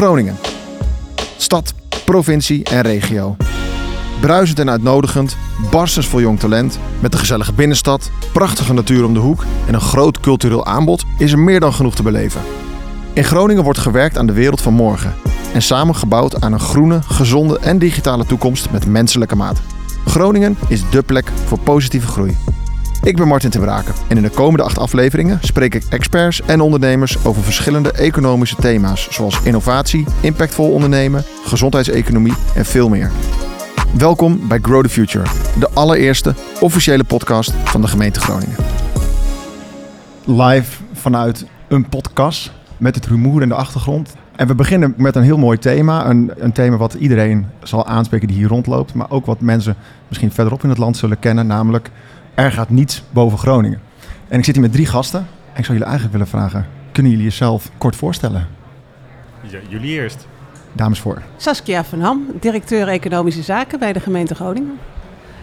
Groningen. 0.00 0.36
Stad, 1.36 1.74
provincie 2.04 2.64
en 2.64 2.80
regio. 2.80 3.36
Bruisend 4.20 4.58
en 4.58 4.70
uitnodigend, 4.70 5.36
barstens 5.70 6.06
vol 6.06 6.20
jong 6.20 6.38
talent, 6.38 6.78
met 7.00 7.12
een 7.12 7.18
gezellige 7.18 7.52
binnenstad, 7.52 8.10
prachtige 8.32 8.72
natuur 8.72 9.04
om 9.04 9.14
de 9.14 9.20
hoek 9.20 9.44
en 9.66 9.74
een 9.74 9.80
groot 9.80 10.20
cultureel 10.20 10.66
aanbod 10.66 11.04
is 11.18 11.32
er 11.32 11.38
meer 11.38 11.60
dan 11.60 11.72
genoeg 11.72 11.94
te 11.94 12.02
beleven. 12.02 12.40
In 13.12 13.24
Groningen 13.24 13.64
wordt 13.64 13.78
gewerkt 13.78 14.18
aan 14.18 14.26
de 14.26 14.32
wereld 14.32 14.60
van 14.60 14.72
morgen 14.72 15.14
en 15.54 15.62
samen 15.62 15.94
gebouwd 15.94 16.40
aan 16.40 16.52
een 16.52 16.60
groene, 16.60 17.02
gezonde 17.02 17.58
en 17.58 17.78
digitale 17.78 18.26
toekomst 18.26 18.70
met 18.70 18.86
menselijke 18.86 19.36
maat. 19.36 19.60
Groningen 20.06 20.56
is 20.68 20.90
dé 20.90 21.02
plek 21.02 21.30
voor 21.46 21.58
positieve 21.58 22.06
groei. 22.06 22.36
Ik 23.02 23.16
ben 23.16 23.28
Martin 23.28 23.50
ten 23.50 23.60
Braken 23.60 23.94
en 24.08 24.16
in 24.16 24.22
de 24.22 24.30
komende 24.30 24.62
acht 24.62 24.78
afleveringen 24.78 25.38
spreek 25.42 25.74
ik 25.74 25.84
experts 25.90 26.42
en 26.42 26.60
ondernemers 26.60 27.24
over 27.24 27.42
verschillende 27.42 27.92
economische 27.92 28.56
thema's 28.56 29.08
zoals 29.10 29.42
innovatie, 29.42 30.04
impactvol 30.20 30.72
ondernemen, 30.72 31.24
gezondheidseconomie 31.44 32.34
en 32.54 32.64
veel 32.64 32.88
meer. 32.88 33.10
Welkom 33.98 34.48
bij 34.48 34.58
Grow 34.62 34.82
the 34.82 34.88
Future, 34.88 35.24
de 35.58 35.70
allereerste 35.74 36.34
officiële 36.60 37.04
podcast 37.04 37.52
van 37.64 37.80
de 37.80 37.88
gemeente 37.88 38.20
Groningen. 38.20 38.56
Live 40.24 40.82
vanuit 40.92 41.46
een 41.68 41.88
podcast 41.88 42.52
met 42.76 42.94
het 42.94 43.06
rumoer 43.06 43.42
in 43.42 43.48
de 43.48 43.54
achtergrond. 43.54 44.14
En 44.36 44.46
we 44.46 44.54
beginnen 44.54 44.94
met 44.96 45.16
een 45.16 45.22
heel 45.22 45.38
mooi 45.38 45.58
thema. 45.58 46.06
Een, 46.06 46.32
een 46.36 46.52
thema 46.52 46.76
wat 46.76 46.94
iedereen 46.94 47.46
zal 47.62 47.86
aanspreken 47.86 48.28
die 48.28 48.36
hier 48.36 48.48
rondloopt. 48.48 48.94
Maar 48.94 49.10
ook 49.10 49.26
wat 49.26 49.40
mensen 49.40 49.76
misschien 50.08 50.32
verderop 50.32 50.62
in 50.62 50.68
het 50.68 50.78
land 50.78 50.96
zullen 50.96 51.18
kennen. 51.18 51.46
Namelijk, 51.46 51.90
er 52.44 52.52
gaat 52.52 52.70
niets 52.70 53.02
boven 53.10 53.38
Groningen. 53.38 53.80
En 54.28 54.38
ik 54.38 54.44
zit 54.44 54.54
hier 54.54 54.64
met 54.64 54.72
drie 54.72 54.86
gasten. 54.86 55.20
En 55.20 55.58
ik 55.58 55.64
zou 55.64 55.78
jullie 55.78 55.82
eigenlijk 55.82 56.12
willen 56.12 56.28
vragen, 56.28 56.66
kunnen 56.92 57.12
jullie 57.12 57.26
jezelf 57.26 57.70
kort 57.78 57.96
voorstellen? 57.96 58.46
Ja, 59.40 59.58
jullie 59.68 59.90
eerst. 59.90 60.26
Dames 60.72 61.00
voor. 61.00 61.22
Saskia 61.36 61.84
van 61.84 62.00
Ham, 62.00 62.26
directeur 62.40 62.88
Economische 62.88 63.42
Zaken 63.42 63.78
bij 63.78 63.92
de 63.92 64.00
gemeente 64.00 64.34
Groningen. 64.34 64.78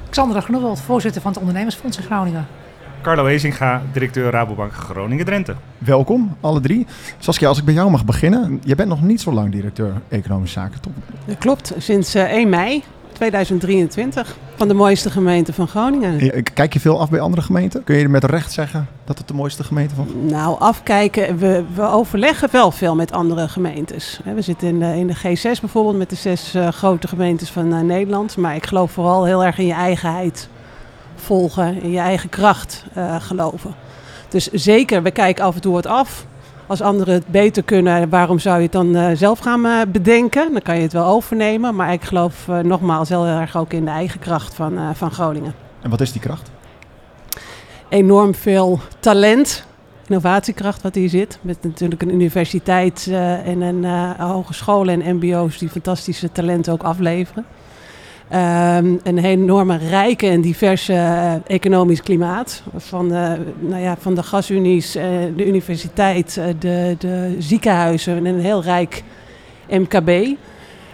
Xandra 0.10 0.42
Groenewald, 0.42 0.82
voorzitter 0.82 1.22
van 1.22 1.32
het 1.32 1.40
Ondernemersfonds 1.40 1.98
in 1.98 2.04
Groningen. 2.04 2.48
Carlo 3.02 3.26
Hezinga, 3.26 3.82
directeur 3.94 4.32
Rabobank 4.32 4.74
Groningen-Drenthe. 4.74 5.56
Welkom, 5.78 6.38
alle 6.42 6.60
drie. 6.60 6.88
Saskia, 7.20 7.48
als 7.48 7.58
ik 7.58 7.66
bij 7.66 7.74
jou 7.74 7.92
mag 7.92 8.06
beginnen. 8.06 8.62
Je 8.64 8.76
bent 8.76 8.90
nog 8.90 9.02
niet 9.02 9.22
zo 9.22 9.32
lang 9.32 9.52
directeur 9.52 9.94
Economische 10.08 10.60
Zaken, 10.60 10.82
toch? 10.82 10.94
Dat 11.26 11.38
klopt, 11.38 11.74
sinds 11.78 12.16
eh, 12.16 12.24
1 12.24 12.50
mei 12.50 12.84
2023 13.18 14.38
van 14.56 14.68
de 14.68 14.74
mooiste 14.74 15.10
gemeente 15.10 15.54
van 15.54 15.68
Groningen. 15.68 16.44
Kijk 16.54 16.74
je 16.74 16.80
veel 16.80 17.00
af 17.00 17.10
bij 17.10 17.20
andere 17.20 17.42
gemeenten? 17.42 17.84
Kun 17.84 17.96
je 17.96 18.10
met 18.10 18.24
recht 18.24 18.52
zeggen 18.52 18.88
dat 19.06 19.18
het 19.18 19.28
de 19.28 19.34
mooiste 19.34 19.64
gemeente 19.64 19.96
van 19.96 20.08
Nou, 20.26 20.60
afkijken, 20.60 21.38
we, 21.38 21.64
we 21.76 21.82
overleggen 21.82 22.50
wel 22.52 22.72
veel 22.72 22.96
met 22.96 23.12
andere 23.12 23.48
gemeentes. 23.48 24.20
We 24.36 24.42
zitten 24.42 24.68
in 24.68 24.80
de, 24.80 24.96
in 24.96 25.08
de 25.08 25.18
G6 25.18 25.60
bijvoorbeeld 25.60 25.98
met 25.98 26.10
de 26.10 26.16
zes 26.16 26.54
eh, 26.54 26.68
grote 26.68 27.08
gemeentes 27.08 27.50
van 27.50 27.74
eh, 27.74 27.80
Nederland. 27.80 28.38
Maar 28.38 28.56
ik 28.56 28.66
geloof 28.66 28.92
vooral 28.92 29.26
heel 29.26 29.44
erg 29.44 29.58
in 29.58 29.66
je 29.66 29.74
eigenheid 29.74 30.50
volgen, 31.16 31.82
in 31.82 31.92
je 31.92 32.00
eigen 32.00 32.30
kracht 32.30 32.86
eh, 32.94 33.16
geloven. 33.22 33.76
Dus 34.30 34.48
zeker, 34.52 35.04
we 35.04 35.12
kijken 35.12 35.44
af 35.44 35.56
en 35.56 35.62
toe 35.62 35.74
wat 35.74 35.88
af. 35.88 36.26
Als 36.68 36.82
anderen 36.82 37.14
het 37.14 37.28
beter 37.28 37.64
kunnen, 37.64 38.10
waarom 38.10 38.40
zou 38.40 38.58
je 38.58 38.64
het 38.64 38.72
dan 38.72 38.96
eh, 38.96 39.10
zelf 39.14 39.40
gaan 39.40 39.66
eh, 39.66 39.82
bedenken? 39.88 40.52
Dan 40.52 40.62
kan 40.62 40.76
je 40.76 40.82
het 40.82 40.94
wel 40.94 41.06
overnemen. 41.06 41.76
Maar 41.76 41.94
ik 41.94 42.04
geloof 42.04 42.48
eh, 42.48 42.60
nogmaals 42.60 43.10
heel 43.10 43.26
erg 43.26 43.58
ook 43.58 43.74
in 43.74 43.86
de 43.86 43.92
eigen 43.92 44.20
kracht 44.20 44.54
van, 44.54 44.96
van 44.96 45.12
Groningen. 45.12 45.54
En 45.82 45.90
wat 45.90 46.02
is 46.02 46.12
die 46.12 46.22
kracht? 46.22 46.52
Enorm 47.90 48.36
veel 48.36 48.80
talent, 49.00 49.66
innovatiekracht 50.08 50.82
wat 50.82 50.96
hier 50.96 51.10
zit. 51.10 51.40
Met 51.42 51.58
natuurlijk 51.62 52.02
een 52.02 52.14
universiteit 52.14 53.08
en 53.46 53.62
een 53.62 53.86
hogescholen 54.20 55.02
en 55.02 55.16
mbo's 55.16 55.58
die 55.58 55.70
fantastische 55.70 56.32
talenten 56.32 56.74
ook 56.74 56.84
afleveren. 56.84 57.46
Ehm, 58.30 58.96
een 59.04 59.18
enorme 59.18 59.78
rijke 59.78 60.28
en 60.28 60.42
diverse 60.42 60.94
eh, 60.94 61.34
economisch 61.48 62.02
klimaat. 62.02 62.64
Van, 62.76 63.14
eh, 63.14 63.32
nou 63.60 63.82
ja, 63.82 63.96
van 64.00 64.16
de 64.16 64.24
gasunies, 64.24 64.96
eh, 64.96 65.04
de 65.36 65.48
universiteit, 65.48 66.42
de, 66.60 66.96
de 67.00 67.36
ziekenhuizen 67.40 68.18
en 68.18 68.26
een 68.26 68.40
heel 68.40 68.64
rijk 68.64 69.04
MKB. 69.70 70.10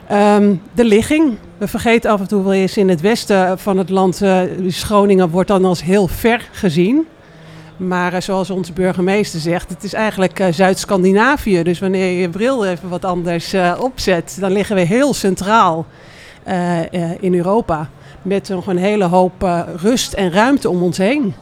Ehm, 0.08 0.56
de 0.74 0.86
ligging. 0.86 1.38
We 1.58 1.68
vergeten 1.68 2.12
af 2.12 2.20
en 2.20 2.28
toe 2.28 2.44
wel 2.44 2.54
eens 2.54 2.78
in 2.78 2.90
het 2.90 3.02
westen 3.02 3.60
van 3.60 3.78
het 3.78 3.90
land, 3.90 4.22
Groningen 4.68 5.30
wordt 5.30 5.48
dan 5.48 5.66
als 5.66 5.84
heel 5.84 6.08
ver 6.08 6.50
gezien. 6.52 7.08
Maar 7.78 8.22
zoals 8.22 8.50
onze 8.50 8.74
burgemeester 8.74 9.40
zegt, 9.40 9.70
het 9.70 9.84
is 9.84 9.94
eigenlijk 9.94 10.48
Zuid-Scandinavië. 10.52 11.64
Dus 11.64 11.80
wanneer 11.80 12.20
je 12.22 12.30
bril 12.30 12.66
even 12.66 12.90
wat 12.90 13.06
anders 13.06 13.56
opzet, 13.80 14.38
dan 14.40 14.52
liggen 14.52 14.76
we 14.76 14.82
heel 14.82 15.14
centraal 15.14 15.86
in 17.20 17.36
Europa. 17.36 17.90
Met 18.22 18.50
nog 18.50 18.68
een 18.68 18.78
hele 18.78 19.06
hoop 19.06 19.44
eh, 19.44 19.62
rust 19.76 20.14
en 20.14 20.32
ruimte 20.32 20.70
om 20.70 20.82
ons 20.82 20.98
heen. 20.98 21.34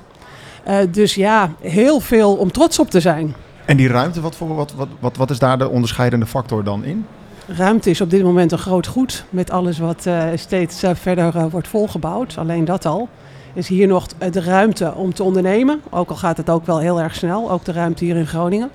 Eh, 0.63 0.78
dus 0.91 1.16
ja, 1.16 1.51
heel 1.62 2.00
veel 2.00 2.35
om 2.35 2.51
trots 2.51 2.79
op 2.79 2.89
te 2.89 3.00
zijn. 3.00 3.35
En 3.66 3.78
die 3.78 3.88
ruimte, 3.88 4.22
wat, 4.22 4.35
voor, 4.35 4.56
wat, 4.56 4.73
wat, 4.73 4.88
wat, 5.00 5.17
wat 5.17 5.29
is 5.29 5.40
daar 5.40 5.57
de 5.57 5.69
onderscheidende 5.69 6.25
factor 6.25 6.63
dan 6.63 6.84
in? 6.84 7.06
Ruimte 7.47 7.90
is 7.90 8.01
op 8.01 8.09
dit 8.09 8.23
moment 8.23 8.51
een 8.51 8.57
groot 8.57 8.88
goed. 8.88 9.25
Met 9.29 9.51
alles 9.51 9.79
wat 9.79 10.06
eh, 10.06 10.23
steeds 10.35 10.84
eh, 10.84 10.91
verder 10.94 11.35
eh, 11.35 11.45
wordt 11.50 11.67
volgebouwd. 11.67 12.38
Alleen 12.38 12.66
dat 12.66 12.85
al. 12.85 13.09
Is 13.53 13.67
hier 13.67 13.88
nog 13.88 14.07
de 14.07 14.41
ruimte 14.41 14.94
om 14.94 15.13
te 15.13 15.23
ondernemen. 15.23 15.81
Ook 15.90 16.09
al 16.09 16.16
gaat 16.16 16.38
het 16.38 16.50
ook 16.50 16.66
wel 16.66 16.79
heel 16.79 17.01
erg 17.01 17.16
snel. 17.16 17.51
Ook 17.51 17.66
de 17.66 17.72
ruimte 17.72 18.06
hier 18.06 18.16
in 18.16 18.28
Groningen. 18.28 18.69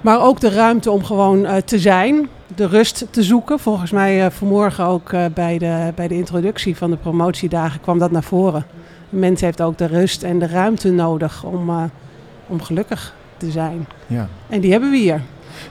Maar 0.00 0.22
ook 0.22 0.40
de 0.40 0.50
ruimte 0.50 0.90
om 0.90 1.04
gewoon 1.04 1.46
eh, 1.46 1.56
te 1.56 1.78
zijn. 1.78 2.28
De 2.54 2.66
rust 2.66 3.06
te 3.10 3.22
zoeken. 3.22 3.58
Volgens 3.58 3.90
mij 3.90 4.24
eh, 4.24 4.30
vanmorgen 4.30 4.84
ook 4.84 5.12
eh, 5.12 5.24
bij, 5.34 5.58
de, 5.58 5.92
bij 5.94 6.08
de 6.08 6.14
introductie 6.14 6.76
van 6.76 6.90
de 6.90 6.96
promotiedagen 6.96 7.80
kwam 7.80 7.98
dat 7.98 8.10
naar 8.10 8.22
voren. 8.22 8.64
Een 9.12 9.18
mens 9.18 9.40
heeft 9.40 9.60
ook 9.60 9.78
de 9.78 9.86
rust 9.86 10.22
en 10.22 10.38
de 10.38 10.46
ruimte 10.46 10.90
nodig 10.90 11.44
om, 11.44 11.68
eh, 11.68 11.82
om 12.46 12.62
gelukkig 12.62 13.14
te 13.36 13.50
zijn. 13.50 13.86
Ja. 14.06 14.28
En 14.48 14.60
die 14.60 14.70
hebben 14.70 14.90
we 14.90 14.96
hier. 14.96 15.20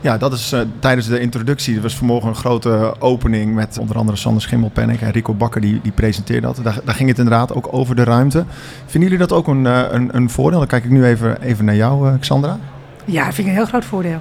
Ja, 0.02 0.18
dat 0.18 0.34
is 0.34 0.52
eh, 0.52 0.62
tijdens 0.80 1.08
de 1.08 1.20
introductie. 1.20 1.76
Er 1.76 1.82
was 1.82 1.96
vanmorgen 1.96 2.30
een 2.30 2.36
grote 2.36 2.96
opening 3.00 3.56
met 3.56 3.78
onder 3.78 3.98
andere 3.98 4.18
Sander 4.18 4.42
Schimmelpenninck 4.42 5.02
en 5.02 5.12
Rico 5.12 5.34
Bakker 5.34 5.62
die, 5.62 5.80
die 5.84 5.92
presenteerde 5.92 6.48
dat. 6.48 6.60
Daar, 6.64 6.80
daar 6.86 6.96
ging 6.96 7.10
het 7.10 7.18
inderdaad 7.18 7.54
ook 7.54 7.68
over 7.72 7.96
de 7.96 8.04
ruimte. 8.04 8.46
Vinden 8.86 9.10
jullie 9.10 9.28
dat 9.28 9.38
ook 9.38 9.48
een, 9.48 9.66
eh, 9.66 9.82
een, 9.90 10.16
een 10.16 10.30
voordeel? 10.30 10.60
Dan 10.60 10.68
kijk 10.68 10.84
ik 10.84 10.90
nu 10.90 11.06
even, 11.06 11.42
even 11.42 11.66
naar 11.66 11.76
jou, 11.76 12.08
eh, 12.08 12.20
Xandra. 12.20 12.58
Ja, 13.06 13.26
dat 13.26 13.34
vind 13.34 13.48
ik 13.48 13.54
een 13.54 13.60
heel 13.60 13.70
groot 13.70 13.86
voordeel. 13.86 14.20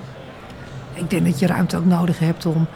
Ik 1.01 1.11
denk 1.11 1.25
dat 1.25 1.39
je 1.39 1.47
ruimte 1.47 1.77
ook 1.77 1.85
nodig 1.85 2.19
hebt 2.19 2.47
om 2.47 2.67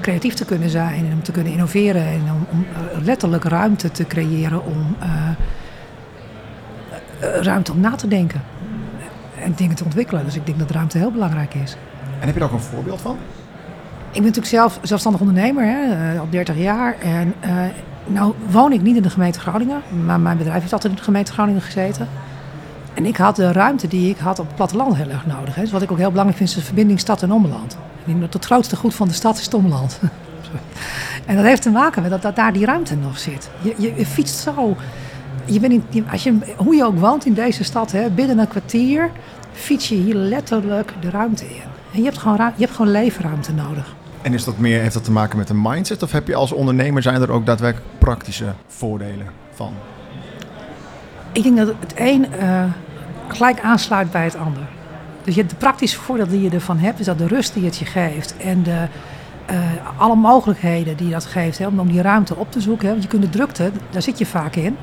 creatief 0.00 0.34
te 0.34 0.44
kunnen 0.44 0.70
zijn 0.70 1.06
en 1.06 1.12
om 1.12 1.22
te 1.22 1.32
kunnen 1.32 1.52
innoveren 1.52 2.06
en 2.06 2.20
om, 2.20 2.46
om 2.50 2.66
eh, 2.72 3.04
letterlijk 3.04 3.44
ruimte 3.44 3.90
te 3.90 4.06
creëren 4.06 4.64
om 4.64 4.96
eh, 4.98 5.28
eh, 7.20 7.42
ruimte 7.42 7.72
om 7.72 7.80
na 7.80 7.94
te 7.94 8.08
denken 8.08 8.42
en 9.42 9.52
dingen 9.56 9.76
te 9.76 9.84
ontwikkelen. 9.84 10.24
Dus 10.24 10.36
ik 10.36 10.46
denk 10.46 10.58
dat 10.58 10.70
ruimte 10.70 10.98
heel 10.98 11.12
belangrijk 11.12 11.54
is. 11.54 11.76
En 12.20 12.26
heb 12.26 12.34
je 12.34 12.40
daar 12.40 12.48
ook 12.48 12.54
een 12.54 12.60
voorbeeld 12.60 13.00
van? 13.00 13.16
Ik 14.12 14.18
ben 14.22 14.22
natuurlijk 14.22 14.54
zelf 14.54 14.78
zelfstandig 14.82 15.20
ondernemer, 15.20 15.64
hè, 15.64 16.18
al 16.18 16.28
30 16.30 16.56
jaar. 16.56 16.96
En 16.98 17.34
eh, 17.40 17.52
nou 18.06 18.34
woon 18.50 18.72
ik 18.72 18.82
niet 18.82 18.96
in 18.96 19.02
de 19.02 19.10
gemeente 19.10 19.40
Groningen, 19.40 19.82
maar 20.04 20.20
mijn 20.20 20.36
bedrijf 20.36 20.60
heeft 20.60 20.72
altijd 20.72 20.92
in 20.92 20.98
de 20.98 21.04
gemeente 21.04 21.32
Groningen 21.32 21.60
gezeten. 21.60 22.08
En 22.94 23.06
ik 23.06 23.16
had 23.16 23.36
de 23.36 23.52
ruimte 23.52 23.88
die 23.88 24.10
ik 24.10 24.18
had 24.18 24.38
op 24.38 24.46
het 24.46 24.56
platteland 24.56 24.96
heel 24.96 25.08
erg 25.08 25.26
nodig. 25.26 25.54
Hè. 25.54 25.62
Dus 25.62 25.70
wat 25.70 25.82
ik 25.82 25.90
ook 25.90 25.98
heel 25.98 26.10
belangrijk 26.10 26.38
vind, 26.38 26.50
is 26.50 26.54
de 26.56 26.62
verbinding 26.62 27.00
stad 27.00 27.22
en 27.22 27.32
omland. 27.32 27.72
Ik 27.72 28.06
denk 28.06 28.20
dat 28.20 28.32
het 28.32 28.44
grootste 28.44 28.76
goed 28.76 28.94
van 28.94 29.08
de 29.08 29.14
stad 29.14 29.38
is 29.38 29.44
het 29.44 29.54
omland. 29.54 30.00
en 31.26 31.36
dat 31.36 31.44
heeft 31.44 31.62
te 31.62 31.70
maken 31.70 32.02
met 32.02 32.10
dat, 32.10 32.22
dat 32.22 32.36
daar 32.36 32.52
die 32.52 32.64
ruimte 32.64 32.96
nog 32.96 33.18
zit. 33.18 33.50
Je, 33.60 33.74
je, 33.78 33.94
je 33.96 34.06
fietst 34.06 34.38
zo. 34.38 34.76
Je 35.44 35.60
bent 35.60 35.82
in, 35.90 36.10
als 36.10 36.22
je, 36.22 36.38
hoe 36.56 36.74
je 36.74 36.84
ook 36.84 36.98
woont 36.98 37.26
in 37.26 37.34
deze 37.34 37.64
stad, 37.64 37.92
hè, 37.92 38.10
binnen 38.10 38.38
een 38.38 38.48
kwartier 38.48 39.10
fiets 39.52 39.88
je 39.88 39.94
hier 39.94 40.14
letterlijk 40.14 40.92
de 41.00 41.10
ruimte 41.10 41.44
in. 41.44 41.70
En 41.92 41.98
je 41.98 42.04
hebt 42.04 42.18
gewoon, 42.18 42.36
je 42.36 42.64
hebt 42.64 42.76
gewoon 42.76 42.90
leefruimte 42.90 43.52
nodig. 43.52 43.94
En 44.22 44.34
is 44.34 44.44
dat 44.44 44.58
meer, 44.58 44.80
heeft 44.80 44.94
dat 44.94 45.04
te 45.04 45.12
maken 45.12 45.38
met 45.38 45.50
een 45.50 45.62
mindset? 45.62 46.02
Of 46.02 46.12
heb 46.12 46.26
je 46.26 46.34
als 46.34 46.52
ondernemer, 46.52 47.02
zijn 47.02 47.22
er 47.22 47.30
ook 47.30 47.46
daadwerkelijk 47.46 47.98
praktische 47.98 48.52
voordelen 48.66 49.26
van? 49.50 49.74
Ik 51.32 51.42
denk 51.42 51.56
dat 51.56 51.74
het 51.80 51.92
een 51.96 52.26
gelijk 53.28 53.60
aansluit 53.60 54.10
bij 54.10 54.24
het 54.24 54.36
ander. 54.36 54.62
Dus 55.24 55.34
je 55.34 55.46
de 55.46 55.54
praktische 55.54 56.00
voordeel 56.00 56.26
die 56.26 56.42
je 56.42 56.50
ervan 56.50 56.78
hebt, 56.78 57.00
is 57.00 57.06
dat 57.06 57.18
de 57.18 57.26
rust 57.26 57.54
die 57.54 57.64
het 57.64 57.76
je 57.76 57.84
geeft 57.84 58.36
en 58.36 58.62
de, 58.62 58.86
eh, 59.46 59.58
alle 59.96 60.14
mogelijkheden 60.14 60.96
die 60.96 61.10
dat 61.10 61.24
geeft 61.24 61.58
hè, 61.58 61.66
om, 61.66 61.88
die 61.88 62.02
ruimte 62.02 62.36
op 62.36 62.52
te 62.52 62.60
zoeken. 62.60 62.86
Hè, 62.86 62.90
want 62.90 63.02
je 63.02 63.08
kunt 63.08 63.22
de 63.22 63.30
drukte, 63.30 63.70
daar 63.90 64.02
zit 64.02 64.18
je 64.18 64.26
vaak 64.26 64.56
in. 64.56 64.76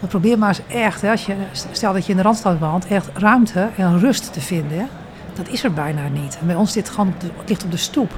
Maar 0.00 0.08
probeer 0.08 0.38
maar 0.38 0.48
eens 0.48 0.60
echt, 0.66 1.00
hè, 1.00 1.10
als 1.10 1.26
je, 1.26 1.34
stel 1.72 1.92
dat 1.92 2.04
je 2.04 2.10
in 2.10 2.16
de 2.16 2.22
Randstad 2.22 2.58
woont, 2.58 2.86
echt 2.86 3.08
ruimte 3.14 3.68
en 3.76 3.98
rust 3.98 4.32
te 4.32 4.40
vinden. 4.40 4.88
Dat 5.34 5.48
is 5.48 5.64
er 5.64 5.72
bijna 5.72 6.08
niet. 6.08 6.38
Bij 6.42 6.54
ons 6.54 6.72
dit 6.72 6.88
gewoon 6.88 7.08
op 7.08 7.20
de, 7.20 7.30
ligt 7.46 7.64
op 7.64 7.70
de 7.70 7.76
stoep. 7.76 8.12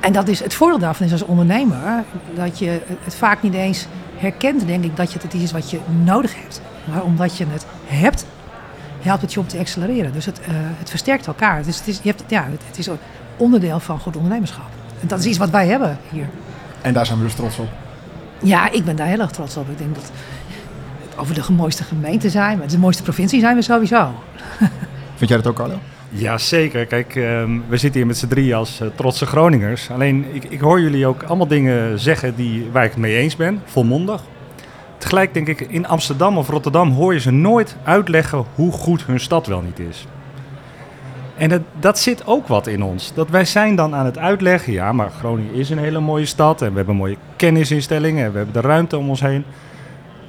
En 0.00 0.12
dat 0.12 0.28
is, 0.28 0.42
het 0.42 0.54
voordeel 0.54 0.78
daarvan 0.78 1.06
is 1.06 1.12
als 1.12 1.24
ondernemer 1.24 2.04
dat 2.34 2.58
je 2.58 2.80
het 3.04 3.14
vaak 3.14 3.42
niet 3.42 3.54
eens 3.54 3.86
herkent, 4.16 4.66
denk 4.66 4.84
ik, 4.84 4.96
dat 4.96 5.12
je 5.12 5.18
het 5.22 5.34
is 5.34 5.52
wat 5.52 5.70
je 5.70 5.80
nodig 6.04 6.34
hebt. 6.42 6.60
Maar 6.90 7.02
omdat 7.02 7.36
je 7.36 7.46
het 7.48 7.66
hebt, 7.86 8.26
helpt 9.00 9.22
het 9.22 9.32
je 9.32 9.40
om 9.40 9.46
te 9.46 9.58
accelereren. 9.58 10.12
Dus 10.12 10.26
het, 10.26 10.40
eh, 10.40 10.46
het 10.52 10.90
versterkt 10.90 11.26
elkaar. 11.26 11.62
Dus 11.62 11.78
het 11.78 11.88
is, 11.88 12.00
je 12.02 12.08
hebt, 12.08 12.22
ja, 12.26 12.46
het, 12.50 12.62
het 12.66 12.78
is, 12.78 12.88
onderdeel 13.36 13.80
van 13.80 13.98
goed 13.98 14.16
ondernemerschap. 14.16 14.68
En 15.00 15.08
dat 15.08 15.18
is 15.18 15.26
iets 15.26 15.38
wat 15.38 15.50
wij 15.50 15.66
hebben 15.66 15.98
hier. 16.10 16.28
En 16.80 16.92
daar 16.92 17.06
zijn 17.06 17.18
we 17.18 17.24
dus 17.24 17.34
trots 17.34 17.58
op. 17.58 17.68
Ja, 18.42 18.70
ik 18.70 18.84
ben 18.84 18.96
daar 18.96 19.06
heel 19.06 19.20
erg 19.20 19.30
trots 19.30 19.56
op. 19.56 19.70
Ik 19.70 19.78
denk 19.78 19.94
dat 19.94 20.10
over 21.16 21.34
de 21.34 21.52
mooiste 21.52 21.82
gemeente 21.82 22.30
zijn, 22.30 22.58
maar 22.58 22.68
de 22.68 22.78
mooiste 22.78 23.02
provincie 23.02 23.40
zijn 23.40 23.56
we 23.56 23.62
sowieso. 23.62 24.12
Vind 25.16 25.30
jij 25.30 25.38
dat 25.38 25.46
ook, 25.46 25.56
Carlo? 25.56 25.78
Jazeker. 26.08 26.86
Kijk, 26.86 27.16
ehm, 27.16 27.58
we 27.68 27.76
zitten 27.76 28.00
hier 28.00 28.06
met 28.06 28.18
z'n 28.18 28.26
drieën 28.26 28.54
als 28.54 28.80
uh, 28.80 28.88
trotse 28.94 29.26
Groningers. 29.26 29.90
Alleen, 29.90 30.24
ik, 30.32 30.44
ik 30.44 30.60
hoor 30.60 30.80
jullie 30.80 31.06
ook 31.06 31.22
allemaal 31.22 31.46
dingen 31.46 32.00
zeggen 32.00 32.34
die, 32.34 32.68
waar 32.72 32.84
ik 32.84 32.90
het 32.90 33.00
mee 33.00 33.16
eens 33.16 33.36
ben, 33.36 33.62
volmondig. 33.64 34.22
Tegelijk 34.98 35.34
denk 35.34 35.48
ik, 35.48 35.60
in 35.60 35.86
Amsterdam 35.86 36.38
of 36.38 36.48
Rotterdam 36.48 36.90
hoor 36.90 37.12
je 37.12 37.20
ze 37.20 37.30
nooit 37.30 37.76
uitleggen 37.84 38.44
hoe 38.54 38.72
goed 38.72 39.04
hun 39.04 39.20
stad 39.20 39.46
wel 39.46 39.60
niet 39.60 39.78
is. 39.78 40.06
En 41.36 41.48
dat, 41.48 41.60
dat 41.80 41.98
zit 41.98 42.26
ook 42.26 42.46
wat 42.46 42.66
in 42.66 42.82
ons. 42.82 43.12
Dat 43.14 43.28
wij 43.28 43.44
zijn 43.44 43.76
dan 43.76 43.94
aan 43.94 44.04
het 44.04 44.18
uitleggen, 44.18 44.72
ja, 44.72 44.92
maar 44.92 45.10
Groningen 45.10 45.54
is 45.54 45.70
een 45.70 45.78
hele 45.78 46.00
mooie 46.00 46.26
stad 46.26 46.62
en 46.62 46.70
we 46.70 46.76
hebben 46.76 46.96
mooie 46.96 47.16
kennisinstellingen 47.36 48.24
en 48.24 48.30
we 48.30 48.36
hebben 48.36 48.62
de 48.62 48.68
ruimte 48.68 48.98
om 48.98 49.08
ons 49.08 49.20
heen. 49.20 49.44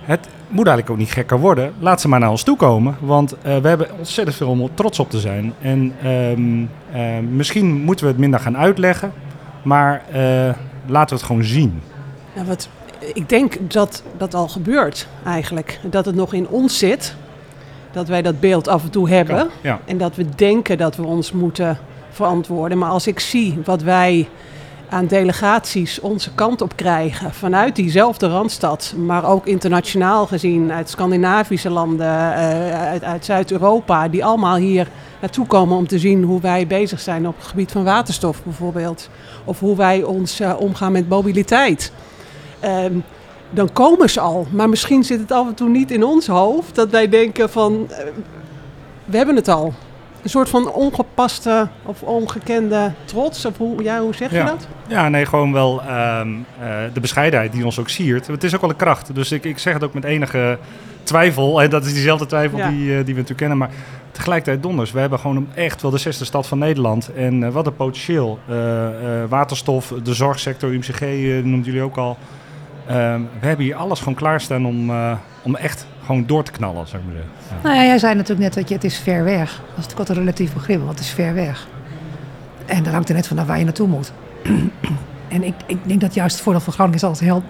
Het 0.02 0.28
moet 0.48 0.68
eigenlijk 0.68 0.90
ook 0.90 0.98
niet 0.98 1.12
gekker 1.12 1.40
worden. 1.40 1.74
Laat 1.80 2.02
ze 2.02 2.08
maar 2.08 2.20
naar 2.20 2.30
ons 2.30 2.44
toe 2.44 2.58
komen, 2.58 2.96
want 3.00 3.34
uh, 3.34 3.58
we 3.58 3.68
hebben 3.68 3.88
ontzettend 3.98 4.38
veel 4.38 4.50
om 4.50 4.70
trots 4.74 5.00
op 5.00 5.10
te 5.10 5.20
zijn. 5.20 5.54
En 5.62 5.94
um, 6.06 6.70
uh, 6.96 7.20
misschien 7.32 7.82
moeten 7.82 8.06
we 8.06 8.12
het 8.12 8.20
minder 8.20 8.40
gaan 8.40 8.58
uitleggen, 8.58 9.12
maar 9.62 10.02
uh, 10.14 10.20
laten 10.86 11.10
we 11.10 11.16
het 11.16 11.24
gewoon 11.24 11.44
zien. 11.44 11.82
Ja, 12.34 12.44
wat, 12.44 12.70
ik 13.14 13.30
denk 13.30 13.72
dat 13.72 14.04
dat 14.18 14.34
al 14.34 14.48
gebeurt 14.48 15.08
eigenlijk. 15.26 15.80
Dat 15.84 16.06
het 16.06 16.16
nog 16.16 16.34
in 16.34 16.48
ons 16.48 16.78
zit 16.78 17.16
dat 17.92 18.08
wij 18.08 18.22
dat 18.22 18.40
beeld 18.40 18.68
af 18.68 18.84
en 18.84 18.90
toe 18.90 19.10
hebben. 19.10 19.50
Ja. 19.62 19.80
En 19.86 19.98
dat 19.98 20.16
we 20.16 20.26
denken 20.36 20.78
dat 20.78 20.96
we 20.96 21.06
ons 21.06 21.32
moeten 21.32 21.78
verantwoorden. 22.10 22.78
Maar 22.78 22.90
als 22.90 23.08
ik 23.08 23.20
zie 23.20 23.60
wat 23.66 23.82
wij 23.82 24.30
aan 24.90 25.06
delegaties 25.06 26.00
onze 26.00 26.34
kant 26.36 26.62
op 26.62 26.76
krijgen 26.76 27.34
vanuit 27.34 27.76
diezelfde 27.76 28.28
randstad, 28.28 28.94
maar 28.98 29.26
ook 29.26 29.46
internationaal 29.46 30.28
gezien 30.28 30.72
uit 30.72 30.90
Scandinavische 30.90 31.70
landen, 31.70 32.08
uh, 32.08 32.88
uit, 32.88 33.04
uit 33.04 33.26
Zuid-Europa, 33.26 34.08
die 34.08 34.26
allemaal 34.26 34.56
hier 34.56 34.88
naartoe 35.22 35.48
komen 35.48 35.78
om 35.78 35.88
te 35.88 36.00
zien 36.00 36.24
hoe 36.24 36.42
wij 36.42 36.68
bezig 36.68 37.00
zijn 37.00 37.28
op 37.28 37.38
het 37.38 37.48
gebied 37.48 37.72
van 37.72 37.84
waterstof 37.84 38.44
bijvoorbeeld, 38.44 39.10
of 39.44 39.60
hoe 39.60 39.76
wij 39.76 40.04
ons 40.04 40.42
uh, 40.42 40.56
omgaan 40.60 40.92
met 40.92 41.10
mobiliteit. 41.10 41.92
Um, 42.66 43.04
dan 43.50 43.74
komen 43.74 44.10
ze 44.10 44.20
al. 44.20 44.48
Maar 44.52 44.70
misschien 44.70 45.04
zit 45.04 45.20
het 45.20 45.32
af 45.32 45.48
en 45.48 45.54
toe 45.54 45.70
niet 45.70 45.92
in 45.92 46.04
ons 46.04 46.28
hoofd 46.28 46.76
dat 46.76 46.90
wij 46.90 47.10
denken 47.10 47.50
van 47.50 47.88
uh, 47.90 47.98
we 49.06 49.18
hebben 49.18 49.36
het 49.36 49.48
al. 49.48 49.74
Een 50.24 50.30
soort 50.30 50.50
van 50.50 50.72
ongepaste 50.72 51.68
of 51.86 52.02
ongekende 52.02 52.92
trots. 53.06 53.46
Of 53.46 53.58
hoe, 53.58 53.84
ja, 53.84 54.00
hoe 54.02 54.16
zeg 54.16 54.30
je 54.30 54.36
ja. 54.36 54.46
dat? 54.46 54.68
Ja, 54.88 55.10
nee, 55.10 55.26
gewoon 55.26 55.54
wel 55.54 55.82
um, 55.82 56.46
uh, 56.62 56.68
de 56.94 57.00
bescheidenheid 57.00 57.52
die 57.52 57.66
ons 57.66 57.80
ook 57.80 57.90
siert. 57.90 58.28
Het 58.28 58.44
is 58.44 58.56
ook 58.56 58.62
wel 58.62 58.70
een 58.70 58.76
kracht. 58.76 59.16
Dus 59.16 59.32
ik, 59.32 59.46
ik 59.46 59.58
zeg 59.58 59.74
het 59.74 59.84
ook 59.84 59.94
met 59.94 60.04
enige 60.04 60.58
twijfel. 61.04 61.62
En 61.62 61.70
dat 61.76 61.86
is 61.86 61.94
diezelfde 61.94 62.26
twijfel 62.26 62.58
ja. 62.58 62.70
die, 62.70 62.80
uh, 62.80 62.96
die 62.96 63.04
we 63.06 63.12
natuurlijk 63.12 63.38
kennen. 63.38 63.58
Maar 63.58 63.70
tegelijkertijd 64.12 64.64
donders. 64.64 64.92
We 64.92 65.00
hebben 65.00 65.20
gewoon 65.20 65.48
echt 65.54 65.82
wel 65.82 65.92
de 65.92 65.98
zesde 65.98 66.26
stad 66.26 66.48
van 66.48 66.58
Nederland. 66.58 67.14
En 67.14 67.42
uh, 67.42 67.50
wat 67.50 67.68
een 67.68 67.76
potentieel. 67.76 68.40
waterstof, 69.30 69.94
de 70.04 70.14
zorgsector, 70.14 70.70
UMCG 70.70 71.02
noemden 71.44 71.64
jullie 71.64 71.82
ook 71.82 71.98
al. 71.98 72.18
Um, 72.92 73.30
we 73.40 73.48
hebben 73.48 73.66
hier 73.66 73.76
alles 73.76 74.00
gewoon 74.00 74.14
klaarstaan 74.14 74.66
om, 74.66 74.90
uh, 74.90 75.12
om 75.42 75.56
echt 75.56 75.88
gewoon 76.06 76.26
door 76.26 76.44
te 76.44 76.52
knallen, 76.52 76.88
zou 76.88 77.02
ik 77.02 77.08
maar 77.08 77.18
zeggen. 77.18 77.58
Nou 77.64 77.76
ja, 77.76 77.84
jij 77.84 77.98
zei 77.98 78.14
natuurlijk 78.14 78.42
net, 78.42 78.54
dat 78.54 78.68
je, 78.68 78.76
het 78.76 78.84
is 78.84 78.98
ver 78.98 79.24
weg. 79.24 79.50
Dat 79.50 79.60
is 79.60 79.76
natuurlijk 79.76 79.98
wat 79.98 80.10
een 80.10 80.16
relatief 80.16 80.54
begrip, 80.54 80.78
want 80.78 80.90
het 80.90 81.00
is 81.00 81.10
ver 81.10 81.34
weg. 81.34 81.68
En 82.66 82.84
dan 82.84 82.94
hangt 82.94 83.10
er 83.10 83.16
net 83.16 83.28
vanaf 83.28 83.48
waar 83.48 83.58
je 83.58 83.64
naartoe 83.64 83.88
moet. 83.88 84.12
en 85.36 85.44
ik, 85.44 85.54
ik 85.66 85.78
denk 85.84 86.02
dat 86.02 86.14
juist 86.14 86.36
het 86.36 86.44
voordeel 86.44 86.62
van 86.62 86.74
Groningen 86.74 86.98
is 86.98 87.04
altijd 87.04 87.30
heel... 87.30 87.44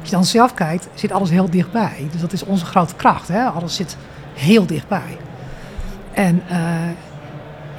Als 0.00 0.08
je 0.08 0.14
dan 0.14 0.24
zelf 0.24 0.54
kijkt, 0.54 0.88
zit 0.94 1.12
alles 1.12 1.30
heel 1.30 1.50
dichtbij. 1.50 2.08
Dus 2.12 2.20
dat 2.20 2.32
is 2.32 2.44
onze 2.44 2.64
grote 2.64 2.94
kracht, 2.94 3.28
hè? 3.28 3.44
Alles 3.44 3.74
zit 3.76 3.96
heel 4.34 4.66
dichtbij. 4.66 5.18
En 6.12 6.42
uh, 6.50 6.58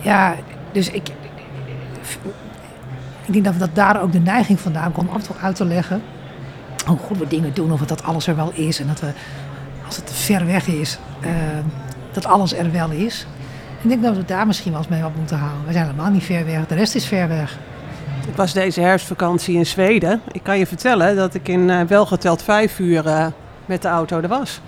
ja, 0.01 0.35
dus 0.71 0.89
ik... 0.89 1.09
Ik 3.25 3.33
denk 3.33 3.45
dat 3.45 3.59
dat 3.59 3.75
daar 3.75 4.01
ook 4.01 4.11
de 4.11 4.19
neiging 4.19 4.59
vandaan 4.59 4.91
komt 4.91 5.09
om 5.09 5.15
af 5.15 5.21
en 5.21 5.27
toe 5.27 5.35
uit 5.41 5.55
te 5.55 5.65
leggen 5.65 6.01
hoe 6.85 6.97
goed 6.97 7.17
we 7.17 7.27
dingen 7.27 7.53
doen, 7.53 7.71
of 7.71 7.79
dat 7.81 8.03
alles 8.03 8.27
er 8.27 8.35
wel 8.35 8.51
is. 8.53 8.79
En 8.79 8.87
dat 8.87 8.99
we, 8.99 9.11
als 9.85 9.95
het 9.95 10.11
ver 10.13 10.45
weg 10.45 10.67
is, 10.67 10.97
uh, 11.21 11.29
dat 12.11 12.25
alles 12.25 12.53
er 12.53 12.71
wel 12.71 12.89
is. 12.89 13.25
Ik 13.81 13.89
denk 13.89 14.03
dat 14.03 14.15
we 14.15 14.25
daar 14.25 14.47
misschien 14.47 14.71
wel 14.71 14.81
eens 14.81 14.89
mee 14.89 15.05
op 15.05 15.15
moeten 15.15 15.37
houden. 15.37 15.65
We 15.65 15.71
zijn 15.71 15.85
helemaal 15.85 16.11
niet 16.11 16.23
ver 16.23 16.45
weg, 16.45 16.67
de 16.67 16.75
rest 16.75 16.95
is 16.95 17.05
ver 17.05 17.27
weg. 17.27 17.57
Ik 18.27 18.35
was 18.35 18.53
deze 18.53 18.81
herfstvakantie 18.81 19.55
in 19.55 19.65
Zweden. 19.65 20.21
Ik 20.31 20.43
kan 20.43 20.57
je 20.57 20.65
vertellen 20.65 21.15
dat 21.15 21.33
ik 21.33 21.47
in 21.47 21.69
uh, 21.69 21.81
welgeteld 21.81 22.43
vijf 22.43 22.79
uur 22.79 23.05
uh, 23.05 23.27
met 23.65 23.81
de 23.81 23.87
auto 23.87 24.21
er 24.21 24.27
was. 24.27 24.61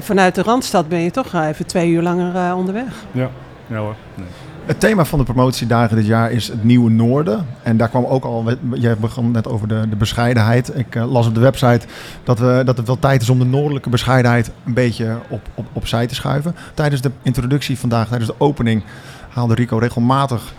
vanuit 0.00 0.34
de 0.34 0.42
Randstad 0.42 0.88
ben 0.88 1.00
je 1.00 1.10
toch 1.10 1.32
even 1.32 1.66
twee 1.66 1.90
uur 1.90 2.02
langer 2.02 2.54
onderweg. 2.54 3.04
Ja, 3.12 3.30
ja 3.66 3.76
hoor. 3.76 3.94
Nee. 4.14 4.45
Het 4.66 4.80
thema 4.80 5.04
van 5.04 5.18
de 5.18 5.24
promotiedagen 5.24 5.96
dit 5.96 6.06
jaar 6.06 6.32
is 6.32 6.48
het 6.48 6.64
nieuwe 6.64 6.90
noorden. 6.90 7.46
En 7.62 7.76
daar 7.76 7.88
kwam 7.88 8.04
ook 8.04 8.24
al, 8.24 8.44
jij 8.74 8.96
begon 8.96 9.30
net 9.30 9.48
over 9.48 9.68
de, 9.68 9.88
de 9.88 9.96
bescheidenheid. 9.96 10.78
Ik 10.78 10.94
uh, 10.94 11.12
las 11.12 11.26
op 11.26 11.34
de 11.34 11.40
website 11.40 11.86
dat, 12.24 12.38
we, 12.38 12.62
dat 12.64 12.76
het 12.76 12.86
wel 12.86 12.98
tijd 12.98 13.22
is 13.22 13.30
om 13.30 13.38
de 13.38 13.44
noordelijke 13.44 13.90
bescheidenheid 13.90 14.50
een 14.64 14.74
beetje 14.74 15.18
op, 15.28 15.40
op, 15.54 15.66
opzij 15.72 16.06
te 16.06 16.14
schuiven. 16.14 16.56
Tijdens 16.74 17.00
de 17.00 17.10
introductie 17.22 17.78
vandaag, 17.78 18.08
tijdens 18.08 18.30
de 18.30 18.40
opening, 18.40 18.82
haalde 19.28 19.54
Rico 19.54 19.78
regelmatig 19.78 20.52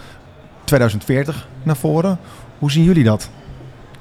2040 0.63 1.47
naar 1.63 1.77
voren. 1.77 2.19
Hoe 2.59 2.71
zien 2.71 2.83
jullie 2.83 3.03
dat? 3.03 3.29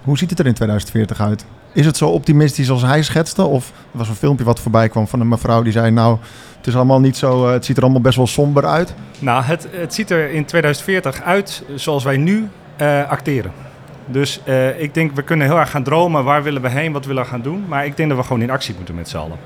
Hoe 0.03 0.19
ziet 0.19 0.31
het 0.31 0.39
er 0.39 0.47
in 0.47 0.55
2040 0.55 1.21
uit? 1.21 1.45
Is 1.77 1.87
het 1.87 1.97
zo 1.97 2.09
optimistisch 2.09 2.71
als 2.71 2.83
hij 2.83 3.03
schetste? 3.03 3.43
Of 3.43 3.69
er 3.69 3.99
was 3.99 4.09
een 4.09 4.15
filmpje 4.15 4.45
wat 4.45 4.61
voorbij 4.61 4.89
kwam 4.89 5.09
van 5.09 5.21
een 5.21 5.29
mevrouw 5.29 5.63
die 5.63 5.73
zei... 5.73 5.91
nou, 5.91 6.19
het, 6.57 6.67
is 6.67 6.75
allemaal 6.75 7.01
niet 7.01 7.17
zo, 7.17 7.47
uh, 7.47 7.53
het 7.53 7.65
ziet 7.65 7.77
er 7.77 7.83
allemaal 7.83 8.01
best 8.01 8.17
wel 8.17 8.27
somber 8.27 8.67
uit. 8.67 8.95
Nou, 9.19 9.43
het, 9.43 9.69
het 9.71 9.95
ziet 9.95 10.11
er 10.11 10.31
in 10.31 10.45
2040 10.45 11.23
uit 11.23 11.63
zoals 11.75 12.05
wij 12.05 12.17
nu 12.17 12.49
uh, 12.81 13.11
acteren. 13.11 13.51
Dus 14.07 14.41
uh, 14.45 14.81
ik 14.81 14.95
denk, 14.95 15.15
we 15.15 15.23
kunnen 15.23 15.47
heel 15.47 15.59
erg 15.59 15.71
gaan 15.71 15.83
dromen. 15.83 16.25
Waar 16.25 16.43
willen 16.43 16.63
we 16.63 16.69
heen? 16.69 16.93
Wat 16.93 17.07
willen 17.07 17.23
we 17.23 17.29
gaan 17.29 17.43
doen? 17.43 17.65
Maar 17.69 17.87
ik 17.87 17.97
denk 17.97 18.09
dat 18.09 18.19
we 18.19 18.25
gewoon 18.25 18.43
in 18.43 18.51
actie 18.51 18.75
moeten 18.77 18.95
met 18.95 19.09
z'n 19.09 19.17
allen. 19.17 19.39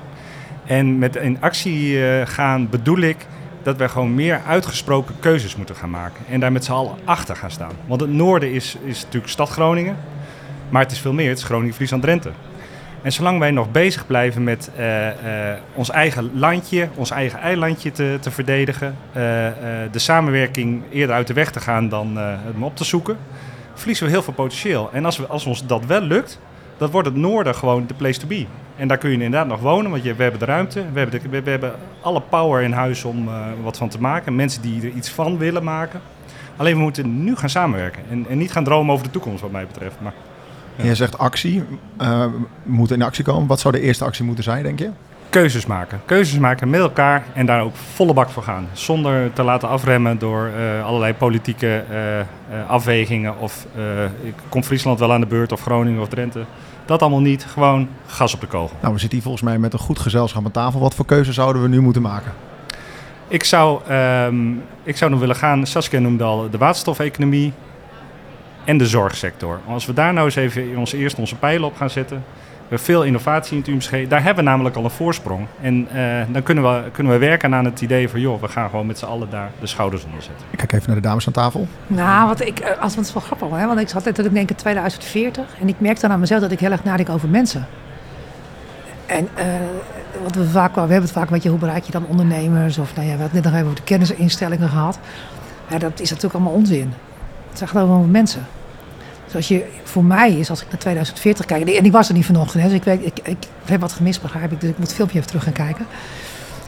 En 0.65 0.97
met 0.97 1.15
in 1.15 1.37
actie 1.41 1.99
gaan 2.25 2.69
bedoel 2.69 2.99
ik 2.99 3.27
dat 3.63 3.77
we 3.77 3.89
gewoon 3.89 4.15
meer 4.15 4.41
uitgesproken 4.47 5.15
keuzes 5.19 5.55
moeten 5.55 5.75
gaan 5.75 5.89
maken. 5.89 6.25
En 6.29 6.39
daar 6.39 6.51
met 6.51 6.65
z'n 6.65 6.71
allen 6.71 6.95
achter 7.05 7.35
gaan 7.35 7.51
staan. 7.51 7.71
Want 7.87 8.01
het 8.01 8.11
noorden 8.11 8.51
is, 8.51 8.77
is 8.83 9.03
natuurlijk 9.03 9.31
stad 9.31 9.49
Groningen... 9.49 9.97
Maar 10.71 10.81
het 10.81 10.91
is 10.91 10.99
veel 10.99 11.13
meer, 11.13 11.29
het 11.29 11.37
is 11.37 11.43
Groningen, 11.43 11.73
Friesland, 11.73 12.03
Drenthe. 12.03 12.31
En 13.01 13.11
zolang 13.11 13.39
wij 13.39 13.51
nog 13.51 13.71
bezig 13.71 14.07
blijven 14.07 14.43
met 14.43 14.71
uh, 14.79 15.07
uh, 15.07 15.13
ons 15.73 15.89
eigen 15.89 16.31
landje, 16.33 16.89
ons 16.95 17.11
eigen 17.11 17.39
eilandje 17.39 17.91
te, 17.91 18.17
te 18.21 18.31
verdedigen, 18.31 18.95
uh, 19.07 19.13
de 19.91 19.99
samenwerking 19.99 20.83
eerder 20.91 21.15
uit 21.15 21.27
de 21.27 21.33
weg 21.33 21.51
te 21.51 21.59
gaan 21.59 21.89
dan 21.89 22.17
hem 22.17 22.63
op 22.63 22.75
te 22.75 22.83
zoeken, 22.83 23.17
verliezen 23.73 24.05
we 24.05 24.11
heel 24.11 24.23
veel 24.23 24.33
potentieel. 24.33 24.89
En 24.93 25.05
als, 25.05 25.17
we, 25.17 25.25
als 25.25 25.45
ons 25.45 25.65
dat 25.65 25.85
wel 25.85 26.01
lukt, 26.01 26.39
dan 26.77 26.89
wordt 26.89 27.07
het 27.07 27.17
noorden 27.17 27.55
gewoon 27.55 27.87
de 27.87 27.93
place 27.93 28.19
to 28.19 28.27
be. 28.27 28.45
En 28.75 28.87
daar 28.87 28.97
kun 28.97 29.09
je 29.09 29.15
inderdaad 29.15 29.47
nog 29.47 29.59
wonen, 29.59 29.91
want 29.91 30.03
je, 30.03 30.15
we 30.15 30.21
hebben 30.21 30.39
de 30.39 30.45
ruimte, 30.45 30.85
we 30.93 30.99
hebben, 30.99 31.21
de, 31.21 31.29
we, 31.29 31.41
we 31.41 31.49
hebben 31.49 31.71
alle 32.01 32.21
power 32.21 32.61
in 32.61 32.71
huis 32.71 33.03
om 33.03 33.29
wat 33.63 33.77
van 33.77 33.89
te 33.89 34.01
maken. 34.01 34.35
Mensen 34.35 34.61
die 34.61 34.81
er 34.81 34.95
iets 34.95 35.09
van 35.09 35.37
willen 35.37 35.63
maken. 35.63 36.01
Alleen 36.57 36.75
we 36.75 36.81
moeten 36.81 37.23
nu 37.23 37.35
gaan 37.35 37.49
samenwerken 37.49 38.03
en, 38.09 38.25
en 38.29 38.37
niet 38.37 38.51
gaan 38.51 38.63
dromen 38.63 38.93
over 38.93 39.05
de 39.05 39.11
toekomst 39.11 39.41
wat 39.41 39.51
mij 39.51 39.67
betreft. 39.67 39.95
Maar 40.01 40.13
Je 40.83 40.95
zegt 40.95 41.17
actie, 41.17 41.63
uh, 42.01 42.23
we 42.23 42.29
moeten 42.63 42.95
in 42.95 43.01
actie 43.01 43.23
komen. 43.23 43.47
Wat 43.47 43.59
zou 43.59 43.73
de 43.73 43.81
eerste 43.81 44.05
actie 44.05 44.25
moeten 44.25 44.43
zijn, 44.43 44.63
denk 44.63 44.79
je? 44.79 44.89
Keuzes 45.29 45.65
maken. 45.65 46.01
Keuzes 46.05 46.39
maken 46.39 46.69
met 46.69 46.79
elkaar 46.79 47.23
en 47.33 47.45
daar 47.45 47.61
ook 47.61 47.75
volle 47.75 48.13
bak 48.13 48.29
voor 48.29 48.43
gaan. 48.43 48.67
Zonder 48.73 49.33
te 49.33 49.43
laten 49.43 49.69
afremmen 49.69 50.19
door 50.19 50.49
uh, 50.57 50.85
allerlei 50.85 51.13
politieke 51.13 51.83
uh, 51.91 52.69
afwegingen. 52.69 53.37
Of 53.37 53.65
komt 54.49 54.65
Friesland 54.65 54.99
wel 54.99 55.13
aan 55.13 55.21
de 55.21 55.27
beurt 55.27 55.51
of 55.51 55.61
Groningen 55.61 56.01
of 56.01 56.07
Drenthe. 56.07 56.45
Dat 56.85 57.01
allemaal 57.01 57.19
niet. 57.19 57.45
Gewoon 57.45 57.87
gas 58.05 58.33
op 58.33 58.41
de 58.41 58.47
kogel. 58.47 58.77
Nou, 58.81 58.93
we 58.93 58.99
zitten 58.99 59.17
hier 59.17 59.27
volgens 59.27 59.43
mij 59.43 59.59
met 59.59 59.73
een 59.73 59.79
goed 59.79 59.99
gezelschap 59.99 60.45
aan 60.45 60.51
tafel. 60.51 60.79
Wat 60.79 60.95
voor 60.95 61.05
keuzes 61.05 61.35
zouden 61.35 61.61
we 61.61 61.67
nu 61.67 61.81
moeten 61.81 62.01
maken? 62.01 62.31
Ik 63.27 63.43
zou, 63.43 63.93
um, 63.93 64.63
ik 64.83 64.97
zou 64.97 65.11
nog 65.11 65.19
willen 65.19 65.35
gaan, 65.35 65.65
Saskia 65.65 65.99
noemde 65.99 66.23
al 66.23 66.49
de 66.49 66.57
waterstofeconomie 66.57 67.53
en 68.63 68.77
de 68.77 68.85
zorgsector. 68.85 69.59
Als 69.67 69.85
we 69.85 69.93
daar 69.93 70.13
nou 70.13 70.25
eens 70.25 70.35
even 70.35 70.77
ons, 70.77 70.93
eerst 70.93 71.17
onze 71.17 71.35
pijlen 71.35 71.67
op 71.67 71.75
gaan 71.75 71.89
zetten. 71.89 72.17
We 72.17 72.77
hebben 72.77 72.95
veel 72.95 73.03
innovatie 73.03 73.51
in 73.51 73.57
het 73.57 73.67
UMCG. 73.67 74.07
Daar 74.07 74.23
hebben 74.23 74.43
we 74.43 74.49
namelijk 74.49 74.75
al 74.75 74.83
een 74.83 74.89
voorsprong. 74.89 75.47
En 75.61 75.87
uh, 75.95 76.21
dan 76.27 76.43
kunnen 76.43 76.63
we, 76.63 76.91
kunnen 76.91 77.13
we 77.13 77.19
werken 77.19 77.55
aan 77.55 77.65
het 77.65 77.81
idee 77.81 78.09
van... 78.09 78.19
joh, 78.19 78.41
we 78.41 78.47
gaan 78.47 78.69
gewoon 78.69 78.85
met 78.85 78.99
z'n 78.99 79.05
allen 79.05 79.29
daar 79.29 79.51
de 79.59 79.67
schouders 79.67 80.03
onder 80.03 80.21
zetten. 80.21 80.45
Ik 80.49 80.57
kijk 80.57 80.71
even 80.71 80.85
naar 80.85 80.95
de 80.95 81.07
dames 81.07 81.27
aan 81.27 81.33
tafel. 81.33 81.67
Nou, 81.87 82.27
wat 82.27 82.41
ik, 82.41 82.77
als, 82.79 82.95
het 82.95 83.05
is 83.05 83.13
wel 83.13 83.23
grappig 83.23 83.49
hè? 83.49 83.65
want 83.65 83.79
ik 83.79 83.89
zat 83.89 84.03
net 84.03 84.33
denk 84.33 84.49
ik 84.49 84.57
2040... 84.57 85.45
en 85.59 85.67
ik 85.67 85.75
merk 85.77 85.99
dan 85.99 86.11
aan 86.11 86.19
mezelf 86.19 86.41
dat 86.41 86.51
ik 86.51 86.59
heel 86.59 86.71
erg 86.71 86.83
nadenk 86.83 87.09
over 87.09 87.29
mensen. 87.29 87.67
En 89.05 89.27
uh, 89.37 89.43
wat 90.23 90.35
we, 90.35 90.49
vaak, 90.49 90.73
we 90.73 90.79
hebben 90.79 91.01
het 91.01 91.11
vaak, 91.11 91.29
weet 91.29 91.43
je, 91.43 91.49
hoe 91.49 91.59
bereik 91.59 91.83
je 91.83 91.91
dan 91.91 92.05
ondernemers? 92.05 92.77
Of 92.77 92.95
nou 92.95 93.07
ja, 93.07 93.15
we 93.15 93.21
hadden 93.21 93.41
net 93.41 93.43
nog 93.43 93.53
even 93.53 93.65
over 93.65 93.79
de 93.79 93.83
kennisinstellingen 93.83 94.69
gehad. 94.69 94.99
Ja, 95.69 95.77
dat 95.77 95.99
is 95.99 96.09
natuurlijk 96.09 96.35
allemaal 96.35 96.53
onzin. 96.53 96.93
Het 97.59 97.69
gaat 97.69 97.83
over 97.83 98.09
mensen. 98.09 98.45
Dus 99.25 99.35
als 99.35 99.47
je, 99.47 99.65
voor 99.83 100.03
mij 100.03 100.31
is, 100.31 100.49
als 100.49 100.61
ik 100.61 100.67
naar 100.69 100.79
2040 100.79 101.45
kijk, 101.45 101.69
en 101.69 101.83
die 101.83 101.91
was 101.91 102.07
er 102.07 102.13
niet 102.13 102.25
vanochtend, 102.25 102.63
hè, 102.63 102.69
dus 102.69 102.77
ik, 102.77 102.83
weet, 102.83 103.05
ik, 103.05 103.19
ik, 103.23 103.37
heb 103.65 103.81
wat 103.81 103.91
gemist, 103.91 104.21
begrijp 104.21 104.51
ik, 104.51 104.61
dus 104.61 104.69
ik 104.69 104.77
moet 104.77 104.87
het 104.87 104.95
filmpje 104.95 105.17
even 105.17 105.29
terug 105.29 105.43
gaan 105.43 105.53
kijken. 105.53 105.85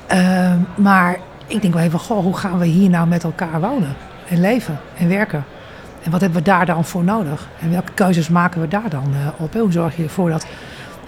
Ehm, 0.08 0.58
maar 0.76 1.18
ik 1.48 1.62
denk 1.62 1.74
wel 1.74 1.84
even, 1.84 2.00
goh, 2.00 2.24
hoe 2.24 2.38
gaan 2.38 2.60
we 2.60 2.66
hier 2.66 2.90
nou 2.90 3.08
met 3.08 3.24
elkaar 3.24 3.62
wonen 3.62 3.96
en 4.30 4.42
leven 4.42 4.80
en 4.98 5.08
werken? 5.08 5.44
En 6.04 6.12
wat 6.12 6.22
hebben 6.22 6.40
we 6.40 6.50
daar 6.50 6.66
dan 6.66 6.86
voor 6.86 7.04
nodig? 7.04 7.48
En 7.60 7.72
welke 7.72 7.92
keuzes 7.94 8.30
maken 8.30 8.62
we 8.62 8.68
daar 8.68 8.90
dan 8.90 9.06
uh, 9.14 9.28
op? 9.38 9.54
Hoe 9.54 9.72
zorg 9.72 9.98
je 9.98 10.04
ervoor 10.04 10.30
dat 10.30 10.46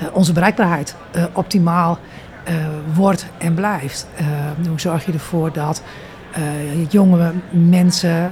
uh, 0.02 0.08
onze 0.12 0.34
bereikbaarheid 0.34 0.96
uh, 1.16 1.24
optimaal 1.34 2.00
wordt 2.94 3.26
en 3.38 3.54
blijft? 3.54 4.08
hoe 4.68 4.80
zorg 4.80 5.06
je 5.06 5.12
ervoor 5.12 5.54
dat 5.54 5.82
jonge 6.90 7.32
mensen, 7.50 8.32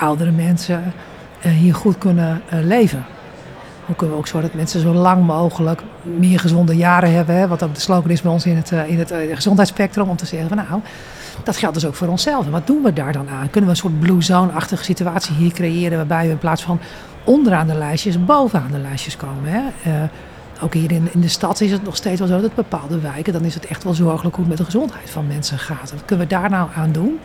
oudere 0.00 0.30
mensen 0.30 0.92
hier 1.40 1.74
goed 1.74 1.98
kunnen 1.98 2.42
leven? 2.62 3.04
Hoe 3.86 3.94
kunnen 3.98 4.16
we 4.16 4.22
ook 4.22 4.28
zorgen 4.28 4.48
dat 4.50 4.58
mensen 4.58 4.80
zo 4.80 4.92
lang 4.92 5.26
mogelijk 5.26 5.82
meer 6.02 6.40
gezonde 6.40 6.76
jaren 6.76 7.12
hebben? 7.12 7.34
Hè? 7.36 7.48
Wat 7.48 7.62
ook 7.62 7.74
de 7.74 7.80
slogan 7.80 8.10
is 8.10 8.22
bij 8.22 8.32
ons 8.32 8.46
in 8.46 8.56
het, 8.56 8.70
in 8.70 8.98
het 8.98 9.12
gezondheidsspectrum. 9.34 10.08
Om 10.08 10.16
te 10.16 10.26
zeggen 10.26 10.48
van 10.48 10.56
nou, 10.56 10.80
dat 11.44 11.56
geldt 11.56 11.74
dus 11.74 11.86
ook 11.86 11.94
voor 11.94 12.08
onszelf. 12.08 12.44
En 12.44 12.50
wat 12.50 12.66
doen 12.66 12.82
we 12.82 12.92
daar 12.92 13.12
dan 13.12 13.28
aan? 13.28 13.50
Kunnen 13.50 13.70
we 13.70 13.76
een 13.76 13.76
soort 13.76 14.00
blue 14.00 14.22
zone-achtige 14.22 14.84
situatie 14.84 15.34
hier 15.34 15.52
creëren... 15.52 15.96
waarbij 15.96 16.24
we 16.24 16.30
in 16.30 16.38
plaats 16.38 16.62
van 16.62 16.80
onderaan 17.24 17.66
de 17.66 17.74
lijstjes 17.74 18.24
bovenaan 18.24 18.70
de 18.70 18.78
lijstjes 18.78 19.16
komen? 19.16 19.50
Hè? 19.50 19.60
Ook 20.62 20.74
hier 20.74 20.92
in, 20.92 21.08
in 21.12 21.20
de 21.20 21.28
stad 21.28 21.60
is 21.60 21.70
het 21.70 21.84
nog 21.84 21.96
steeds 21.96 22.18
wel 22.18 22.28
zo 22.28 22.40
dat 22.40 22.54
bepaalde 22.54 23.00
wijken... 23.00 23.32
dan 23.32 23.44
is 23.44 23.54
het 23.54 23.66
echt 23.66 23.84
wel 23.84 23.94
zorgelijk 23.94 24.36
hoe 24.36 24.44
het 24.44 24.48
met 24.48 24.58
de 24.58 24.72
gezondheid 24.72 25.10
van 25.10 25.26
mensen 25.26 25.58
gaat. 25.58 25.90
Wat 25.90 26.04
kunnen 26.04 26.28
we 26.28 26.34
daar 26.34 26.50
nou 26.50 26.68
aan 26.76 26.92
doen? 26.92 27.18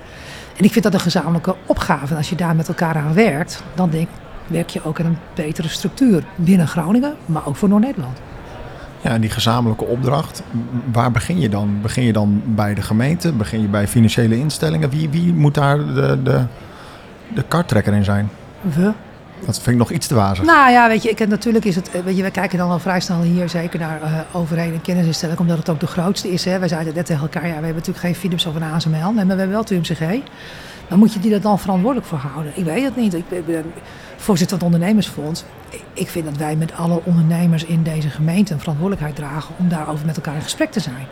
En 0.55 0.63
ik 0.63 0.71
vind 0.71 0.83
dat 0.83 0.93
een 0.93 0.99
gezamenlijke 0.99 1.55
opgave. 1.65 2.11
En 2.11 2.17
als 2.17 2.29
je 2.29 2.35
daar 2.35 2.55
met 2.55 2.67
elkaar 2.67 2.95
aan 2.95 3.13
werkt, 3.13 3.63
dan 3.73 3.89
denk, 3.89 4.09
werk 4.47 4.69
je 4.69 4.83
ook 4.83 4.99
aan 4.99 5.05
een 5.05 5.17
betere 5.33 5.67
structuur 5.67 6.23
binnen 6.35 6.67
Groningen... 6.67 7.15
maar 7.25 7.47
ook 7.47 7.55
voor 7.55 7.69
Noord-Nederland. 7.69 8.19
Ja, 9.01 9.17
die 9.17 9.29
gezamenlijke 9.29 9.85
opdracht, 9.85 10.43
waar 10.91 11.11
begin 11.11 11.39
je 11.39 11.49
dan? 11.49 11.77
Begin 11.81 12.03
je 12.03 12.13
dan 12.13 12.41
bij 12.45 12.73
de 12.73 12.81
gemeente? 12.81 13.31
Begin 13.31 13.61
je 13.61 13.67
bij 13.67 13.87
financiële 13.87 14.37
instellingen? 14.37 14.89
Wie, 14.89 15.09
wie 15.09 15.33
moet 15.33 15.53
daar 15.53 15.77
de, 15.77 16.19
de, 16.23 16.45
de 17.33 17.43
karttrekker 17.47 17.93
in 17.93 18.03
zijn? 18.03 18.29
We. 18.61 18.91
Dat 19.39 19.55
vind 19.55 19.67
ik 19.67 19.77
nog 19.77 19.91
iets 19.91 20.07
te 20.07 20.15
wazig. 20.15 20.45
Nou 20.45 20.71
ja, 20.71 20.87
weet 20.87 21.03
je, 21.03 21.09
ik, 21.09 21.27
natuurlijk 21.27 21.65
is 21.65 21.75
het, 21.75 22.03
weet 22.03 22.17
je, 22.17 22.23
we 22.23 22.31
kijken 22.31 22.57
dan 22.57 22.69
al 22.69 22.79
vrij 22.79 22.99
snel 22.99 23.21
hier 23.21 23.49
zeker 23.49 23.79
naar 23.79 24.01
uh, 24.03 24.19
overheden 24.31 24.73
en 24.73 24.81
kennisinstellingen, 24.81 25.41
omdat 25.41 25.57
het 25.57 25.69
ook 25.69 25.79
de 25.79 25.87
grootste 25.87 26.31
is. 26.31 26.43
Wij 26.43 26.67
zeiden 26.67 26.93
net 26.93 27.05
tegen 27.05 27.21
elkaar, 27.21 27.43
ja, 27.43 27.47
we 27.47 27.53
hebben 27.53 27.73
natuurlijk 27.73 28.05
geen 28.05 28.15
Philips 28.15 28.45
of 28.45 28.55
een 28.55 28.63
ASML, 28.63 29.11
maar 29.11 29.13
we 29.13 29.27
hebben 29.27 29.49
wel 29.49 29.63
TUMCG. 29.63 30.01
Dan 30.87 30.99
moet 30.99 31.13
je 31.13 31.19
die 31.19 31.33
er 31.33 31.41
dan 31.41 31.59
verantwoordelijk 31.59 32.07
voor 32.07 32.17
houden. 32.17 32.51
Ik 32.55 32.63
weet 32.63 32.83
het 32.83 32.95
niet. 32.95 33.13
Ik 33.13 33.45
ben 33.45 33.65
voorzitter 34.15 34.57
van 34.57 34.67
het 34.67 34.75
ondernemersfonds. 34.75 35.43
Ik 35.93 36.09
vind 36.09 36.25
dat 36.25 36.37
wij 36.37 36.55
met 36.55 36.73
alle 36.73 37.01
ondernemers 37.03 37.65
in 37.65 37.83
deze 37.83 38.09
gemeente 38.09 38.53
een 38.53 38.59
verantwoordelijkheid 38.59 39.15
dragen 39.15 39.55
om 39.57 39.69
daarover 39.69 40.05
met 40.05 40.15
elkaar 40.15 40.35
in 40.35 40.41
gesprek 40.41 40.71
te 40.71 40.79
zijn. 40.79 41.07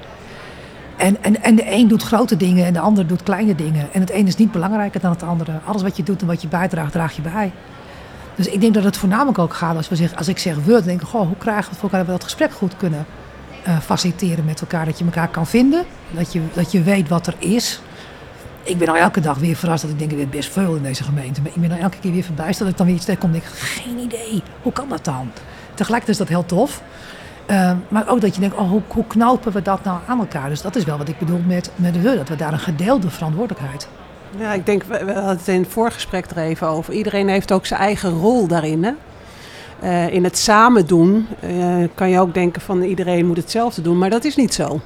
En, 0.98 1.24
en, 1.24 1.44
en 1.44 1.56
de 1.56 1.72
een 1.72 1.88
doet 1.88 2.04
grote 2.04 2.38
dingen 2.38 2.66
en 2.66 2.74
de 2.74 2.80
ander 2.80 3.08
doet 3.08 3.24
kleine 3.24 3.56
dingen. 3.56 3.88
En 3.94 4.02
het 4.02 4.12
een 4.12 4.28
is 4.28 4.36
niet 4.36 4.52
belangrijker 4.52 5.00
dan 5.00 5.12
het 5.12 5.24
andere. 5.24 5.60
Alles 5.66 5.82
wat 5.82 5.98
je 5.98 6.04
doet 6.04 6.22
en 6.22 6.28
wat 6.28 6.42
je 6.42 6.48
bijdraagt, 6.48 6.92
draag 6.92 7.16
je 7.16 7.22
bij. 7.22 7.52
Dus 8.36 8.48
ik 8.48 8.62
denk 8.62 8.74
dat 8.74 8.84
het 8.84 8.98
voornamelijk 8.98 9.40
ook 9.40 9.54
gaat 9.54 9.76
als, 9.76 9.90
we 9.90 9.96
zeggen, 9.96 10.18
als 10.18 10.28
ik 10.28 10.38
zeg 10.38 10.56
we, 10.56 10.84
denk 10.84 11.02
ik, 11.02 11.08
goh, 11.08 11.28
hoe 11.28 11.38
krijgen 11.38 11.64
we 11.64 11.70
het 11.70 11.80
voor 11.80 11.90
elkaar 11.90 12.00
dat 12.00 12.08
we 12.08 12.20
dat 12.20 12.24
gesprek 12.24 12.52
goed 12.52 12.78
kunnen 12.78 13.06
uh, 13.68 13.80
faciliteren 13.80 14.46
met 14.46 14.62
elkaar. 14.62 14.86
Dat 14.86 15.00
je 15.00 15.06
elkaar 15.06 15.28
kan 15.28 15.48
vinden, 15.48 15.86
dat 16.12 16.34
je, 16.34 16.42
dat 16.54 16.72
je 16.72 16.84
weet 16.84 17.10
wat 17.10 17.28
er 17.28 17.36
is 17.40 17.82
ik 18.64 18.78
ben 18.78 18.88
al 18.88 18.96
elke 18.96 19.20
dag 19.20 19.38
weer 19.38 19.56
verrast 19.56 19.82
dat 19.82 19.92
ik 19.92 20.00
denk, 20.00 20.12
ik 20.12 20.18
weet 20.18 20.32
best 20.32 20.52
veel 20.52 20.76
in 20.76 20.84
deze 20.84 21.04
gemeente. 21.04 21.42
Maar 21.42 21.52
ik 21.54 21.62
ben 21.62 21.70
dan 21.70 21.78
elke 21.78 21.98
keer 22.00 22.12
weer 22.12 22.24
verbijsterd 22.24 22.60
dat 22.60 22.70
ik 22.70 22.78
dan 22.78 22.86
weer 22.86 22.96
iets 22.96 23.06
tegenkom 23.06 23.34
en 23.34 23.40
denk, 23.40 23.52
geen 23.54 23.98
idee, 23.98 24.44
hoe 24.62 24.72
kan 24.72 24.90
dat 24.90 25.06
dan? 25.06 25.32
Tegelijkertijd 25.74 26.10
is 26.10 26.18
dat 26.18 26.28
heel 26.28 26.46
tof. 26.46 26.82
Uh, 27.48 27.72
maar 27.88 28.10
ook 28.10 28.22
dat 28.22 28.36
je 28.36 28.42
denkt, 28.42 28.56
oh, 28.56 28.70
hoe, 28.70 28.82
hoe 28.88 29.08
knopen 29.08 29.52
we 29.52 29.62
dat 29.62 29.84
nou 29.84 30.00
aan 30.08 30.20
elkaar? 30.20 30.50
Dus 30.50 30.62
dat 30.62 30.76
is 30.76 30.84
wel 30.84 30.98
wat 30.98 31.08
ik 31.08 31.18
bedoel 31.18 31.42
met, 31.48 31.72
met 31.76 32.02
we, 32.02 32.16
dat 32.16 32.30
we 32.30 32.36
daar 32.36 32.54
een 32.54 32.60
gedeelde 32.60 33.10
verantwoordelijkheid. 33.10 33.88
Ja, 34.38 34.54
ik 34.54 34.66
denk, 34.66 34.84
we 34.84 34.96
hadden 34.96 35.28
het 35.28 35.48
in 35.48 35.62
het 35.62 35.72
voorgesprek 35.72 36.26
er 36.26 36.38
even 36.38 36.68
over. 36.68 36.94
Iedereen 36.94 37.28
heeft 37.28 37.52
ook 37.52 37.66
zijn 37.66 37.80
eigen 37.80 38.12
rol 38.12 38.48
daarin. 38.48 38.84
Hè? 38.84 38.92
Uh, 39.84 40.14
in 40.14 40.24
het 40.24 40.38
samen 40.38 40.88
doen 40.88 41.28
uh, 41.44 41.88
kan 41.96 42.10
je 42.10 42.20
ook 42.20 42.34
denken 42.34 42.62
van 42.62 42.82
iedereen 42.82 43.26
moet 43.26 43.38
hetzelfde 43.38 43.82
doen, 43.82 43.98
maar 43.98 44.10
dat 44.10 44.24
is 44.24 44.36
niet 44.36 44.54
zo. 44.54 44.80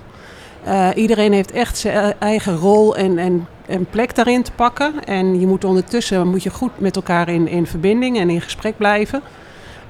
Uh, 0.67 0.89
iedereen 0.95 1.33
heeft 1.33 1.51
echt 1.51 1.77
zijn 1.77 2.13
eigen 2.19 2.55
rol 2.55 2.95
en, 2.95 3.17
en 3.17 3.47
een 3.67 3.85
plek 3.89 4.15
daarin 4.15 4.43
te 4.43 4.51
pakken. 4.51 5.03
En 5.03 5.39
je 5.39 5.47
moet 5.47 5.63
ondertussen 5.63 6.27
moet 6.27 6.43
je 6.43 6.49
goed 6.49 6.79
met 6.79 6.95
elkaar 6.95 7.29
in, 7.29 7.47
in 7.47 7.67
verbinding 7.67 8.19
en 8.19 8.29
in 8.29 8.41
gesprek 8.41 8.77
blijven. 8.77 9.21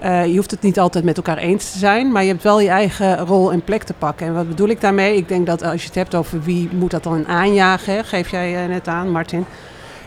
Uh, 0.03 0.25
je 0.25 0.35
hoeft 0.35 0.51
het 0.51 0.61
niet 0.61 0.79
altijd 0.79 1.03
met 1.03 1.17
elkaar 1.17 1.37
eens 1.37 1.71
te 1.71 1.77
zijn, 1.77 2.11
maar 2.11 2.23
je 2.23 2.29
hebt 2.29 2.43
wel 2.43 2.59
je 2.59 2.69
eigen 2.69 3.17
rol 3.17 3.51
en 3.51 3.61
plek 3.61 3.83
te 3.83 3.93
pakken. 3.93 4.27
En 4.27 4.33
wat 4.33 4.47
bedoel 4.47 4.67
ik 4.67 4.81
daarmee? 4.81 5.17
Ik 5.17 5.27
denk 5.27 5.45
dat 5.45 5.63
als 5.63 5.81
je 5.81 5.87
het 5.87 5.95
hebt 5.95 6.15
over 6.15 6.41
wie 6.41 6.69
moet 6.73 6.91
dat 6.91 7.03
dan 7.03 7.27
aanjagen, 7.27 8.05
geef 8.05 8.29
jij 8.29 8.63
uh, 8.63 8.69
net 8.69 8.87
aan, 8.87 9.11
Martin. 9.11 9.45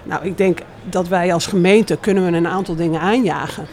Nou, 0.05 0.25
ik 0.25 0.37
denk 0.37 0.59
dat 0.85 1.09
wij 1.09 1.33
als 1.33 1.47
gemeente 1.47 1.99
kunnen 2.01 2.31
we 2.31 2.37
een 2.37 2.47
aantal 2.49 2.75
dingen 2.75 3.01
aanjagen. 3.01 3.67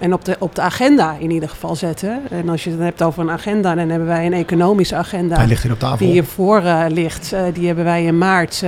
En 0.00 0.12
op 0.12 0.24
de, 0.24 0.36
op 0.38 0.54
de 0.54 0.60
agenda 0.60 1.16
in 1.18 1.30
ieder 1.30 1.48
geval 1.48 1.76
zetten. 1.76 2.20
En 2.30 2.48
als 2.48 2.64
je 2.64 2.70
het 2.70 2.80
hebt 2.80 3.02
over 3.02 3.22
een 3.22 3.30
agenda, 3.30 3.74
dan 3.74 3.88
hebben 3.88 4.08
wij 4.08 4.26
een 4.26 4.32
economische 4.32 4.96
agenda. 4.96 5.36
Hij 5.36 5.46
ligt 5.46 5.62
hier 5.62 5.72
op 5.72 5.78
tafel. 5.78 5.98
Die 5.98 6.12
hiervoor 6.12 6.62
uh, 6.62 6.84
ligt. 6.88 7.34
die 7.52 7.66
hebben 7.66 7.84
wij 7.84 8.04
in 8.04 8.18
maart 8.18 8.62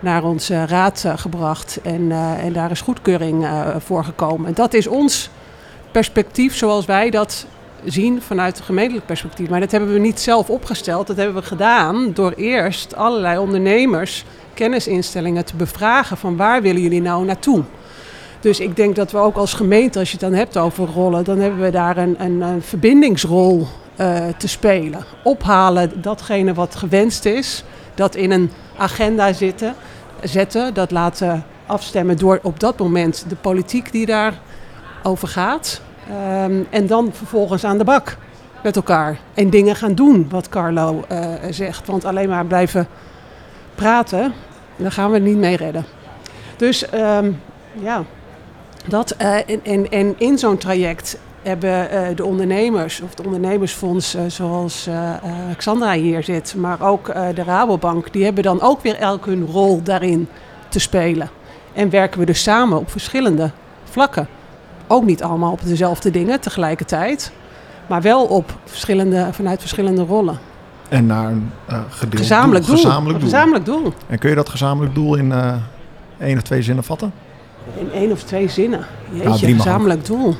naar 0.00 0.24
onze 0.24 0.66
raad 0.66 1.04
gebracht. 1.16 1.78
En, 1.82 2.12
en 2.44 2.52
daar 2.52 2.70
is 2.70 2.80
goedkeuring 2.80 3.46
voor 3.78 4.04
gekomen. 4.04 4.46
En 4.46 4.54
dat 4.54 4.74
is 4.74 4.86
ons 4.86 5.30
perspectief 5.96 6.56
zoals 6.56 6.84
wij 6.84 7.10
dat 7.10 7.46
zien 7.84 8.22
vanuit 8.22 8.56
het 8.56 8.66
gemeentelijk 8.66 9.06
perspectief. 9.06 9.48
Maar 9.48 9.60
dat 9.60 9.70
hebben 9.70 9.92
we 9.92 9.98
niet 9.98 10.20
zelf 10.20 10.50
opgesteld. 10.50 11.06
Dat 11.06 11.16
hebben 11.16 11.34
we 11.34 11.42
gedaan 11.42 12.10
door 12.12 12.32
eerst 12.32 12.94
allerlei 12.94 13.38
ondernemers, 13.38 14.24
kennisinstellingen 14.54 15.44
te 15.44 15.56
bevragen 15.56 16.16
van 16.16 16.36
waar 16.36 16.62
willen 16.62 16.82
jullie 16.82 17.00
nou 17.00 17.24
naartoe. 17.24 17.62
Dus 18.40 18.60
ik 18.60 18.76
denk 18.76 18.96
dat 18.96 19.12
we 19.12 19.18
ook 19.18 19.36
als 19.36 19.54
gemeente, 19.54 19.98
als 19.98 20.10
je 20.10 20.16
het 20.16 20.30
dan 20.30 20.38
hebt 20.38 20.56
over 20.56 20.88
rollen, 20.88 21.24
dan 21.24 21.38
hebben 21.38 21.60
we 21.60 21.70
daar 21.70 21.96
een, 21.96 22.14
een, 22.18 22.40
een 22.40 22.62
verbindingsrol 22.62 23.66
te 24.36 24.48
spelen. 24.48 25.04
Ophalen 25.22 26.02
datgene 26.02 26.54
wat 26.54 26.74
gewenst 26.74 27.24
is, 27.24 27.64
dat 27.94 28.14
in 28.14 28.30
een 28.30 28.50
agenda 28.76 29.32
zitten, 29.32 29.74
zetten. 30.22 30.74
Dat 30.74 30.90
laten 30.90 31.44
afstemmen 31.66 32.16
door 32.16 32.38
op 32.42 32.60
dat 32.60 32.78
moment 32.78 33.24
de 33.28 33.36
politiek 33.36 33.92
die 33.92 34.06
daarover 34.06 35.28
gaat. 35.28 35.84
Um, 36.10 36.66
en 36.70 36.86
dan 36.86 37.10
vervolgens 37.12 37.64
aan 37.64 37.78
de 37.78 37.84
bak 37.84 38.16
met 38.62 38.76
elkaar. 38.76 39.18
En 39.34 39.50
dingen 39.50 39.76
gaan 39.76 39.94
doen, 39.94 40.26
wat 40.30 40.48
Carlo 40.48 41.04
uh, 41.12 41.28
zegt. 41.50 41.86
Want 41.86 42.04
alleen 42.04 42.28
maar 42.28 42.46
blijven 42.46 42.88
praten, 43.74 44.32
daar 44.76 44.92
gaan 44.92 45.10
we 45.10 45.18
niet 45.18 45.36
mee 45.36 45.56
redden. 45.56 45.84
Dus 46.56 46.92
um, 46.94 47.40
ja, 47.72 48.04
dat, 48.88 49.16
uh, 49.22 49.34
en, 49.34 49.60
en, 49.62 49.90
en 49.90 50.14
in 50.18 50.38
zo'n 50.38 50.56
traject 50.56 51.18
hebben 51.42 51.88
uh, 51.92 52.16
de 52.16 52.24
ondernemers, 52.24 53.00
of 53.00 53.10
het 53.10 53.24
ondernemersfonds 53.24 54.16
zoals 54.26 54.88
Alexandra 55.46 55.92
hier 55.92 56.22
zit, 56.22 56.54
maar 56.56 56.82
ook 56.82 57.06
de 57.34 57.42
Rabobank, 57.42 58.12
die 58.12 58.24
hebben 58.24 58.42
dan 58.42 58.60
ook 58.60 58.82
weer 58.82 58.96
elk 58.96 59.26
hun 59.26 59.46
rol 59.46 59.82
daarin 59.82 60.28
te 60.68 60.78
spelen. 60.78 61.30
En 61.72 61.90
werken 61.90 62.20
we 62.20 62.26
dus 62.26 62.42
samen 62.42 62.78
op 62.78 62.90
verschillende 62.90 63.50
vlakken. 63.84 64.28
Ook 64.86 65.04
niet 65.04 65.22
allemaal 65.22 65.52
op 65.52 65.60
dezelfde 65.64 66.10
dingen 66.10 66.40
tegelijkertijd, 66.40 67.32
maar 67.86 68.02
wel 68.02 68.24
op 68.24 68.58
verschillende, 68.64 69.28
vanuit 69.32 69.60
verschillende 69.60 70.02
rollen. 70.02 70.38
En 70.88 71.06
naar 71.06 71.30
een 71.30 71.50
gedeeld 71.88 72.20
gezamenlijk 72.20 72.66
doel. 72.66 72.74
doel. 72.74 72.84
Gezamenlijk 72.84 73.20
doel. 73.20 73.30
Gezamenlijk 73.30 73.64
doel. 73.64 73.92
En 74.06 74.18
kun 74.18 74.30
je 74.30 74.36
dat 74.36 74.48
gezamenlijk 74.48 74.94
doel 74.94 75.14
in 75.14 75.32
één 76.18 76.36
of 76.36 76.42
twee 76.42 76.62
zinnen 76.62 76.84
vatten? 76.84 77.12
In 77.74 77.92
één 77.92 78.12
of 78.12 78.22
twee 78.22 78.48
zinnen. 78.48 78.86
Jeetje, 79.10 79.46
nou, 79.46 79.56
gezamenlijk 79.56 80.06
doel. 80.06 80.34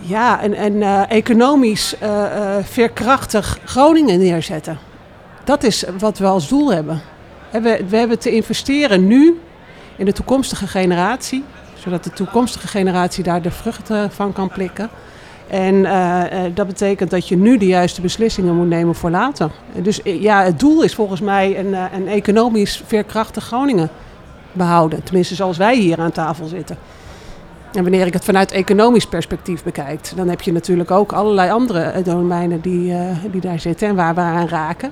Ja, 0.00 0.40
en, 0.40 0.54
en 0.54 0.72
uh, 0.72 1.10
economisch 1.10 1.94
uh, 2.02 2.08
uh, 2.08 2.56
veerkrachtig 2.62 3.58
Groningen 3.64 4.18
neerzetten. 4.18 4.78
Dat 5.44 5.62
is 5.62 5.84
wat 5.98 6.18
we 6.18 6.26
als 6.26 6.48
doel 6.48 6.72
hebben. 6.72 7.00
We, 7.50 7.84
we 7.88 7.96
hebben 7.96 8.18
te 8.18 8.34
investeren 8.34 9.06
nu 9.06 9.40
in 9.96 10.04
de 10.04 10.12
toekomstige 10.12 10.66
generatie, 10.66 11.44
zodat 11.84 12.04
de 12.04 12.10
toekomstige 12.10 12.68
generatie 12.68 13.24
daar 13.24 13.42
de 13.42 13.50
vruchten 13.50 14.10
van 14.10 14.32
kan 14.32 14.48
plikken. 14.48 14.88
En 15.48 15.82
dat 16.54 16.66
betekent 16.66 17.10
dat 17.10 17.28
je 17.28 17.36
nu 17.36 17.58
de 17.58 17.66
juiste 17.66 18.00
beslissingen 18.00 18.54
moet 18.54 18.68
nemen 18.68 18.94
voor 18.94 19.10
later. 19.10 19.50
Dus 19.82 20.00
ja, 20.04 20.42
het 20.42 20.60
doel 20.60 20.82
is 20.82 20.94
volgens 20.94 21.20
mij 21.20 21.58
een, 21.58 21.72
een 21.94 22.08
economisch 22.08 22.82
veerkrachtig 22.86 23.44
Groningen 23.44 23.88
behouden. 24.52 25.02
Tenminste, 25.02 25.34
zoals 25.34 25.56
wij 25.56 25.76
hier 25.76 26.00
aan 26.00 26.12
tafel 26.12 26.46
zitten. 26.46 26.76
En 27.72 27.82
wanneer 27.82 28.06
ik 28.06 28.12
het 28.12 28.24
vanuit 28.24 28.52
economisch 28.52 29.06
perspectief 29.06 29.62
bekijk, 29.62 30.16
dan 30.16 30.28
heb 30.28 30.40
je 30.40 30.52
natuurlijk 30.52 30.90
ook 30.90 31.12
allerlei 31.12 31.50
andere 31.50 32.02
domeinen 32.02 32.60
die, 32.60 32.94
die 33.30 33.40
daar 33.40 33.60
zitten 33.60 33.88
en 33.88 33.94
waar 33.94 34.14
we 34.14 34.20
aan 34.20 34.48
raken. 34.48 34.90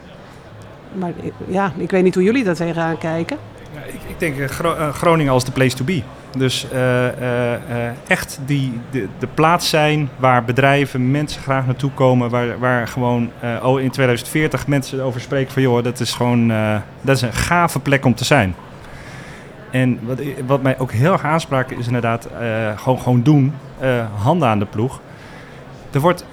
Maar 0.93 1.13
ja, 1.49 1.73
ik 1.77 1.91
weet 1.91 2.03
niet 2.03 2.15
hoe 2.15 2.25
jullie 2.25 2.45
daar 2.45 2.55
tegenaan 2.55 2.99
kijken. 2.99 3.37
Ik, 3.87 4.19
denk 4.19 4.39
eh, 4.39 4.59
eh, 4.61 4.95
Groningen 4.95 5.33
als 5.33 5.45
de 5.45 5.53
place 5.53 5.77
to 5.77 5.85
be. 5.85 6.03
Dus 6.37 6.67
eh, 6.71 8.11
echt 8.11 8.39
die, 8.47 8.81
de, 8.91 9.09
de 9.19 9.27
plaats 9.27 9.69
zijn 9.69 10.09
waar 10.17 10.45
bedrijven, 10.45 11.11
mensen 11.11 11.43
graag 11.43 11.67
naartoe 11.67 11.91
komen. 11.91 12.31
Waar, 12.31 12.59
waar 12.59 12.89
gewoon 12.89 13.31
oh, 13.63 13.81
in 13.81 13.91
2040 13.91 14.67
mensen 14.67 15.03
over 15.03 15.21
spreken 15.21 15.53
van... 15.53 15.63
joh, 15.63 15.85
dat 15.85 16.01
is 16.01 16.13
gewoon 16.13 16.49
dat 17.01 17.17
is 17.17 17.23
een 17.23 17.33
gave 17.33 17.81
plek 17.81 18.05
om 18.05 18.15
te 18.15 18.25
zijn. 18.25 18.55
En 19.71 19.99
wat, 20.03 20.21
wat 20.47 20.63
mij 20.63 20.79
ook 20.79 20.93
heel 20.93 21.13
erg 21.13 21.25
aansprak 21.25 21.71
is 21.71 21.87
inderdaad 21.87 22.29
gewoon, 22.77 22.99
gewoon 22.99 23.23
doen. 23.23 23.55
handen 24.15 24.49
aan 24.49 24.59
de 24.59 24.67
ploeg. 24.67 25.01
Er 25.91 26.01
wordt 26.01 26.25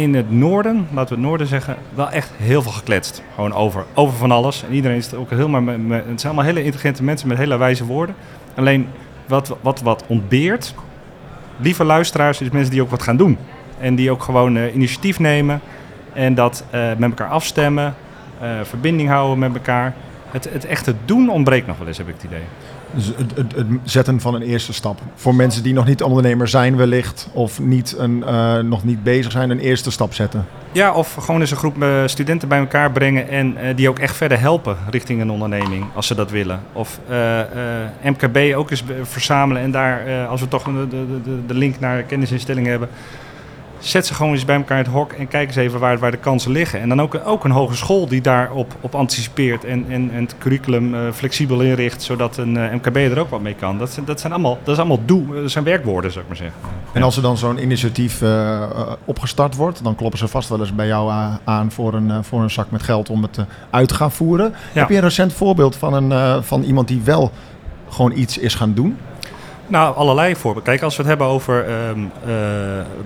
in 0.00 0.14
het 0.14 0.30
noorden, 0.30 0.76
laten 0.92 1.08
we 1.14 1.20
het 1.20 1.28
noorden 1.28 1.46
zeggen, 1.46 1.76
wel 1.94 2.10
echt 2.10 2.30
heel 2.36 2.62
veel 2.62 2.72
gekletst. 2.72 3.22
Gewoon 3.34 3.52
over, 3.52 3.84
over 3.94 4.16
van 4.16 4.30
alles. 4.30 4.64
En 4.64 4.72
iedereen 4.72 4.96
is 4.96 5.14
ook 5.14 5.30
helemaal... 5.30 5.60
met- 5.60 6.04
Het 6.06 6.20
zijn 6.20 6.32
allemaal 6.34 6.44
hele 6.44 6.64
intelligente 6.64 7.02
mensen 7.02 7.28
met 7.28 7.38
hele 7.38 7.56
wijze 7.56 7.84
woorden. 7.86 8.14
Alleen 8.54 8.88
wat, 9.26 9.56
wat, 9.60 9.80
wat 9.80 10.04
ontbeert, 10.06 10.74
lieve 11.56 11.84
luisteraars, 11.84 12.40
is 12.40 12.50
mensen 12.50 12.70
die 12.72 12.82
ook 12.82 12.90
wat 12.90 13.02
gaan 13.02 13.16
doen. 13.16 13.38
En 13.80 13.94
die 13.94 14.10
ook 14.10 14.22
gewoon 14.22 14.56
eh, 14.56 14.74
initiatief 14.74 15.18
nemen. 15.18 15.60
En 16.12 16.34
dat 16.34 16.64
eh, 16.70 16.80
met 16.98 17.08
elkaar 17.10 17.28
afstemmen. 17.28 17.94
eh, 18.40 18.48
verbinding 18.62 19.08
houden 19.08 19.38
met 19.38 19.54
elkaar. 19.54 19.94
Het, 20.30 20.48
het 20.52 20.64
echte 20.66 20.94
doen 21.04 21.28
ontbreekt 21.30 21.66
nog 21.66 21.78
wel 21.78 21.86
eens, 21.86 21.98
heb 21.98 22.08
ik 22.08 22.14
het 22.14 22.24
idee. 22.24 22.42
Het, 22.94 23.36
het, 23.36 23.54
het 23.54 23.66
zetten 23.84 24.20
van 24.20 24.34
een 24.34 24.42
eerste 24.42 24.72
stap. 24.72 25.00
Voor 25.14 25.34
mensen 25.34 25.62
die 25.62 25.72
nog 25.72 25.86
niet 25.86 26.02
ondernemer 26.02 26.48
zijn 26.48 26.76
wellicht, 26.76 27.28
of 27.32 27.60
niet 27.60 27.94
een, 27.98 28.24
eh, 28.24 28.58
nog 28.58 28.84
niet 28.84 29.02
bezig 29.02 29.32
zijn, 29.32 29.50
een 29.50 29.58
eerste 29.58 29.90
stap 29.90 30.14
zetten. 30.14 30.46
Ja, 30.72 30.92
of 30.92 31.14
gewoon 31.14 31.40
eens 31.40 31.50
een 31.50 31.56
groep 31.56 31.82
eh, 31.82 32.02
studenten 32.06 32.48
bij 32.48 32.58
elkaar 32.58 32.92
brengen 32.92 33.28
en 33.28 33.56
eh, 33.56 33.76
die 33.76 33.88
ook 33.88 33.98
echt 33.98 34.16
verder 34.16 34.40
helpen 34.40 34.76
richting 34.90 35.20
een 35.20 35.30
onderneming, 35.30 35.84
als 35.94 36.06
ze 36.06 36.14
dat 36.14 36.30
willen. 36.30 36.60
Of 36.72 37.00
MKB 38.02 38.54
ook 38.54 38.70
eens 38.70 38.84
verzamelen 39.02 39.62
en 39.62 39.70
daar, 39.70 40.26
als 40.26 40.40
we 40.40 40.48
toch 40.48 40.62
de, 40.62 40.88
de, 40.88 41.46
de 41.46 41.54
link 41.54 41.80
naar 41.80 42.02
kennisinstellingen 42.02 42.70
hebben, 42.70 42.88
zet 43.80 44.06
ze 44.06 44.14
gewoon 44.14 44.32
eens 44.32 44.44
bij 44.44 44.56
elkaar 44.56 44.78
in 44.78 44.84
het 44.84 44.92
hok 44.92 45.12
en 45.12 45.28
kijk 45.28 45.46
eens 45.46 45.56
even 45.56 45.80
waar, 45.80 45.98
waar 45.98 46.10
de 46.10 46.16
kansen 46.16 46.50
liggen. 46.50 46.80
En 46.80 46.88
dan 46.88 47.00
ook, 47.00 47.20
ook 47.24 47.44
een 47.44 47.50
hogeschool 47.50 48.06
die 48.08 48.20
daarop 48.20 48.74
op 48.80 48.94
anticipeert 48.94 49.64
en, 49.64 49.84
en, 49.88 50.10
en 50.12 50.22
het 50.22 50.34
curriculum 50.38 50.94
eh, 50.94 51.00
flexibel 51.14 51.60
inricht, 51.60 52.02
zodat 52.02 52.36
een 52.36 52.56
eh, 52.56 52.72
MKB 52.74 52.96
er 52.96 53.18
ook 53.18 53.30
wat 53.30 53.40
mee 53.40 53.54
kan. 53.54 53.78
Dat, 53.78 53.90
zijn- 53.90 54.06
dat 54.06 54.20
zijn 54.20 54.32
allemaal, 54.32 54.58
dat 54.64 54.72
is 54.74 54.78
allemaal 54.80 55.02
doe, 55.04 55.34
dat 55.42 55.50
zijn 55.50 55.64
werkwoorden, 55.64 56.10
zou 56.10 56.22
ik 56.22 56.28
maar 56.28 56.38
zeggen. 56.38 56.56
En 56.92 57.02
als 57.02 57.16
er 57.16 57.22
dan 57.22 57.36
zo'n 57.36 57.62
initiatief 57.62 58.22
eh, 58.22 58.62
eh, 58.62 58.68
opgestart 59.04 59.56
wordt, 59.56 59.84
dan 59.84 59.94
kloppen 59.94 60.18
ze 60.18 60.28
vast 60.28 60.48
wel 60.48 60.60
eens 60.60 60.74
bij 60.74 60.86
jou 60.86 61.12
aan 61.44 61.70
voor 61.72 61.94
een, 61.94 62.10
eh, 62.10 62.18
voor 62.22 62.42
een 62.42 62.50
zak 62.50 62.70
met 62.70 62.82
geld 62.82 63.10
om 63.10 63.22
het 63.22 63.38
eh, 63.38 63.44
uit 63.70 63.88
te 63.88 63.94
gaan 63.94 64.12
voeren. 64.12 64.54
Ja. 64.72 64.80
Heb 64.80 64.88
je 64.88 64.94
een 64.94 65.00
recent 65.00 65.32
voorbeeld 65.32 65.76
van, 65.76 65.94
een, 65.94 66.12
eh, 66.12 66.36
van 66.42 66.62
iemand 66.62 66.88
die 66.88 67.00
wel 67.04 67.30
gewoon 67.88 68.12
iets 68.16 68.38
is 68.38 68.54
gaan 68.54 68.74
doen? 68.74 68.96
Nou, 69.70 69.96
allerlei 69.96 70.34
voorbeelden. 70.34 70.62
Kijk, 70.62 70.82
als 70.82 70.96
we 70.96 71.02
het 71.02 71.08
hebben 71.10 71.26
over 71.26 71.64
ehm, 71.66 71.98
eh, 72.00 72.30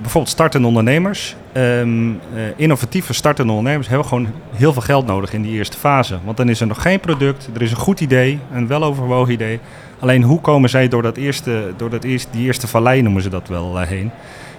bijvoorbeeld 0.01 0.29
startende 0.29 0.67
ondernemers. 0.67 1.37
ehm, 1.53 2.09
eh, 2.11 2.43
innovatieve 2.57 3.13
startende 3.13 3.53
ondernemers 3.53 3.89
hebben 3.89 4.07
gewoon 4.07 4.27
heel 4.55 4.73
veel 4.73 4.83
geld 4.83 5.07
nodig 5.07 5.33
in 5.33 5.43
die 5.43 5.53
eerste 5.53 5.77
fase. 5.77 6.19
Want 6.25 6.37
dan 6.37 6.49
is 6.49 6.61
er 6.61 6.67
nog 6.67 6.83
geen 6.83 7.01
product, 7.01 7.49
er 7.55 7.63
is 7.63 7.71
een 7.71 7.77
goed 7.77 8.01
idee, 8.01 8.39
een 8.53 8.67
weloverwogen 8.67 9.33
idee. 9.33 9.61
Alleen 9.99 10.23
hoe 10.23 10.41
komen 10.41 10.71
zij 10.71 10.89
door, 10.89 11.03
dat 11.03 11.17
eerste, 11.17 11.73
door 11.77 11.91
dat 11.91 12.05
eerste, 12.05 12.29
die 12.31 12.47
eerste 12.47 12.67
vallei, 12.67 13.03
noemen 13.03 13.23
ze 13.23 13.29
dat 13.29 13.49
wel, 13.49 13.81
eh, 13.81 13.87
heen? 13.87 14.11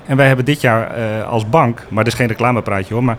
En 0.06 0.18
wij 0.18 0.28
hebben 0.28 0.46
dit 0.46 0.62
jaar 0.62 0.94
als 1.24 1.50
bank, 1.50 1.86
maar 1.90 2.04
dat 2.04 2.14
is 2.14 2.20
geen 2.20 2.28
reclamepraatje 2.28 2.94
hoor, 2.94 3.04
maar 3.04 3.18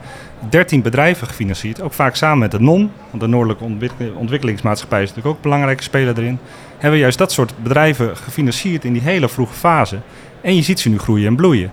13 0.49 0.83
bedrijven 0.83 1.27
gefinancierd. 1.27 1.83
Ook 1.83 1.93
vaak 1.93 2.17
samen 2.17 2.39
met 2.39 2.51
de 2.51 2.61
NON, 2.61 2.91
want 3.11 3.23
de 3.23 3.29
Noordelijke 3.29 3.65
Ontwik- 3.65 4.17
Ontwikkelingsmaatschappij 4.17 5.03
is 5.03 5.09
natuurlijk 5.09 5.37
ook 5.37 5.45
een 5.45 5.51
belangrijke 5.51 5.83
speler 5.83 6.19
erin. 6.19 6.39
Hebben 6.79 6.91
we 6.91 6.99
juist 6.99 7.19
dat 7.19 7.33
soort 7.33 7.53
bedrijven 7.63 8.17
gefinancierd 8.17 8.85
in 8.85 8.93
die 8.93 9.03
hele 9.03 9.29
vroege 9.29 9.55
fase. 9.55 9.99
En 10.41 10.55
je 10.55 10.63
ziet 10.63 10.81
ze 10.81 10.89
nu 10.89 10.99
groeien 10.99 11.27
en 11.27 11.37
bloeien. 11.37 11.71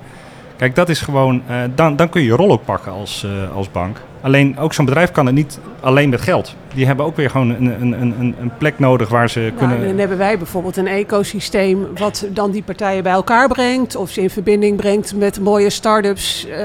Kijk, 0.58 0.76
dat 0.76 0.90
is 0.90 1.02
gewoon, 1.02 1.42
eh, 1.48 1.56
dan, 1.76 1.96
dan 1.96 2.10
kun 2.10 2.22
je 2.22 2.28
je 2.28 2.36
rol 2.36 2.52
ook 2.52 2.66
pakken 2.66 2.92
als, 2.92 3.24
eh, 3.24 3.56
als 3.56 3.72
bank. 3.72 3.98
Alleen 4.22 4.58
ook 4.58 4.74
zo'n 4.74 4.86
bedrijf 4.86 5.12
kan 5.12 5.26
het 5.26 5.36
niet 5.36 5.60
alleen 5.80 6.10
met 6.10 6.22
geld. 6.22 6.56
Die 6.74 6.86
hebben 6.86 7.06
ook 7.06 7.16
weer 7.16 7.30
gewoon 7.30 7.50
een, 7.50 7.66
een, 7.82 7.92
een, 8.02 8.36
een- 8.40 8.52
plek 8.58 8.80
nodig 8.80 9.10
waar 9.10 9.30
ze 9.30 9.40
Nou, 9.40 9.52
kunnen. 9.54 9.78
en 9.78 9.88
dan 9.88 9.98
hebben 9.98 10.18
wij 10.18 10.38
bijvoorbeeld 10.38 10.78
een 10.78 10.88
ecosysteem 10.88 11.88
wat 11.98 12.26
dan 12.30 12.52
die 12.52 12.64
partijen 12.64 13.04
bij 13.04 13.12
elkaar 13.12 13.48
brengt. 13.48 13.96
Of 13.96 14.10
ze 14.10 14.22
in 14.22 14.30
verbinding 14.30 14.78
brengt 14.78 15.16
met 15.16 15.40
mooie 15.40 15.70
start-ups 15.70 16.48
eh, 16.48 16.58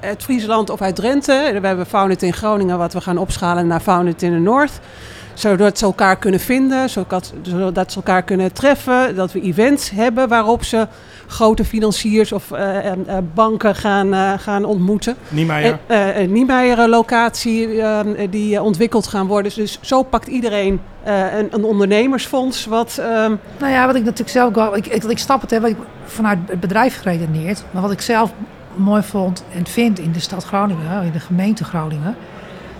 uit 0.00 0.22
Friesland 0.22 0.70
of 0.70 0.80
uit 0.80 0.96
Drenthe. 0.96 1.58
We 1.60 1.66
hebben 1.66 1.86
Founded 1.86 2.22
in 2.22 2.32
Groningen 2.32 2.78
wat 2.78 2.92
we 2.92 3.00
gaan 3.00 3.18
opschalen 3.18 3.66
naar 3.66 3.80
Founded 3.80 4.22
in 4.22 4.32
the 4.32 4.38
North. 4.38 4.80
Zodat 5.38 5.78
ze 5.78 5.84
elkaar 5.84 6.16
kunnen 6.16 6.40
vinden, 6.40 6.90
zodat, 6.90 7.32
zodat 7.42 7.90
ze 7.92 7.96
elkaar 7.96 8.22
kunnen 8.22 8.52
treffen. 8.52 9.16
Dat 9.16 9.32
we 9.32 9.40
events 9.40 9.90
hebben 9.90 10.28
waarop 10.28 10.64
ze 10.64 10.86
grote 11.26 11.64
financiers 11.64 12.32
of 12.32 12.50
eh, 12.50 12.78
eh, 12.78 12.92
eh, 13.06 13.16
banken 13.34 13.74
gaan, 13.74 14.38
gaan 14.38 14.64
ontmoeten. 14.64 15.16
Niemeyer. 15.28 15.78
En, 15.86 16.14
eh, 16.14 16.20
een 16.20 16.32
Niemeyer-locatie 16.32 17.82
eh, 17.82 18.00
die 18.30 18.56
eh, 18.56 18.64
ontwikkeld 18.64 19.06
gaan 19.06 19.26
worden. 19.26 19.52
Dus 19.54 19.78
zo 19.80 20.02
pakt 20.02 20.26
iedereen 20.26 20.80
eh, 21.02 21.38
een, 21.38 21.48
een 21.50 21.64
ondernemersfonds. 21.64 22.66
Wat, 22.66 22.98
ehm, 22.98 23.34
Nou 23.58 23.72
ja, 23.72 23.86
wat 23.86 23.94
ik 23.94 24.02
natuurlijk 24.02 24.30
zelf 24.30 24.54
wel. 24.54 24.76
Ik, 24.76 24.86
ik, 24.86 25.04
ik 25.04 25.18
snap 25.18 25.40
het, 25.40 25.50
hè, 25.50 25.60
wat 25.60 25.70
ik 25.70 25.76
vanuit 26.04 26.38
het 26.46 26.60
bedrijf 26.60 26.98
geredeneerd. 26.98 27.64
Maar 27.70 27.82
wat 27.82 27.92
ik 27.92 28.00
zelf 28.00 28.32
mooi 28.74 29.02
vond 29.02 29.44
en 29.54 29.66
vind 29.66 29.98
in 29.98 30.12
de 30.12 30.20
stad 30.20 30.44
Groningen, 30.44 31.04
in 31.04 31.12
de 31.12 31.20
gemeente 31.20 31.64
Groningen. 31.64 32.16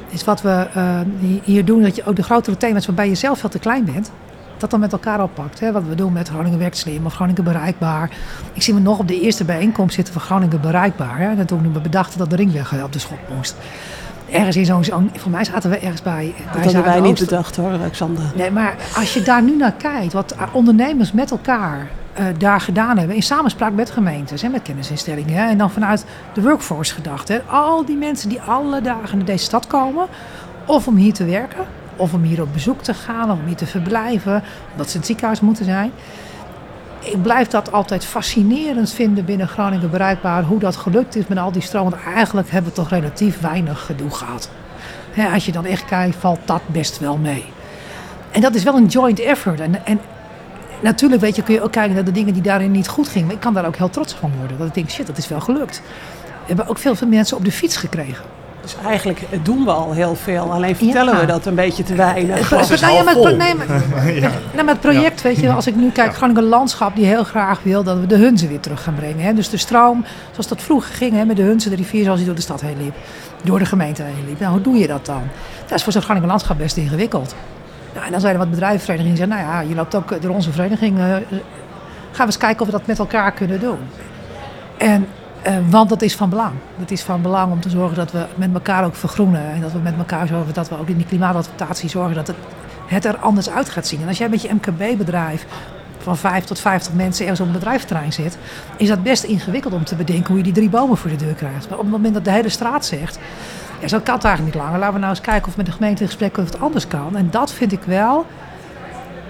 Is 0.09 0.25
wat 0.25 0.43
we 0.43 0.67
eh, 0.75 1.01
hier 1.43 1.65
doen, 1.65 1.83
dat 1.83 1.97
je 1.97 2.05
ook 2.05 2.17
de 2.17 2.23
grotere 2.23 2.57
thema's 2.57 2.87
waarbij 2.87 3.09
je 3.09 3.15
zelf 3.15 3.39
veel 3.39 3.49
te 3.49 3.59
klein 3.59 3.85
bent. 3.85 4.11
Dat 4.57 4.71
dan 4.71 4.81
met 4.81 4.93
elkaar 4.93 5.23
oppakt. 5.23 5.61
Hè? 5.61 5.73
Wat 5.73 5.83
we 5.89 5.95
doen 5.95 6.13
met 6.13 6.29
Groningen 6.29 6.59
werkt 6.59 6.77
slim 6.77 7.07
of 7.07 7.15
Groningen 7.15 7.45
bereikbaar. 7.45 8.11
Ik 8.53 8.63
zie 8.63 8.75
me 8.75 8.81
nog 8.81 8.99
op 8.99 9.09
de 9.09 9.21
eerste 9.21 9.45
bijeenkomst 9.45 9.95
zitten 9.95 10.13
van 10.13 10.23
Groningen 10.23 10.61
bereikbaar. 10.61 11.19
Hè? 11.19 11.37
En 11.37 11.47
toen 11.47 11.73
we 11.73 11.81
bedachten 11.81 12.19
dat 12.19 12.31
de 12.31 12.37
ringweg 12.37 12.83
op 12.83 12.93
de 12.93 12.99
schop 12.99 13.19
moest. 13.37 13.57
Ergens 14.31 14.57
in 14.57 14.85
zo'n, 14.85 15.11
voor 15.15 15.31
mij 15.31 15.45
zaten 15.45 15.71
we 15.71 15.79
ergens 15.79 16.03
bij. 16.03 16.35
bij 16.37 16.45
dat 16.53 16.65
hadden 16.65 16.85
wij 16.85 17.01
niet 17.01 17.19
bedacht 17.19 17.57
hoor, 17.57 17.71
Alexander. 17.71 18.25
Nee, 18.35 18.51
maar 18.51 18.77
als 18.97 19.15
je 19.15 19.23
daar 19.23 19.43
nu 19.43 19.57
naar 19.57 19.73
kijkt, 19.73 20.13
wat 20.13 20.35
ondernemers 20.53 21.13
met 21.13 21.31
elkaar 21.31 21.89
eh, 22.19 22.27
daar 22.39 22.61
gedaan 22.61 22.99
hebben, 22.99 23.17
in 23.17 23.23
samenspraak 23.23 23.73
met 23.73 23.91
gemeentes 23.91 24.43
en 24.43 24.51
met 24.51 24.63
kennisinstellingen, 24.63 25.35
hè, 25.35 25.49
en 25.49 25.59
dan 25.59 25.71
vanuit 25.71 26.05
de 26.35 26.43
workforce 26.43 26.95
gedacht. 26.95 27.33
Al 27.47 27.85
die 27.85 27.97
mensen 27.97 28.29
die 28.29 28.41
alle 28.41 28.81
dagen 28.81 29.17
naar 29.17 29.27
deze 29.27 29.45
stad 29.45 29.67
komen, 29.67 30.07
of 30.67 30.87
om 30.87 30.97
hier 30.97 31.13
te 31.13 31.25
werken, 31.25 31.65
of 31.97 32.13
om 32.13 32.23
hier 32.23 32.43
op 32.43 32.53
bezoek 32.53 32.83
te 32.83 32.95
gaan, 32.95 33.31
of 33.31 33.39
om 33.39 33.47
hier 33.47 33.57
te 33.57 33.67
verblijven, 33.67 34.43
omdat 34.73 34.87
ze 34.87 34.93
in 34.93 34.99
het 34.99 35.07
ziekenhuis 35.07 35.41
moeten 35.41 35.65
zijn. 35.65 35.91
Ik 37.01 37.23
blijf 37.23 37.49
dat 37.49 37.73
altijd 37.73 38.05
fascinerend 38.05 38.91
vinden 38.93 39.25
binnen 39.25 39.49
Groningen 39.49 39.91
bereikbaar, 39.91 40.43
hoe 40.43 40.59
dat 40.59 40.77
gelukt 40.77 41.17
is 41.17 41.27
met 41.27 41.39
al 41.39 41.53
die 41.53 41.63
stroom. 41.63 41.91
Want 41.91 42.03
eigenlijk 42.15 42.51
hebben 42.51 42.71
we 42.71 42.77
toch 42.77 42.91
relatief 42.91 43.41
weinig 43.41 43.87
gedoe 43.87 44.11
gehad. 44.11 44.51
Hè, 45.13 45.29
als 45.29 45.47
je 45.47 45.53
dan 45.53 45.65
echt 45.65 45.85
kijkt, 45.85 46.17
valt 46.17 46.41
dat 46.45 46.63
best 46.67 46.99
wel 46.99 47.17
mee. 47.17 47.45
En 48.31 48.41
dat 48.41 48.55
is 48.55 48.63
wel 48.63 48.77
een 48.77 48.87
joint 48.87 49.21
effort. 49.21 49.61
En, 49.61 49.87
en 49.87 50.01
natuurlijk 50.81 51.21
weet 51.21 51.37
je, 51.37 51.43
kun 51.43 51.55
je 51.55 51.63
ook 51.63 51.73
kijken 51.73 51.95
naar 51.95 52.05
de 52.05 52.13
dingen 52.13 52.33
die 52.33 52.43
daarin 52.43 52.71
niet 52.71 52.89
goed 52.89 53.09
gingen. 53.09 53.27
Maar 53.27 53.35
ik 53.37 53.41
kan 53.43 53.55
daar 53.55 53.67
ook 53.67 53.77
heel 53.77 53.91
trots 53.91 54.15
van 54.15 54.33
worden. 54.39 54.59
Dat 54.59 54.67
ik 54.67 54.75
denk, 54.75 54.91
shit, 54.91 55.07
dat 55.07 55.19
is 55.19 55.29
wel 55.29 55.41
gelukt. 55.41 55.83
We 56.25 56.55
hebben 56.55 56.69
ook 56.69 56.79
veel, 56.79 56.95
veel 56.95 57.09
mensen 57.09 57.37
op 57.37 57.45
de 57.45 57.53
fiets 57.53 57.77
gekregen. 57.77 58.25
Dus 58.63 58.77
eigenlijk 58.87 59.27
doen 59.43 59.65
we 59.65 59.71
al 59.71 59.93
heel 59.93 60.15
veel. 60.15 60.53
Alleen 60.53 60.77
vertellen 60.77 61.15
Ja. 61.15 61.21
we 61.21 61.27
dat 61.27 61.47
een 61.47 61.55
beetje 61.55 61.83
te 61.83 61.95
weinig. 61.95 62.51
Het- 62.51 62.71
is 62.71 62.81
nou 62.81 62.95
ja, 62.95 63.13
vol. 63.13 63.37
nee, 63.37 63.55
maar, 63.59 63.67
nou, 63.67 64.65
maar 64.65 64.67
het 64.75 64.81
project, 64.81 65.23
weet 65.23 65.37
je, 65.39 65.53
als 65.53 65.67
ik 65.67 65.77
nu 65.77 65.91
kijk, 65.91 66.15
Groningen 66.15 66.43
Landschap, 66.43 66.97
die 66.97 67.05
heel 67.07 67.25
graag 67.25 67.63
wil 67.63 67.83
dat 67.83 67.99
we 68.01 68.07
de 68.07 68.17
Hunze 68.17 68.49
weer 68.49 68.61
terug 68.61 68.83
gaan 68.83 68.95
brengen. 68.95 69.21
Hè? 69.25 69.35
Dus 69.35 69.49
de 69.49 69.57
stroom, 69.57 70.05
zoals 70.31 70.49
dat 70.49 70.63
vroeger 70.63 70.95
ging, 70.95 71.13
hè, 71.13 71.25
met 71.25 71.37
de 71.37 71.43
Hunze, 71.43 71.69
de 71.69 71.77
rivier 71.77 72.03
zoals 72.05 72.19
die 72.19 72.27
door 72.27 72.37
de 72.37 72.43
stad 72.43 72.61
heen 72.61 72.77
liep. 72.83 72.95
Door 73.45 73.59
de 73.59 73.65
gemeente 73.67 74.03
heen 74.03 74.25
liep. 74.27 74.41
Nou, 74.41 74.53
hoe 74.53 74.61
doe 74.61 74.77
je 74.77 74.87
dat 74.87 75.07
dan? 75.07 75.23
Dat 75.67 75.79
is 75.79 75.83
voor 75.85 75.93
zo'n 75.93 76.03
Groningen 76.03 76.29
Landschap 76.29 76.59
best 76.59 76.77
ingewikkeld. 76.77 77.35
En 78.05 78.13
dan 78.13 78.25
er 78.25 78.39
wat 78.39 78.51
bedrijfsverenigingen 78.51 79.17
die 79.17 79.27
zeggen, 79.27 79.47
nou 79.47 79.57
ja, 79.57 79.69
je 79.69 79.75
loopt 79.75 79.95
ook 79.95 80.23
door 80.23 80.35
onze 80.35 80.53
vereniging. 80.53 80.99
eh, 80.99 81.05
gaan 81.05 82.27
we 82.27 82.33
eens 82.33 82.37
kijken 82.37 82.61
of 82.61 82.67
we 82.67 82.73
dat 82.73 82.87
met 82.87 82.99
elkaar 82.99 83.33
kunnen 83.33 83.61
doen. 83.61 83.79
En, 84.77 85.07
eh, 85.43 85.55
want 85.71 85.89
dat 85.89 86.03
is 86.03 86.17
van 86.17 86.31
belang. 86.31 86.53
Het 86.79 86.91
is 86.91 87.03
van 87.03 87.23
belang 87.23 87.53
om 87.53 87.61
te 87.61 87.71
zorgen 87.71 87.97
dat 87.97 88.13
we 88.13 88.27
met 88.35 88.55
elkaar 88.55 88.85
ook 88.85 88.95
vergroenen. 88.95 89.51
En 89.53 89.61
dat 89.61 89.73
we 89.73 89.79
met 89.79 89.97
elkaar 89.97 90.27
zorgen 90.27 90.55
dat 90.55 90.69
we 90.69 90.79
ook 90.79 90.89
in 90.89 90.97
die 90.97 91.07
klimaatadaptatie 91.07 91.89
zorgen 91.89 92.15
dat 92.15 92.27
het, 92.27 92.37
het 92.87 93.05
er 93.05 93.17
anders 93.17 93.51
uit 93.51 93.69
gaat 93.69 93.87
zien. 93.87 94.03
En 94.03 94.09
als 94.09 94.19
jij 94.19 94.29
met 94.29 94.43
je 94.43 94.55
MKB-bedrijf 94.55 95.47
van 95.99 96.17
5 96.17 96.45
tot 96.45 96.59
50 96.59 96.93
mensen 96.93 97.23
ergens 97.23 97.41
op 97.41 97.47
een 97.47 97.53
bedrijventerrein 97.53 98.13
zit, 98.13 98.39
is 98.77 98.89
dat 98.89 99.03
best 99.03 99.23
ingewikkeld 99.23 99.75
om 99.75 99.85
te 99.85 99.95
bedenken 99.95 100.27
hoe 100.27 100.37
je 100.37 100.43
die 100.43 100.53
drie 100.53 100.69
bomen 100.69 100.97
voor 100.97 101.11
de 101.11 101.17
deur 101.17 101.35
krijgt. 101.35 101.69
Maar 101.69 101.79
op 101.79 101.85
het 101.85 101.93
moment 101.93 102.15
dat 102.15 102.25
de 102.25 102.31
hele 102.31 102.49
straat 102.49 102.87
zegt, 102.87 103.19
ja, 103.81 103.89
zo 103.89 104.01
kan 104.01 104.15
het 104.15 104.25
eigenlijk 104.25 104.55
niet 104.55 104.65
langer. 104.65 104.79
Laten 104.79 104.95
we 104.95 105.01
nou 105.01 105.11
eens 105.11 105.21
kijken 105.21 105.49
of 105.49 105.57
met 105.57 105.67
de 105.67 105.73
gemeente 105.73 106.03
in 106.03 106.09
gesprek 106.09 106.39
of 106.39 106.45
het 106.45 106.61
anders 106.61 106.87
kan. 106.87 107.17
En 107.17 107.31
dat 107.31 107.53
vind 107.53 107.73
ik 107.73 107.83
wel. 107.83 108.27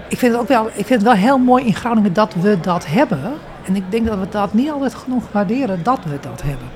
Ik 0.07 0.17
vind 0.17 0.31
het 0.31 0.41
ook 0.41 0.47
wel, 0.47 0.67
ik 0.67 0.85
vind 0.85 0.89
het 0.89 1.01
wel 1.01 1.13
heel 1.13 1.37
mooi 1.37 1.65
in 1.65 1.75
Groningen 1.75 2.13
dat 2.13 2.33
we 2.33 2.59
dat 2.61 2.85
hebben. 2.87 3.33
En 3.65 3.75
ik 3.75 3.83
denk 3.89 4.05
dat 4.07 4.19
we 4.19 4.29
dat 4.29 4.53
niet 4.53 4.71
altijd 4.71 4.95
genoeg 4.95 5.23
waarderen 5.31 5.83
dat 5.83 5.99
we 6.03 6.17
dat 6.21 6.41
hebben. 6.41 6.67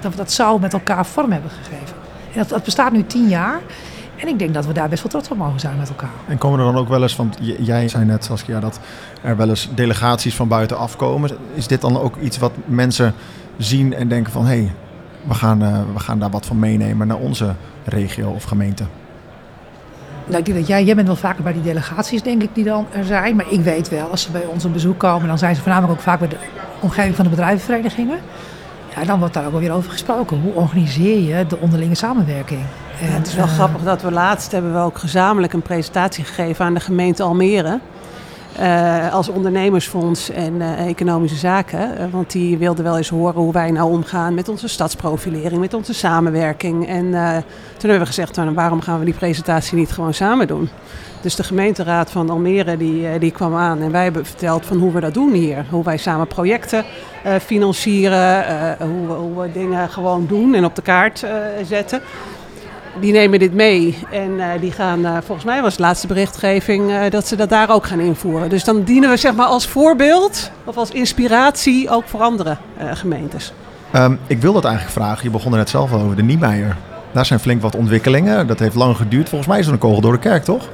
Dat 0.00 0.10
we 0.10 0.16
dat 0.16 0.32
zo 0.32 0.58
met 0.58 0.72
elkaar 0.72 1.06
vorm 1.06 1.32
hebben 1.32 1.50
gegeven. 1.50 1.96
En 2.34 2.44
dat, 2.48 2.64
bestaat 2.64 2.92
nu 2.92 3.06
tien 3.06 3.28
jaar. 3.28 3.60
En 4.16 4.28
ik 4.28 4.38
denk 4.38 4.54
dat 4.54 4.66
we 4.66 4.72
daar 4.72 4.88
best 4.88 5.02
wel 5.02 5.10
trots 5.10 5.30
op 5.30 5.36
mogen 5.36 5.60
zijn 5.60 5.78
met 5.78 5.88
elkaar. 5.88 6.10
En 6.26 6.38
komen 6.38 6.58
er 6.58 6.64
dan 6.64 6.76
ook 6.76 6.88
wel 6.88 7.02
eens, 7.02 7.16
want 7.16 7.38
jij 7.58 7.88
zei 7.88 8.04
net 8.04 8.24
Saskia 8.24 8.60
dat 8.60 8.80
er 9.22 9.36
wel 9.36 9.48
eens 9.48 9.68
delegaties 9.74 10.34
van 10.34 10.48
buiten 10.48 10.78
afkomen. 10.78 11.30
Is 11.54 11.66
dit 11.66 11.80
dan 11.80 12.00
ook 12.00 12.16
iets 12.16 12.38
wat 12.38 12.52
mensen 12.64 13.14
zien 13.56 13.94
en 13.94 14.08
denken 14.08 14.32
van 14.32 14.46
hé, 14.46 14.56
hey, 14.56 14.72
we, 15.26 15.34
gaan, 15.34 15.62
eh, 15.62 15.80
we 15.92 15.98
gaan 15.98 16.18
daar 16.18 16.30
wat 16.30 16.46
van 16.46 16.58
meenemen 16.58 17.06
naar 17.06 17.16
onze 17.16 17.54
regio 17.84 18.30
of 18.30 18.44
gemeente? 18.44 18.84
Nou, 20.26 20.38
ik 20.38 20.44
denk 20.44 20.58
dat 20.58 20.66
jij, 20.66 20.84
jij 20.84 20.94
bent 20.94 21.06
wel 21.06 21.16
vaker 21.16 21.42
bij 21.42 21.52
die 21.52 21.62
delegaties, 21.62 22.22
denk 22.22 22.42
ik, 22.42 22.48
die 22.52 22.64
dan 22.64 22.86
er 22.92 23.04
zijn. 23.04 23.36
Maar 23.36 23.46
ik 23.48 23.60
weet 23.60 23.88
wel, 23.88 24.10
als 24.10 24.22
ze 24.22 24.30
bij 24.30 24.44
ons 24.44 24.64
op 24.64 24.72
bezoek 24.72 24.98
komen, 24.98 25.28
dan 25.28 25.38
zijn 25.38 25.54
ze 25.54 25.60
voornamelijk 25.60 25.92
ook 25.92 26.04
vaak 26.04 26.18
bij 26.18 26.28
de 26.28 26.36
omgeving 26.80 27.14
van 27.14 27.24
de 27.24 27.30
bedrijvenverenigingen. 27.30 28.18
Ja, 28.96 29.04
dan 29.04 29.18
wordt 29.18 29.34
daar 29.34 29.44
ook 29.44 29.50
wel 29.50 29.60
weer 29.60 29.72
over 29.72 29.90
gesproken. 29.90 30.40
Hoe 30.40 30.52
organiseer 30.52 31.36
je 31.36 31.46
de 31.46 31.58
onderlinge 31.58 31.94
samenwerking? 31.94 32.60
En, 33.00 33.06
Ja, 33.06 33.12
het 33.12 33.26
is 33.26 33.34
wel 33.34 33.44
eh, 33.44 33.52
grappig 33.52 33.82
dat 33.82 34.02
we 34.02 34.10
laatst 34.10 34.52
hebben 34.52 34.72
we 34.72 34.78
ook 34.78 34.98
gezamenlijk 34.98 35.52
een 35.52 35.62
presentatie 35.62 36.24
gegeven 36.24 36.64
aan 36.64 36.74
de 36.74 36.80
gemeente 36.80 37.22
Almere. 37.22 37.80
Eh, 38.58 39.14
als 39.14 39.28
ondernemersfonds 39.28 40.30
en 40.30 40.60
eh, 40.62 40.86
economische 40.88 41.36
zaken. 41.36 41.98
Eh, 41.98 42.04
want 42.10 42.30
die 42.32 42.58
wilden 42.58 42.84
wel 42.84 42.96
eens 42.96 43.08
horen 43.08 43.34
hoe 43.42 43.52
wij 43.52 43.70
nou 43.70 43.90
omgaan 43.90 44.34
met 44.34 44.48
onze 44.48 44.68
stadsprofilering, 44.68 45.60
met 45.60 45.74
onze 45.74 45.94
samenwerking. 45.94 46.88
En 46.88 47.04
toen 47.76 47.90
hebben 47.90 47.98
we 47.98 48.06
gezegd, 48.06 48.36
nou, 48.36 48.54
waarom 48.54 48.80
gaan 48.80 48.98
we 48.98 49.04
die 49.04 49.14
presentatie 49.14 49.76
niet 49.76 49.90
gewoon 49.92 50.14
samen 50.14 50.46
doen? 50.46 50.68
Dus 51.20 51.34
de 51.36 51.42
gemeenteraad 51.44 52.10
van 52.10 52.30
Almere 52.30 52.76
die, 52.76 53.18
die 53.18 53.30
kwam 53.30 53.54
aan 53.54 53.82
en 53.82 53.90
wij 53.90 54.02
hebben 54.04 54.26
verteld 54.26 54.66
van 54.66 54.78
hoe 54.78 54.92
we 54.92 55.00
dat 55.00 55.14
doen 55.14 55.32
hier. 55.32 55.64
Hoe 55.70 55.84
wij 55.84 55.96
samen 55.96 56.26
projecten 56.26 56.84
financieren, 57.40 58.44
hoe, 58.80 59.06
we- 59.06 59.12
hoe 59.12 59.52
dingen 59.52 59.88
gewoon 59.90 60.26
doen 60.26 60.54
en 60.54 60.64
op 60.64 60.74
de 60.74 60.82
kaart 60.82 61.24
zetten 61.64 62.00
die 63.00 63.12
nemen 63.12 63.38
dit 63.38 63.54
mee 63.54 63.98
en 64.10 64.40
eh, 64.40 64.60
die 64.60 64.72
gaan, 64.72 65.04
eh, 65.04 65.12
volgens 65.24 65.46
mij 65.46 65.62
was 65.62 65.76
de 65.76 65.82
laatste 65.82 66.06
berichtgeving, 66.06 66.90
eh, 66.90 67.10
dat 67.10 67.26
ze 67.26 67.36
dat 67.36 67.48
daar 67.48 67.70
ook 67.70 67.86
gaan 67.86 68.00
invoeren. 68.00 68.48
Dus 68.48 68.64
dan 68.64 68.82
dienen 68.82 69.10
we 69.10 69.16
zeg 69.16 69.34
maar 69.34 69.46
als 69.46 69.66
voorbeeld 69.66 70.50
of 70.64 70.76
als 70.76 70.90
inspiratie 70.90 71.90
ook 71.90 72.08
voor 72.08 72.20
andere 72.20 72.56
gemeentes. 72.92 73.52
Ehm, 73.90 74.14
ik 74.26 74.40
wil 74.40 74.52
dat 74.52 74.64
eigenlijk 74.64 74.94
vragen. 74.94 75.24
Je 75.24 75.30
begon 75.30 75.52
er 75.52 75.58
net 75.58 75.68
zelf 75.68 75.92
al 75.92 76.00
over 76.00 76.16
de 76.16 76.22
Niemeyer. 76.22 76.76
Daar 77.12 77.26
zijn 77.26 77.40
flink 77.40 77.62
wat 77.62 77.76
ontwikkelingen. 77.76 78.46
Dat 78.46 78.58
heeft 78.58 78.74
lang 78.74 78.96
geduurd. 78.96 79.28
Volgens 79.28 79.50
mij 79.50 79.58
is 79.58 79.66
er 79.66 79.72
een 79.72 79.78
kogel 79.78 80.00
door 80.00 80.12
de 80.12 80.18
kerk, 80.18 80.44
toch? 80.44 80.68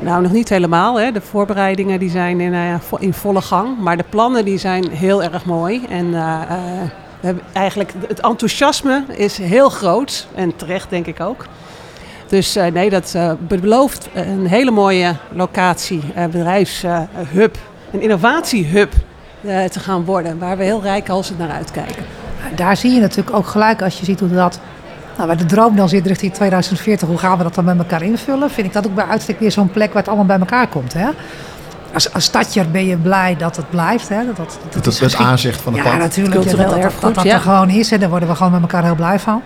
Nou, 0.00 0.22
nog 0.22 0.32
niet 0.32 0.48
helemaal. 0.48 1.00
Hè. 1.00 1.12
De 1.12 1.20
voorbereidingen 1.20 1.98
die 1.98 2.10
zijn 2.10 2.40
in, 2.40 2.80
in 2.98 3.14
volle 3.14 3.40
gang. 3.40 3.78
Maar 3.78 3.96
de 3.96 4.04
plannen 4.08 4.44
die 4.44 4.58
zijn 4.58 4.90
heel 4.90 5.22
erg 5.22 5.44
mooi. 5.44 5.84
En 5.88 6.14
eigenlijk, 7.52 7.92
het 8.08 8.20
enthousiasme 8.20 9.04
is 9.08 9.38
heel 9.38 9.68
groot. 9.68 10.26
En 10.34 10.56
terecht 10.56 10.90
denk 10.90 11.06
ik 11.06 11.20
ook. 11.20 11.46
Dus 12.26 12.56
eh, 12.56 12.72
nee, 12.72 12.90
dat 12.90 13.12
eh, 13.14 13.32
belooft 13.38 14.08
een 14.14 14.46
hele 14.46 14.70
mooie 14.70 15.16
locatie, 15.32 16.02
eh, 16.14 16.24
bedrijfshub, 16.24 17.58
een 17.92 18.00
innovatiehub 18.00 18.92
eh, 19.40 19.64
te 19.64 19.80
gaan 19.80 20.04
worden. 20.04 20.38
Waar 20.38 20.56
we 20.56 20.64
heel 20.64 20.82
rijk 20.82 21.08
als 21.08 21.28
het 21.28 21.38
naar 21.38 21.50
uitkijken. 21.50 22.04
Daar 22.54 22.76
zie 22.76 22.90
je 22.90 23.00
natuurlijk 23.00 23.36
ook 23.36 23.46
gelijk 23.46 23.82
als 23.82 23.98
je 23.98 24.04
ziet 24.04 24.20
hoe 24.20 24.28
dat. 24.28 24.60
Nou, 25.16 25.26
waar 25.26 25.36
de 25.36 25.46
droom 25.46 25.76
dan 25.76 25.88
zit 25.88 26.06
richting 26.06 26.32
2040, 26.32 27.08
hoe 27.08 27.18
gaan 27.18 27.36
we 27.38 27.42
dat 27.42 27.54
dan 27.54 27.64
met 27.64 27.78
elkaar 27.78 28.02
invullen? 28.02 28.50
Vind 28.50 28.66
ik 28.66 28.72
dat 28.72 28.86
ook 28.86 28.94
bij 28.94 29.04
uitstek 29.04 29.38
weer 29.40 29.52
zo'n 29.52 29.70
plek 29.70 29.88
waar 29.88 29.96
het 29.96 30.08
allemaal 30.08 30.26
bij 30.26 30.38
elkaar 30.38 30.68
komt. 30.68 30.92
Hè? 30.92 31.08
Als, 31.94 32.12
als 32.12 32.24
stadjer 32.24 32.70
ben 32.70 32.86
je 32.86 32.96
blij 32.96 33.36
dat 33.36 33.56
het 33.56 33.70
blijft. 33.70 34.08
Hè? 34.08 34.26
Dat, 34.26 34.36
dat, 34.36 34.84
Dat, 34.84 34.86
is 34.86 35.00
het 35.00 35.16
aanzicht 35.16 35.60
van 35.60 35.72
het 35.72 35.84
Ja, 35.84 35.90
pad. 35.90 35.98
natuurlijk. 35.98 36.34
Cultureel 36.34 36.58
dat, 36.58 36.74
dat, 36.74 36.82
dat, 36.82 36.92
erfgoed, 36.92 37.14
dat 37.14 37.24
ja. 37.24 37.34
er 37.34 37.40
gewoon 37.40 37.68
is. 37.68 37.92
En 37.92 38.00
daar 38.00 38.08
worden 38.08 38.28
we 38.28 38.34
gewoon 38.34 38.52
met 38.52 38.60
elkaar 38.60 38.84
heel 38.84 38.94
blij 38.94 39.18
van. 39.18 39.42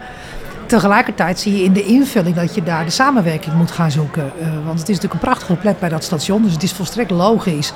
Tegelijkertijd 0.67 1.41
zie 1.41 1.57
je 1.57 1.65
in 1.65 1.73
de 1.73 1.85
invulling 1.85 2.37
dat 2.37 2.55
je 2.55 2.63
daar 2.63 2.85
de 2.85 2.91
samenwerking 2.91 3.55
moet 3.55 3.71
gaan 3.71 3.91
zoeken. 3.91 4.33
Eh, 4.41 4.47
want 4.47 4.79
het 4.79 4.89
is 4.89 4.95
natuurlijk 4.95 5.13
een 5.13 5.19
prachtige 5.19 5.55
plek 5.55 5.79
bij 5.79 5.89
dat 5.89 6.05
station. 6.05 6.43
Dus 6.43 6.53
het 6.53 6.63
is 6.63 6.73
volstrekt 6.73 7.11
logisch 7.11 7.73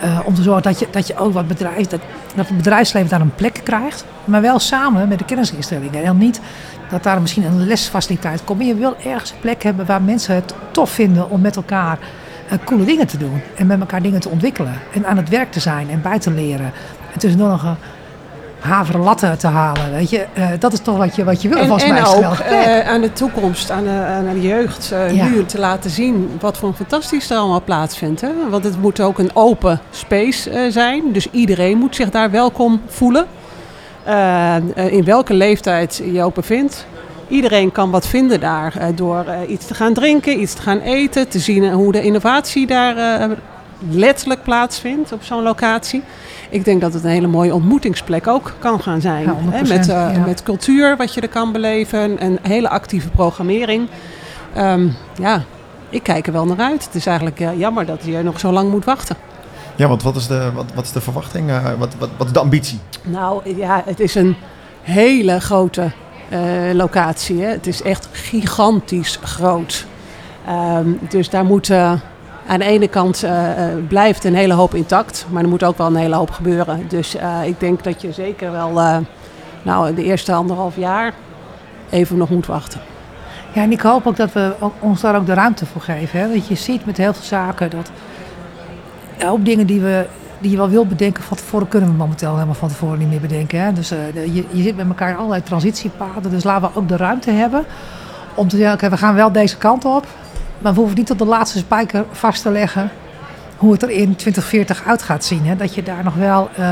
eh, 0.00 0.20
om 0.24 0.34
te 0.34 0.42
zorgen 0.42 0.62
dat 0.62 0.78
je, 0.78 0.86
dat 0.90 1.06
je 1.06 1.16
ook 1.16 1.32
wat 1.32 1.48
bedrijf, 1.48 1.86
dat, 1.86 2.00
dat 2.34 2.46
het 2.46 2.56
bedrijfsleven 2.56 3.08
daar 3.08 3.20
een 3.20 3.34
plek 3.34 3.60
krijgt. 3.64 4.04
Maar 4.24 4.40
wel 4.40 4.58
samen 4.58 5.08
met 5.08 5.18
de 5.18 5.24
kennisinstellingen. 5.24 5.94
En 5.94 6.04
dan 6.04 6.18
niet 6.18 6.40
dat 6.90 7.02
daar 7.02 7.20
misschien 7.20 7.44
een 7.44 7.66
lesfaciliteit 7.66 8.44
komt. 8.44 8.58
Maar 8.58 8.68
je 8.68 8.74
wil 8.74 8.96
ergens 9.04 9.30
een 9.30 9.40
plek 9.40 9.62
hebben 9.62 9.86
waar 9.86 10.02
mensen 10.02 10.34
het 10.34 10.54
tof 10.70 10.90
vinden 10.90 11.30
om 11.30 11.40
met 11.40 11.56
elkaar 11.56 11.98
coole 12.64 12.84
dingen 12.84 13.06
te 13.06 13.16
doen. 13.16 13.40
En 13.56 13.66
met 13.66 13.80
elkaar 13.80 14.02
dingen 14.02 14.20
te 14.20 14.28
ontwikkelen. 14.28 14.72
En 14.92 15.06
aan 15.06 15.16
het 15.16 15.28
werk 15.28 15.52
te 15.52 15.60
zijn 15.60 15.90
en 15.90 16.02
bij 16.02 16.18
te 16.18 16.30
leren. 16.30 16.72
En 17.12 17.18
tussendoor 17.18 17.48
nog 17.48 17.62
een 17.62 17.76
haveren 18.58 19.00
latten 19.00 19.38
te 19.38 19.46
halen. 19.46 19.90
Weet 19.92 20.10
je, 20.10 20.26
Eh, 20.34 20.48
dat 20.58 20.72
is 20.72 20.80
toch 20.80 20.96
wat 20.96 21.16
je, 21.16 21.24
wat 21.24 21.42
je 21.42 21.48
wil. 21.48 21.58
En, 21.58 21.64
volgens 21.66 21.84
en 21.88 21.92
mij 21.92 22.02
is 22.02 22.08
ook 22.08 22.38
eh, 22.38 22.88
aan 22.88 23.00
de 23.00 23.12
toekomst, 23.12 23.70
aan 23.70 23.84
de, 23.84 23.90
aan 23.90 24.34
de 24.34 24.40
jeugd, 24.40 24.92
eh, 24.92 25.14
Ja. 25.14 25.24
nu 25.24 25.44
te 25.44 25.58
laten 25.58 25.90
zien 25.90 26.30
wat 26.40 26.58
voor 26.58 26.68
een 26.68 26.74
fantastisch 26.74 27.30
er 27.30 27.36
allemaal 27.36 27.62
plaatsvindt. 27.64 28.20
Hè? 28.20 28.28
Want 28.50 28.64
het 28.64 28.80
moet 28.80 29.00
ook 29.00 29.18
een 29.18 29.30
open 29.34 29.80
space 29.90 30.50
eh, 30.50 30.72
zijn. 30.72 31.12
Dus 31.12 31.30
iedereen 31.30 31.78
moet 31.78 31.94
zich 31.96 32.10
daar 32.10 32.30
welkom 32.30 32.80
voelen. 32.86 33.26
Eh, 34.04 34.56
eh, 34.56 34.62
in 34.92 35.04
welke 35.04 35.34
leeftijd 35.34 36.02
je 36.12 36.22
ook 36.22 36.34
bevindt. 36.34 36.86
Iedereen 37.28 37.72
kan 37.72 37.90
wat 37.90 38.06
vinden 38.06 38.40
daar 38.40 38.76
eh, 38.76 38.86
door 38.94 39.24
eh, 39.24 39.50
iets 39.50 39.66
te 39.66 39.74
gaan 39.74 39.94
drinken, 39.94 40.40
iets 40.40 40.54
te 40.54 40.62
gaan 40.62 40.80
eten, 40.80 41.28
te 41.28 41.38
zien 41.38 41.64
eh, 41.64 41.74
hoe 41.74 41.92
de 41.92 42.02
innovatie 42.02 42.66
daar 42.66 42.96
eh, 42.96 43.30
letterlijk 43.90 44.42
plaatsvindt 44.42 45.12
op 45.12 45.22
zo'n 45.22 45.42
locatie. 45.42 46.02
Ik 46.50 46.64
denk 46.64 46.80
dat 46.80 46.92
het 46.92 47.04
een 47.04 47.10
hele 47.10 47.26
mooie 47.26 47.54
ontmoetingsplek 47.54 48.26
ook 48.26 48.54
kan 48.58 48.80
gaan 48.80 49.00
zijn. 49.00 49.22
Ja, 49.22 49.34
hè, 49.36 49.64
100%, 49.64 49.68
met, 49.68 49.88
eh, 49.88 50.14
ja. 50.14 50.24
met 50.26 50.42
cultuur 50.42 50.96
wat 50.96 51.14
je 51.14 51.20
er 51.20 51.28
kan 51.28 51.52
beleven, 51.52 52.24
een 52.24 52.38
hele 52.42 52.68
actieve 52.68 53.08
programmering. 53.08 53.88
Ehm, 54.54 54.88
ja, 55.20 55.42
ik 55.88 56.02
kijk 56.02 56.26
er 56.26 56.32
wel 56.32 56.46
naar 56.46 56.60
uit. 56.60 56.84
Het 56.84 56.94
is 56.94 57.06
eigenlijk 57.06 57.38
jammer 57.56 57.86
dat 57.86 58.04
je 58.04 58.22
nog 58.22 58.40
zo 58.40 58.52
lang 58.52 58.70
moet 58.70 58.84
wachten. 58.84 59.16
Ja, 59.76 59.88
want 59.88 60.02
wat 60.02 60.16
is 60.16 60.26
de, 60.26 60.50
wat, 60.54 60.64
wat 60.74 60.84
is 60.84 60.92
de 60.92 61.00
verwachting? 61.00 61.50
Eh, 61.50 61.64
wat, 61.78 61.94
wat, 61.98 62.08
wat 62.16 62.26
is 62.26 62.32
de 62.32 62.38
ambitie? 62.38 62.78
Nou 63.02 63.56
ja, 63.56 63.82
het 63.86 64.00
is 64.00 64.14
een 64.14 64.36
hele 64.82 65.40
grote 65.40 65.90
locatie. 66.74 67.42
Hè. 67.42 67.48
Het 67.50 67.66
is 67.66 67.82
echt 67.82 68.08
gigantisch 68.12 69.18
groot. 69.22 69.86
Ehm, 70.46 70.88
dus 71.08 71.30
daar 71.30 71.44
moet 71.44 71.70
eh, 71.70 71.92
aan 72.46 72.58
de 72.58 72.64
ene 72.64 72.88
kant 72.88 73.22
eh, 73.22 73.50
eh, 73.72 73.78
blijft 73.88 74.24
een 74.24 74.34
hele 74.34 74.52
hoop 74.54 74.74
intact, 74.74 75.26
maar 75.30 75.42
er 75.42 75.48
moet 75.48 75.64
ook 75.64 75.78
wel 75.78 75.86
een 75.86 75.96
hele 75.96 76.14
hoop 76.16 76.30
gebeuren. 76.30 76.84
Dus 76.88 77.16
eh, 77.16 77.38
ik 77.44 77.60
denk 77.60 77.84
dat 77.84 78.02
je 78.02 78.12
zeker 78.12 78.52
wel 78.52 78.80
eh, 78.80 78.96
nou, 79.62 79.94
de 79.94 80.02
eerste 80.04 80.32
anderhalf 80.32 80.76
jaar 80.76 81.12
even 81.90 82.16
nog 82.16 82.30
moet 82.30 82.46
wachten. 82.46 82.80
Ja, 83.52 83.62
en 83.62 83.72
ik 83.72 83.80
hoop 83.80 84.06
ook 84.06 84.16
dat 84.16 84.32
we 84.32 84.52
ook- 84.60 84.74
ons 84.78 85.00
daar 85.00 85.16
ook 85.16 85.26
de 85.26 85.34
ruimte 85.34 85.66
voor 85.66 85.80
geven. 85.80 86.20
Hè? 86.20 86.28
Want 86.28 86.46
je 86.48 86.54
ziet 86.54 86.86
met 86.86 86.96
heel 86.96 87.12
veel 87.14 87.24
zaken 87.24 87.70
dat 87.70 87.90
hoop 89.26 89.44
dingen 89.44 89.66
die, 89.66 89.80
we, 89.80 90.06
die 90.38 90.50
je 90.50 90.56
wel 90.56 90.68
wil 90.68 90.86
bedenken 90.86 91.22
van 91.22 91.36
tevoren, 91.36 91.68
kunnen 91.68 91.90
we 91.90 91.96
momenteel 91.96 92.32
helemaal 92.32 92.54
van 92.54 92.68
tevoren 92.68 92.98
niet 92.98 93.08
meer 93.08 93.20
bedenken. 93.20 93.60
Hè? 93.60 93.72
Dus 93.72 93.90
eh, 93.90 93.98
je, 94.14 94.44
je 94.50 94.62
zit 94.62 94.76
met 94.76 94.86
elkaar 94.88 95.10
in 95.10 95.16
allerlei 95.16 95.42
transitiepaden. 95.42 96.30
Dus 96.30 96.44
laten 96.44 96.68
we 96.68 96.78
ook 96.80 96.88
de 96.88 96.96
ruimte 96.96 97.30
hebben 97.30 97.64
om 98.34 98.48
te 98.48 98.56
zeggen, 98.56 98.90
we 98.90 98.96
gaan 98.96 99.14
wel 99.14 99.32
deze 99.32 99.56
kant 99.56 99.84
op. 99.84 100.06
Maar 100.58 100.72
we 100.72 100.78
hoeven 100.78 100.96
niet 100.96 101.06
tot 101.06 101.18
de 101.18 101.24
laatste 101.24 101.58
spijker 101.58 102.04
vast 102.10 102.42
te 102.42 102.50
leggen 102.50 102.90
hoe 103.56 103.72
het 103.72 103.82
er 103.82 103.90
in 103.90 104.16
2040 104.16 104.84
uit 104.86 105.02
gaat 105.02 105.24
zien. 105.24 105.46
Hè? 105.46 105.56
Dat 105.56 105.74
je 105.74 105.82
daar 105.82 106.04
nog 106.04 106.14
wel, 106.14 106.48
eh, 106.56 106.64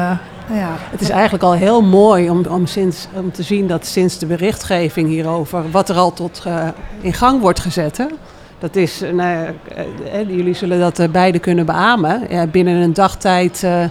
nou 0.49 0.61
ja, 0.61 0.71
Het 0.91 1.01
is 1.01 1.11
eigenlijk 1.11 1.45
al 1.45 1.53
heel 1.53 1.83
mooi 1.83 2.31
om, 2.31 2.45
om, 2.47 2.67
sinds, 2.67 3.09
om 3.13 3.33
te 3.33 3.43
zien 3.43 3.67
dat 3.67 3.87
sinds 3.87 4.19
de 4.19 4.27
berichtgeving 4.27 5.09
hierover, 5.09 5.71
wat 5.71 5.89
er 5.89 5.97
al 5.97 6.13
tot 6.13 6.43
eh, 6.45 6.69
in 7.01 7.13
gang 7.13 7.41
wordt 7.41 7.61
gezet. 7.61 7.97
Hè? 7.97 8.07
Dat 8.59 8.77
is, 8.77 9.03
eh, 9.03 9.13
nou, 9.13 9.47
eh, 9.75 10.21
eh, 10.21 10.29
jullie 10.29 10.55
zullen 10.55 10.79
dat 10.81 11.13
beide 11.13 11.39
kunnen 11.39 11.67
beamen. 11.67 12.23
Ja, 12.29 12.47
binnen 12.47 12.75
een 12.75 12.93
dagtijd, 12.95 13.63
eh, 13.63 13.83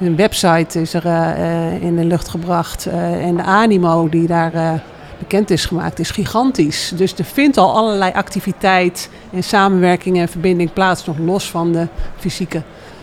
een 0.00 0.16
website 0.16 0.80
is 0.80 0.94
er 0.94 1.06
eh, 1.06 1.30
eh, 1.74 1.82
in 1.82 1.96
de 1.96 2.04
lucht 2.04 2.28
gebracht. 2.28 2.86
eh, 2.86 3.26
en 3.26 3.36
de 3.36 3.42
animo 3.42 4.08
die 4.08 4.26
daar 4.26 4.82
bekend 5.18 5.50
is 5.50 5.64
gemaakt, 5.64 5.98
is 5.98 6.10
gigantisch. 6.10 6.92
Dus 6.96 7.14
er 7.18 7.24
vindt 7.24 7.56
al 7.56 7.76
allerlei 7.76 8.12
activiteit 8.14 9.10
en 9.32 9.42
samenwerking 9.42 10.18
en 10.18 10.28
verbinding 10.28 10.72
plaats, 10.72 11.06
nog 11.06 11.18
los 11.18 11.50
van 11.50 11.72
de 11.72 11.86
fysieke 12.18 12.62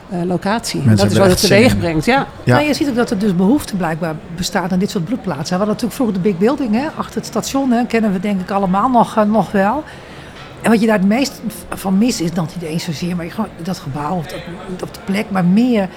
eh, 0.09 0.21
locatie. 0.23 0.79
Mensen 0.81 0.97
dat 0.97 1.11
is 1.11 1.17
wat 1.17 1.29
het 1.29 1.39
teweeg 1.39 1.77
brengt, 1.77 2.05
ja. 2.05 2.27
Ja. 2.43 2.55
Maar 2.55 2.63
je 2.65 2.73
ziet 2.73 2.89
ook 2.89 2.95
dat 2.95 3.09
er 3.11 3.17
dus 3.17 3.35
behoefte 3.35 3.75
blijkbaar 3.75 4.15
bestaat 4.35 4.71
aan 4.71 4.79
dit 4.79 4.89
soort 4.89 5.05
broedplaatsen. 5.05 5.43
We 5.59 5.65
hadden 5.65 5.67
natuurlijk 5.67 5.93
vroeger 5.93 6.15
de 6.15 6.21
Big 6.21 6.37
Building, 6.37 6.75
hè, 6.75 6.87
achter 6.97 7.15
het 7.15 7.25
station, 7.25 7.71
hè, 7.71 7.85
kennen 7.85 8.11
we 8.13 8.19
denk 8.19 8.41
ik 8.41 8.51
allemaal 8.51 8.89
nog, 8.89 9.25
nog 9.27 9.51
wel. 9.51 9.83
En 10.61 10.71
wat 10.71 10.81
je 10.81 10.87
daar 10.87 10.97
het 10.97 11.07
meest 11.07 11.41
van 11.69 11.97
mist 11.97 12.19
is 12.19 12.33
dan 12.33 12.47
niet 12.53 12.69
eens 12.69 12.83
zozeer, 12.83 13.15
maar 13.15 13.25
gewoon 13.31 13.49
dat 13.63 13.77
gebouw 13.79 14.21
dat, 14.21 14.83
op 14.83 14.93
de 14.93 14.99
plek, 15.05 15.25
maar 15.29 15.45
meer 15.45 15.89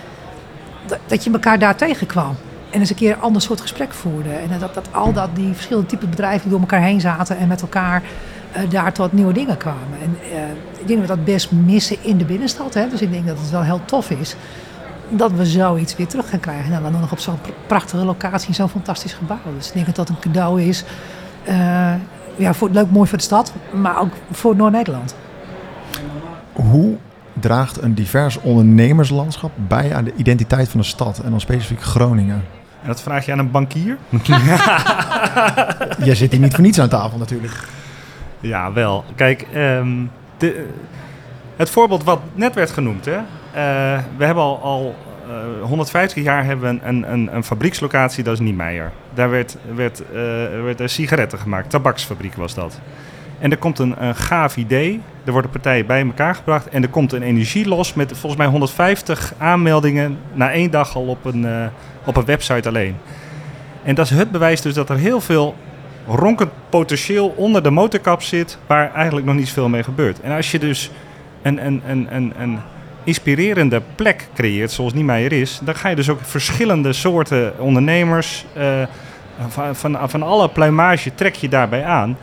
dat, 0.87 0.99
dat 1.07 1.25
je 1.25 1.31
elkaar 1.33 1.59
daar 1.59 1.77
tegenkwam. 1.77 2.37
En 2.71 2.81
eens 2.81 2.91
een 2.91 2.97
keer 2.97 3.13
een 3.13 3.21
ander 3.21 3.43
soort 3.43 3.61
gesprek 3.61 3.93
voerde. 3.93 4.29
En 4.31 4.59
dat, 4.59 4.75
dat 4.75 4.89
al 4.91 5.13
dat 5.13 5.29
die 5.37 5.53
verschillende 5.55 5.89
type 5.89 6.07
bedrijven 6.07 6.41
die 6.43 6.51
door 6.51 6.61
elkaar 6.61 6.83
heen 6.83 7.01
zaten 7.01 7.39
en 7.39 7.49
met 7.49 7.61
elkaar 7.61 8.03
eh, 8.53 8.63
daar 8.71 8.93
tot 8.93 9.13
nieuwe 9.13 9.33
dingen 9.33 9.57
kwamen. 9.57 9.99
En 10.03 10.17
eh, 10.33 10.43
ik 10.81 10.87
denk 10.87 11.01
dat 11.01 11.09
we 11.09 11.15
dat 11.17 11.25
best 11.25 11.51
missen 11.51 11.97
in 12.01 12.19
de 12.19 12.25
binnenstad. 12.25 12.75
Hè? 12.75 12.89
Dus 12.89 13.01
ik 13.03 13.11
denk 13.13 13.27
dat 13.27 13.39
het 13.39 13.51
wel 13.51 13.63
heel 13.63 13.81
tof 13.85 14.11
is 14.11 14.37
dat 15.09 15.33
we 15.33 15.47
zoiets 15.47 15.97
weer 15.97 16.07
terug 16.07 16.31
gaan 16.31 16.41
krijgen. 16.41 16.73
En 16.75 16.83
dan 16.83 17.01
nog 17.01 17.13
op 17.13 17.19
zo'n 17.19 17.41
pr- 17.41 17.51
prachtige 17.67 18.05
locatie, 18.05 18.55
zo'n 18.55 18.69
fantastisch 18.69 19.13
gebouw. 19.13 19.39
Dus 19.57 19.67
ik 19.67 19.73
denk 19.75 19.87
dat 19.87 19.97
dat 19.97 20.09
een 20.09 20.19
cadeau 20.21 20.63
is. 20.63 20.85
eh, 21.45 21.93
ja, 22.41 22.55
voor, 22.55 22.71
leuk, 22.71 22.91
mooi 22.91 23.09
voor 23.09 23.19
de 23.19 23.25
stad, 23.25 23.53
maar 23.73 24.01
ook 24.01 24.13
voor 24.31 24.57
Noord-Nederland. 24.57 25.15
Hoe 26.53 26.97
draagt 27.33 27.83
een 27.83 27.95
divers 27.95 28.41
ondernemerslandschap 28.41 29.51
bij 29.57 29.95
aan 29.95 30.05
de 30.05 30.13
identiteit 30.17 30.69
van 30.69 30.81
de 30.81 30.87
stad 30.87 31.19
en 31.19 31.31
dan 31.31 31.41
specifiek 31.41 31.83
Groningen? 31.83 32.45
En 32.83 32.87
dat 32.87 33.03
vraag 33.03 33.27
je 33.27 33.33
aan 33.33 33.39
een 33.39 33.51
bankier? 33.51 33.99
Jij 36.05 36.15
zit 36.15 36.33
hier 36.33 36.41
niet 36.41 36.55
voor 36.55 36.65
niets 36.65 36.81
aan 36.81 36.89
tafel 36.89 37.19
natuurlijk. 37.19 37.69
Ja, 38.41 38.73
wel. 38.73 39.05
Kijk, 39.15 39.47
ehm, 39.53 40.05
de, 40.37 40.67
het 41.57 41.71
voorbeeld 41.71 42.05
wat 42.05 42.21
net 42.35 42.55
werd 42.55 42.71
genoemd. 42.71 43.05
Hè? 43.05 43.17
Eh, 43.17 43.99
we 44.17 44.25
hebben 44.25 44.43
al, 44.43 44.61
al 44.63 44.95
150 45.63 46.23
jaar 46.23 46.45
hebben 46.45 46.75
we 46.75 46.87
een, 46.87 47.13
een, 47.13 47.35
een, 47.35 47.45
fabriekslocatie, 47.45 48.25
dat 48.25 48.35
is 48.35 48.41
Niemeyer. 48.41 48.93
Daar 49.15 49.31
werd, 49.31 49.57
werd, 49.75 50.01
uh, 50.01 50.17
werd 50.63 50.81
er 50.81 50.89
sigaretten 50.89 51.39
gemaakt, 51.39 51.71
tabaksfabriek 51.71 52.35
was 52.35 52.55
dat. 52.55 52.81
En 53.39 53.51
er 53.51 53.57
komt 53.57 53.79
een, 53.79 54.05
een 54.05 54.17
gaaf 54.17 54.57
idee, 54.57 55.01
er 55.25 55.33
worden 55.33 55.51
partijen 55.51 55.87
bij 55.87 56.05
elkaar 56.05 56.35
gebracht 56.35 56.69
en 56.69 56.83
er 56.83 56.89
komt 56.89 57.13
een 57.13 57.23
energie 57.23 57.69
los 57.69 57.95
met 57.95 58.09
volgens 58.09 58.37
mij 58.37 58.47
150 58.47 59.33
aanmeldingen 59.39 60.19
na 60.33 60.53
één 60.53 60.71
dag 60.71 60.97
al 60.97 61.07
op 61.07 61.25
een, 61.25 61.43
uh, 61.43 61.67
op 62.05 62.17
een 62.17 62.25
website 62.25 62.69
alleen. 62.69 62.97
En 63.83 63.95
dat 63.95 64.11
is 64.11 64.17
het 64.17 64.31
bewijs 64.31 64.61
dus 64.61 64.75
dat 64.75 64.91
er 64.91 64.97
heel 64.97 65.21
veel 65.21 65.57
ronkend 66.07 66.51
potentieel 66.69 67.29
onder 67.37 67.63
de 67.63 67.71
motorkap 67.71 68.23
zit, 68.23 68.59
waar 68.67 68.95
eigenlijk 68.95 69.27
nog 69.27 69.35
niet 69.35 69.47
zoveel 69.47 69.69
mee 69.69 69.83
gebeurt. 69.83 70.21
En 70.21 70.37
als 70.37 70.51
je 70.51 70.59
dus 70.59 70.91
een, 71.43 71.67
een, 71.67 71.83
een, 71.87 72.07
een, 72.11 72.33
een 72.39 72.59
inspirerende 73.05 73.83
plek 73.95 74.29
creëert, 74.35 74.71
zoals 74.71 74.93
Niemeyer 74.93 75.33
is, 75.33 75.61
dan 75.63 75.75
ga 75.75 75.89
je 75.89 75.97
dus 75.97 76.09
ook 76.09 76.19
verschillende 76.23 76.93
soorten 76.93 77.59
ondernemers 77.59 78.45
uh, 78.57 78.83
van, 79.73 80.11
van, 80.11 80.23
alle 80.23 80.49
pluimage 80.49 81.15
trek 81.15 81.35
je 81.35 81.49
daarbij 81.49 81.85
aan. 81.85 82.17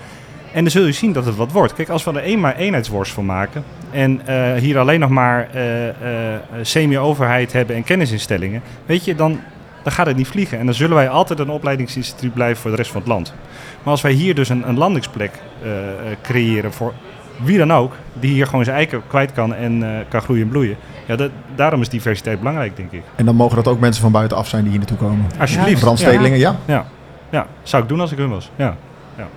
En 0.52 0.64
dan 0.64 0.72
zul 0.72 0.86
je 0.86 0.92
zien 0.92 1.14
dat 1.14 1.26
het 1.26 1.36
wat 1.36 1.52
wordt. 1.52 1.74
Kijk, 1.74 1.90
als 1.90 2.04
we 2.04 2.12
er 2.12 2.18
eenmaal 2.18 2.52
eenheidsworst 2.52 3.12
van 3.12 3.26
maken 3.26 3.64
en 3.92 4.22
uh, 4.30 4.54
hier 4.54 4.78
alleen 4.78 5.00
nog 5.00 5.10
maar 5.10 5.50
uh, 5.56 5.62
semi-overheid 6.62 7.54
hebben 7.54 7.76
en 7.76 7.84
kennisinstellingen, 7.84 8.62
weet 8.86 9.06
je, 9.06 9.16
dan, 9.16 9.40
dan 9.84 9.92
gaat 9.92 10.06
het 10.08 10.16
niet 10.16 10.28
vliegen. 10.28 10.60
En 10.60 10.66
dan 10.66 10.74
zullen 10.74 10.96
wij 10.96 11.10
altijd 11.10 11.40
een 11.40 11.50
opleidingsinstituut 11.50 12.34
blijven 12.34 12.62
voor 12.62 12.72
de 12.72 12.78
rest 12.78 12.92
van 12.92 13.02
het 13.02 13.10
land. 13.10 13.34
Maar 13.84 13.92
als 13.92 14.02
wij 14.02 14.12
hier 14.12 14.36
dus 14.36 14.50
een, 14.50 14.68
een 14.68 14.78
landingsplek 14.78 15.32
creëren 16.22 16.74
voor 16.74 16.94
wie 17.44 17.58
dan 17.58 17.74
ook, 17.74 17.94
die 18.14 18.32
hier 18.34 18.48
gewoon 18.48 18.64
zijn 18.64 18.78
eiken 18.78 19.02
kwijt 19.08 19.32
kan 19.32 19.54
en 19.54 19.82
uh, 19.82 19.90
kan 20.10 20.22
groeien 20.22 20.44
en 20.44 20.50
bloeien. 20.50 20.78
Ja, 21.06 21.16
dat, 21.16 21.32
daarom 21.56 21.82
is 21.82 21.90
diversiteit 21.90 22.40
belangrijk, 22.40 22.76
denk 22.76 22.92
ik. 22.92 23.04
En 23.16 23.26
dan 23.26 23.36
mogen 23.36 23.56
dat 23.56 23.68
ook 23.68 23.80
mensen 23.80 24.02
van 24.02 24.12
buitenaf 24.12 24.48
zijn 24.48 24.62
die 24.62 24.72
hier 24.72 24.80
naartoe 24.80 24.98
komen? 24.98 25.26
Alsjeblieft. 25.40 25.82
Brandstedelingen, 25.82 26.40
ja. 26.40 26.56
ja. 26.66 26.86
Ja, 27.30 27.48
zou 27.64 27.84
ik 27.84 27.90
doen 27.90 28.00
als 28.00 28.12
ik 28.12 28.18
hun 28.18 28.30
was. 28.30 28.52
Ja, 28.56 28.76
ja. 29.18 29.28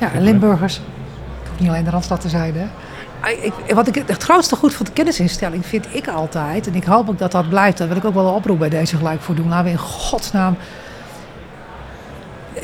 ja 0.00 0.12
en 0.12 0.22
Limburgers. 0.22 0.74
Het 0.74 1.48
hoeft 1.48 1.60
niet 1.60 1.68
alleen 1.68 1.84
de 1.84 1.90
Randstad 1.90 2.20
te 2.20 2.28
zijn, 2.28 2.54
hè. 2.54 2.66
Ik, 3.42 3.52
wat 3.74 3.88
ik 3.88 4.02
het 4.06 4.22
grootste 4.22 4.56
goed 4.56 4.74
van 4.74 4.86
de 4.86 4.92
kennisinstelling 4.92 5.66
vind 5.66 5.86
ik 5.90 6.08
altijd, 6.08 6.66
en 6.66 6.74
ik 6.74 6.84
hoop 6.84 7.08
ook 7.08 7.18
dat 7.18 7.32
dat 7.32 7.48
blijft, 7.48 7.78
dat 7.78 7.88
wil 7.88 7.96
ik 7.96 8.04
ook 8.04 8.14
wel 8.14 8.26
een 8.26 8.34
oproep 8.34 8.58
bij 8.58 8.68
deze 8.68 8.96
gelijk 8.96 9.20
voor 9.20 9.34
doen. 9.34 9.48
Laten 9.48 9.64
we 9.64 9.70
in 9.70 9.78
godsnaam 9.78 10.56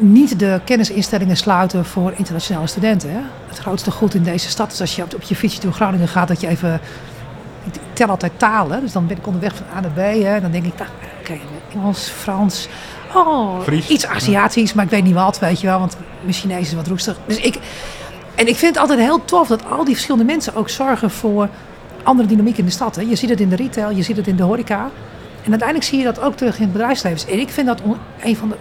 niet 0.00 0.38
de 0.38 0.60
kennisinstellingen 0.64 1.36
sluiten 1.36 1.84
voor 1.84 2.12
internationale 2.16 2.66
studenten. 2.66 3.10
Hè? 3.10 3.20
Het 3.48 3.58
grootste 3.58 3.90
goed 3.90 4.14
in 4.14 4.22
deze 4.22 4.48
stad 4.48 4.72
is 4.72 4.80
als 4.80 4.96
je 4.96 5.02
op 5.02 5.22
je 5.22 5.36
fietsje 5.36 5.60
door 5.60 5.72
Groningen 5.72 6.08
gaat, 6.08 6.28
dat 6.28 6.40
je 6.40 6.48
even. 6.48 6.80
Ik 7.64 7.80
tel 7.92 8.08
altijd 8.08 8.32
talen, 8.36 8.80
dus 8.80 8.92
dan 8.92 9.06
ben 9.06 9.16
ik 9.16 9.26
onderweg 9.26 9.54
van 9.56 9.66
A 9.76 9.80
naar 9.80 9.90
B. 9.90 10.22
Hè? 10.22 10.40
Dan 10.40 10.50
denk 10.50 10.64
ik, 10.64 10.78
nou, 10.78 10.90
oké, 11.20 11.32
okay, 11.32 11.40
Engels, 11.74 12.08
Frans. 12.08 12.68
Oh, 13.14 13.60
Fries. 13.60 13.88
iets 13.88 14.06
Aziatisch, 14.06 14.72
maar 14.72 14.84
ik 14.84 14.90
weet 14.90 15.04
niet 15.04 15.14
wat, 15.14 15.38
weet 15.38 15.60
je 15.60 15.66
wel, 15.66 15.78
want 15.78 15.96
mijn 16.20 16.34
Chinees 16.34 16.68
is 16.68 16.74
wat 16.74 16.86
roestig. 16.86 17.18
Dus 17.26 17.36
ik, 17.36 17.58
en 18.34 18.48
ik 18.48 18.56
vind 18.56 18.74
het 18.74 18.78
altijd 18.78 18.98
heel 18.98 19.24
tof 19.24 19.48
dat 19.48 19.70
al 19.70 19.84
die 19.84 19.94
verschillende 19.94 20.24
mensen 20.24 20.54
ook 20.54 20.68
zorgen 20.68 21.10
voor 21.10 21.48
andere 22.02 22.28
dynamiek 22.28 22.58
in 22.58 22.64
de 22.64 22.70
stad. 22.70 22.96
Hè? 22.96 23.02
Je 23.02 23.16
ziet 23.16 23.30
het 23.30 23.40
in 23.40 23.48
de 23.48 23.56
retail, 23.56 23.90
je 23.90 24.02
ziet 24.02 24.16
het 24.16 24.26
in 24.26 24.36
de 24.36 24.42
horeca. 24.42 24.90
En 25.44 25.50
uiteindelijk 25.50 25.88
zie 25.88 25.98
je 25.98 26.04
dat 26.04 26.20
ook 26.20 26.36
terug 26.36 26.56
in 26.56 26.62
het 26.62 26.72
bedrijfsleven. 26.72 27.28
En 27.28 27.38
ik 27.38 27.48
vind 27.48 27.66
dat 27.66 27.82
een 28.20 28.36
van 28.36 28.48
de, 28.48 28.56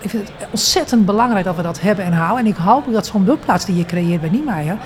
ik 0.00 0.10
vind 0.10 0.28
het 0.28 0.48
ontzettend 0.50 1.06
belangrijk 1.06 1.44
dat 1.44 1.56
we 1.56 1.62
dat 1.62 1.80
hebben 1.80 2.04
en 2.04 2.12
houden. 2.12 2.44
En 2.44 2.50
ik 2.50 2.56
hoop 2.56 2.92
dat 2.92 3.06
zo'n 3.06 3.24
bloedplaats 3.24 3.64
die 3.64 3.76
je 3.76 3.84
creëert 3.84 4.20
bij 4.20 4.30
Niemeyer 4.30 4.76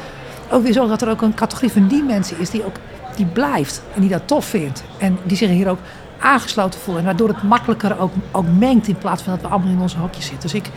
ook 0.51 0.63
weer 0.63 0.73
zorgt 0.73 0.89
dat 0.91 1.03
er 1.03 1.09
ook 1.09 1.23
een 1.23 1.35
categorie 1.35 1.73
van 1.73 1.87
die 1.87 2.03
mensen 2.03 2.39
is 2.39 2.51
die 2.51 2.65
ook 2.65 2.77
die 3.17 3.27
blijft 3.27 3.83
en 3.95 4.01
die 4.01 4.11
dat 4.11 4.23
tof 4.25 4.45
vindt. 4.45 4.83
En 4.99 5.19
die 5.23 5.37
zich 5.37 5.49
hier 5.49 5.69
ook 5.69 5.79
aangesloten 6.19 6.81
voelen. 6.81 7.03
En 7.03 7.09
waardoor 7.09 7.29
het 7.29 7.43
makkelijker 7.43 7.99
ook, 7.99 8.13
ook 8.33 8.47
mengt 8.59 8.89
in 8.89 8.99
plaats 8.99 9.23
van 9.23 9.33
dat 9.33 9.43
we 9.43 9.49
allemaal 9.49 9.73
in 9.73 9.81
onze 9.81 9.99
hokjes 9.99 10.27
zitten. 10.27 10.51
Dus 10.51 10.55
ik, 10.55 10.71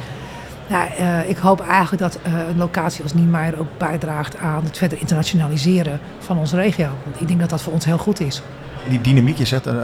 ja, 0.68 0.88
uh, 1.00 1.30
ik 1.30 1.38
hoop 1.38 1.62
eigenlijk 1.62 2.02
dat 2.02 2.20
uh, 2.28 2.34
een 2.50 2.58
locatie 2.58 3.04
als 3.04 3.14
Niemeyer 3.14 3.60
ook 3.60 3.78
bijdraagt 3.78 4.38
aan 4.38 4.64
het 4.64 4.78
verder 4.78 5.00
internationaliseren 5.00 6.00
van 6.20 6.38
onze 6.38 6.56
regio. 6.56 6.90
Want 7.04 7.22
ik 7.22 7.28
denk 7.28 7.40
dat 7.40 7.50
dat 7.50 7.62
voor 7.62 7.74
ons 7.74 7.86
heel 7.86 7.98
goed 7.98 8.20
is 8.20 8.42
die 8.88 9.02
dynamiek, 9.02 9.38
je 9.38 9.46
zegt, 9.46 9.68
uh, 9.68 9.84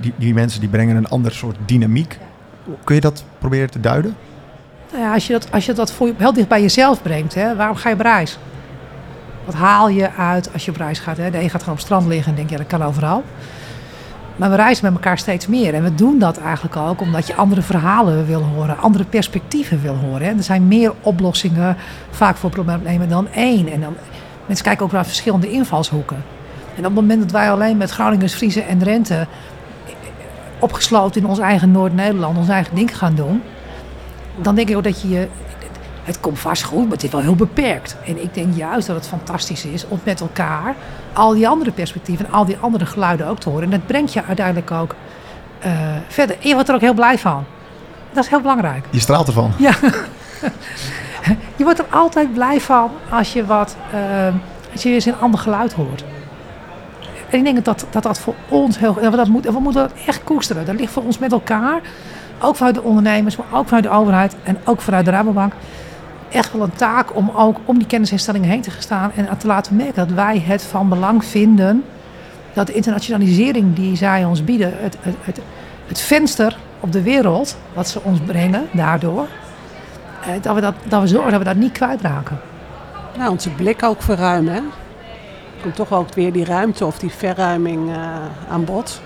die, 0.00 0.12
die, 0.16 0.34
mensen 0.34 0.60
die 0.60 0.68
brengen 0.68 0.96
een 0.96 1.08
ander 1.08 1.32
soort 1.32 1.56
dynamiek. 1.66 2.18
Kun 2.84 2.94
je 2.94 3.00
dat 3.00 3.24
proberen 3.38 3.70
te 3.70 3.80
duiden? 3.80 4.16
Nou 4.92 5.04
ja, 5.04 5.12
als 5.12 5.26
je 5.26 5.32
dat, 5.32 5.48
als 5.52 5.66
je 5.66 5.72
dat 5.72 5.92
voor, 5.92 6.10
heel 6.16 6.32
dicht 6.32 6.48
bij 6.48 6.60
jezelf 6.60 7.02
brengt, 7.02 7.34
hè, 7.34 7.56
waarom 7.56 7.76
ga 7.76 7.88
je 7.88 7.94
op 7.94 8.00
reis? 8.00 8.38
Wat 9.44 9.54
haal 9.54 9.88
je 9.88 10.10
uit 10.12 10.52
als 10.52 10.64
je 10.64 10.70
op 10.70 10.76
reis 10.76 10.98
gaat? 10.98 11.16
Hè? 11.16 11.30
De 11.30 11.42
een 11.42 11.50
gaat 11.50 11.60
gewoon 11.60 11.68
op 11.68 11.76
het 11.76 11.84
strand 11.86 12.06
liggen 12.06 12.30
en 12.30 12.36
denk 12.36 12.48
je, 12.48 12.54
ja, 12.56 12.60
dat 12.60 12.70
kan 12.70 12.82
overal. 12.82 13.24
Maar 14.36 14.50
we 14.50 14.56
reizen 14.56 14.84
met 14.84 14.94
elkaar 14.94 15.18
steeds 15.18 15.46
meer. 15.46 15.74
En 15.74 15.82
we 15.82 15.94
doen 15.94 16.18
dat 16.18 16.38
eigenlijk 16.38 16.76
ook 16.76 17.00
omdat 17.00 17.26
je 17.26 17.34
andere 17.34 17.62
verhalen 17.62 18.26
wil 18.26 18.42
horen, 18.42 18.78
andere 18.78 19.04
perspectieven 19.04 19.82
wil 19.82 19.96
horen. 19.96 20.26
Hè? 20.26 20.32
Er 20.32 20.42
zijn 20.42 20.68
meer 20.68 20.92
oplossingen 21.00 21.76
vaak 22.10 22.36
voor 22.36 22.50
problemen 22.50 23.08
dan 23.08 23.28
één. 23.28 23.68
En 23.68 23.80
dan, 23.80 23.96
mensen 24.46 24.64
kijken 24.64 24.86
ook 24.86 24.92
naar 24.92 25.06
verschillende 25.06 25.50
invalshoeken. 25.50 26.33
En 26.76 26.78
op 26.78 26.84
het 26.84 26.94
moment 26.94 27.20
dat 27.20 27.30
wij 27.30 27.50
alleen 27.50 27.76
met 27.76 27.90
Groningers, 27.90 28.34
Friese 28.34 28.62
en 28.62 28.78
Drenthe 28.78 29.26
opgesloten 30.58 31.20
in 31.20 31.28
ons 31.28 31.38
eigen 31.38 31.70
Noord-Nederland 31.70 32.38
ons 32.38 32.48
eigen 32.48 32.74
ding 32.74 32.98
gaan 32.98 33.14
doen, 33.14 33.42
dan 34.36 34.54
denk 34.54 34.68
ik 34.68 34.76
ook 34.76 34.84
dat 34.84 35.02
je 35.02 35.28
het 36.04 36.20
komt 36.20 36.38
vast 36.38 36.62
goed, 36.62 36.82
maar 36.82 36.92
het 36.92 37.02
is 37.02 37.10
wel 37.10 37.20
heel 37.20 37.34
beperkt. 37.34 37.96
En 38.06 38.22
ik 38.22 38.34
denk 38.34 38.56
juist 38.56 38.86
dat 38.86 38.96
het 38.96 39.06
fantastisch 39.06 39.64
is 39.64 39.88
om 39.88 40.00
met 40.02 40.20
elkaar 40.20 40.74
al 41.12 41.34
die 41.34 41.48
andere 41.48 41.70
perspectieven 41.70 42.26
en 42.26 42.32
al 42.32 42.44
die 42.44 42.56
andere 42.60 42.86
geluiden 42.86 43.26
ook 43.26 43.38
te 43.38 43.48
horen. 43.48 43.64
En 43.64 43.70
dat 43.70 43.86
brengt 43.86 44.12
je 44.12 44.24
uiteindelijk 44.24 44.70
ook 44.70 44.94
uh, 45.66 45.72
verder. 46.08 46.36
En 46.40 46.48
je 46.48 46.54
wordt 46.54 46.68
er 46.68 46.74
ook 46.74 46.80
heel 46.80 46.94
blij 46.94 47.18
van. 47.18 47.44
Dat 48.12 48.24
is 48.24 48.30
heel 48.30 48.40
belangrijk. 48.40 48.84
Je 48.90 49.00
straalt 49.00 49.26
ervan. 49.26 49.52
Ja. 49.58 49.74
je 51.56 51.64
wordt 51.64 51.78
er 51.78 51.86
altijd 51.90 52.32
blij 52.32 52.60
van 52.60 52.90
als 53.10 53.32
je 53.32 53.46
wat, 53.46 53.76
uh, 53.94 54.34
als 54.72 54.82
je 54.82 54.88
eens 54.88 55.04
een 55.04 55.18
ander 55.20 55.40
geluid 55.40 55.72
hoort. 55.72 56.04
En 57.34 57.40
ik 57.40 57.46
denk 57.46 57.64
dat 57.64 57.86
dat, 57.90 58.02
dat 58.02 58.18
voor 58.18 58.34
ons 58.48 58.78
heel... 58.78 59.10
Dat 59.10 59.28
moet, 59.28 59.44
we 59.44 59.60
moeten 59.60 59.82
dat 59.82 59.92
echt 60.06 60.24
koesteren. 60.24 60.66
Dat 60.66 60.74
ligt 60.74 60.92
voor 60.92 61.02
ons 61.02 61.18
met 61.18 61.32
elkaar. 61.32 61.80
Ook 62.40 62.56
vanuit 62.56 62.74
de 62.74 62.82
ondernemers, 62.82 63.36
maar 63.36 63.46
ook 63.52 63.66
vanuit 63.66 63.84
de 63.84 63.90
overheid. 63.90 64.36
En 64.42 64.58
ook 64.64 64.80
vanuit 64.80 65.04
de 65.04 65.10
Rabobank. 65.10 65.52
Echt 66.30 66.52
wel 66.52 66.62
een 66.62 66.72
taak 66.72 67.16
om 67.16 67.30
ook 67.30 67.58
om 67.64 67.78
die 67.78 67.86
kennisinstellingen 67.86 68.48
heen 68.48 68.60
te 68.60 68.70
staan. 68.78 69.12
En 69.14 69.38
te 69.38 69.46
laten 69.46 69.76
merken 69.76 69.94
dat 69.94 70.10
wij 70.10 70.42
het 70.46 70.62
van 70.62 70.88
belang 70.88 71.24
vinden. 71.24 71.84
Dat 72.52 72.66
de 72.66 72.72
internationalisering 72.72 73.74
die 73.74 73.96
zij 73.96 74.24
ons 74.24 74.44
bieden. 74.44 74.72
Het, 74.76 74.96
het, 75.00 75.40
het, 75.86 76.00
venster 76.00 76.56
op 76.80 76.92
de 76.92 77.02
wereld. 77.02 77.56
Wat 77.72 77.88
ze 77.88 78.00
ons 78.02 78.20
brengen 78.20 78.66
daardoor. 78.72 79.26
Dat 80.40 80.54
we, 80.54 80.60
dat, 80.60 80.74
dat 80.84 81.00
we 81.00 81.06
zorgen 81.06 81.30
dat 81.30 81.38
we 81.38 81.44
dat 81.44 81.56
niet 81.56 81.72
kwijtraken. 81.72 82.40
Nou, 83.18 83.30
onze 83.30 83.50
blik 83.50 83.82
ook 83.82 84.02
verruimen. 84.02 84.64
Komt 85.64 85.76
toch 85.76 85.92
ook 85.92 86.14
weer 86.14 86.32
die 86.32 86.44
ruimte 86.44 86.86
of 86.86 86.98
die 86.98 87.10
verruiming 87.10 87.88
uh, 87.88 87.96
aan 88.48 88.64
bod. 88.64 89.00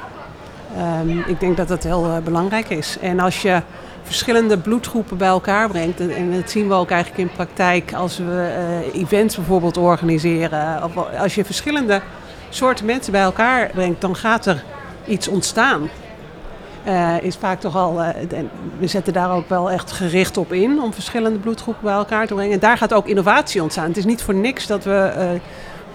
Um, 1.00 1.24
ik 1.26 1.40
denk 1.40 1.56
dat 1.56 1.68
dat 1.68 1.82
heel 1.82 2.06
uh, 2.06 2.16
belangrijk 2.16 2.68
is. 2.68 2.96
En 3.00 3.20
als 3.20 3.42
je 3.42 3.62
verschillende 4.02 4.58
bloedgroepen 4.58 5.16
bij 5.16 5.28
elkaar 5.28 5.68
brengt, 5.68 6.00
en 6.00 6.32
dat 6.32 6.50
zien 6.50 6.68
we 6.68 6.74
ook 6.74 6.90
eigenlijk 6.90 7.20
in 7.20 7.36
praktijk 7.36 7.94
als 7.94 8.18
we 8.18 8.52
uh, 8.92 9.02
events 9.02 9.36
bijvoorbeeld 9.36 9.76
organiseren, 9.76 10.84
of 10.84 11.18
als 11.18 11.34
je 11.34 11.44
verschillende 11.44 12.00
soorten 12.48 12.86
mensen 12.86 13.12
bij 13.12 13.22
elkaar 13.22 13.70
brengt, 13.74 14.00
dan 14.00 14.16
gaat 14.16 14.46
er 14.46 14.64
iets 15.06 15.28
ontstaan. 15.28 15.88
is 17.20 17.36
vaak 17.36 17.60
toch 17.60 17.76
al, 17.76 18.02
we 18.78 18.86
zetten 18.86 19.12
daar 19.12 19.30
ook 19.30 19.48
wel 19.48 19.70
echt 19.70 19.92
gericht 19.92 20.36
op 20.36 20.52
in 20.52 20.80
om 20.80 20.92
verschillende 20.92 21.38
bloedgroepen 21.38 21.84
bij 21.84 21.94
elkaar 21.94 22.26
te 22.26 22.34
brengen. 22.34 22.52
En 22.52 22.58
daar 22.58 22.76
gaat 22.76 22.94
ook 22.94 23.06
innovatie 23.06 23.62
ontstaan. 23.62 23.88
Het 23.88 23.96
is 23.96 24.04
niet 24.04 24.22
voor 24.22 24.34
niks 24.34 24.66
dat 24.66 24.84
we 24.84 25.40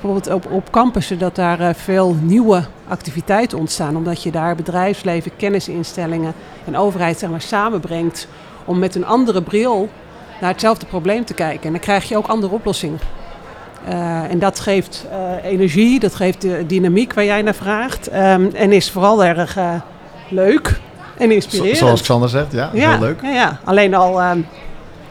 bijvoorbeeld 0.04 0.46
op, 0.46 0.52
op 0.52 0.72
campussen 0.72 1.20
dat 1.20 1.36
daar 1.36 1.60
uh, 1.60 1.70
veel 1.74 2.16
nieuwe 2.22 2.64
activiteiten 2.88 3.58
ontstaan. 3.58 3.96
Omdat 3.96 4.24
je 4.24 4.32
daar 4.32 4.56
bedrijfsleven, 4.56 5.32
kennisinstellingen 5.36 6.34
en 6.66 6.78
overheid 6.78 7.20
zeg 7.20 7.30
maar, 7.30 7.42
samenbrengt 7.42 8.28
om 8.66 8.80
met 8.80 8.96
een 8.96 9.06
andere 9.06 9.42
bril 9.42 9.90
naar 10.42 10.52
hetzelfde 10.52 10.86
probleem 10.86 11.26
te 11.26 11.34
kijken. 11.34 11.66
En 11.66 11.72
dan 11.72 11.82
krijg 11.82 12.10
je 12.10 12.18
ook 12.18 12.28
andere 12.28 12.54
oplossingen. 12.54 13.00
Uh, 13.90 14.32
en 14.32 14.40
dat 14.40 14.60
geeft 14.60 15.06
uh, 15.12 15.52
energie, 15.52 16.00
dat 16.00 16.16
geeft 16.16 16.42
de 16.42 16.66
dynamiek 16.68 17.14
waar 17.14 17.26
jij 17.26 17.42
naar 17.42 17.56
vraagt. 17.56 18.14
Um, 18.14 18.52
en 18.54 18.72
is 18.72 18.92
vooral 18.92 19.24
erg 19.24 19.58
leuk 20.30 20.80
en 21.18 21.32
inspirerend. 21.32 21.78
Zoals 21.78 22.02
Xander 22.02 22.30
zegt, 22.30 22.52
ja, 22.52 22.70
ja 22.74 22.90
heel 22.90 23.00
leuk. 23.00 23.22
Ja, 23.22 23.30
ja. 23.30 23.60
alleen 23.64 23.94
al... 23.94 24.24
Um, 24.24 24.46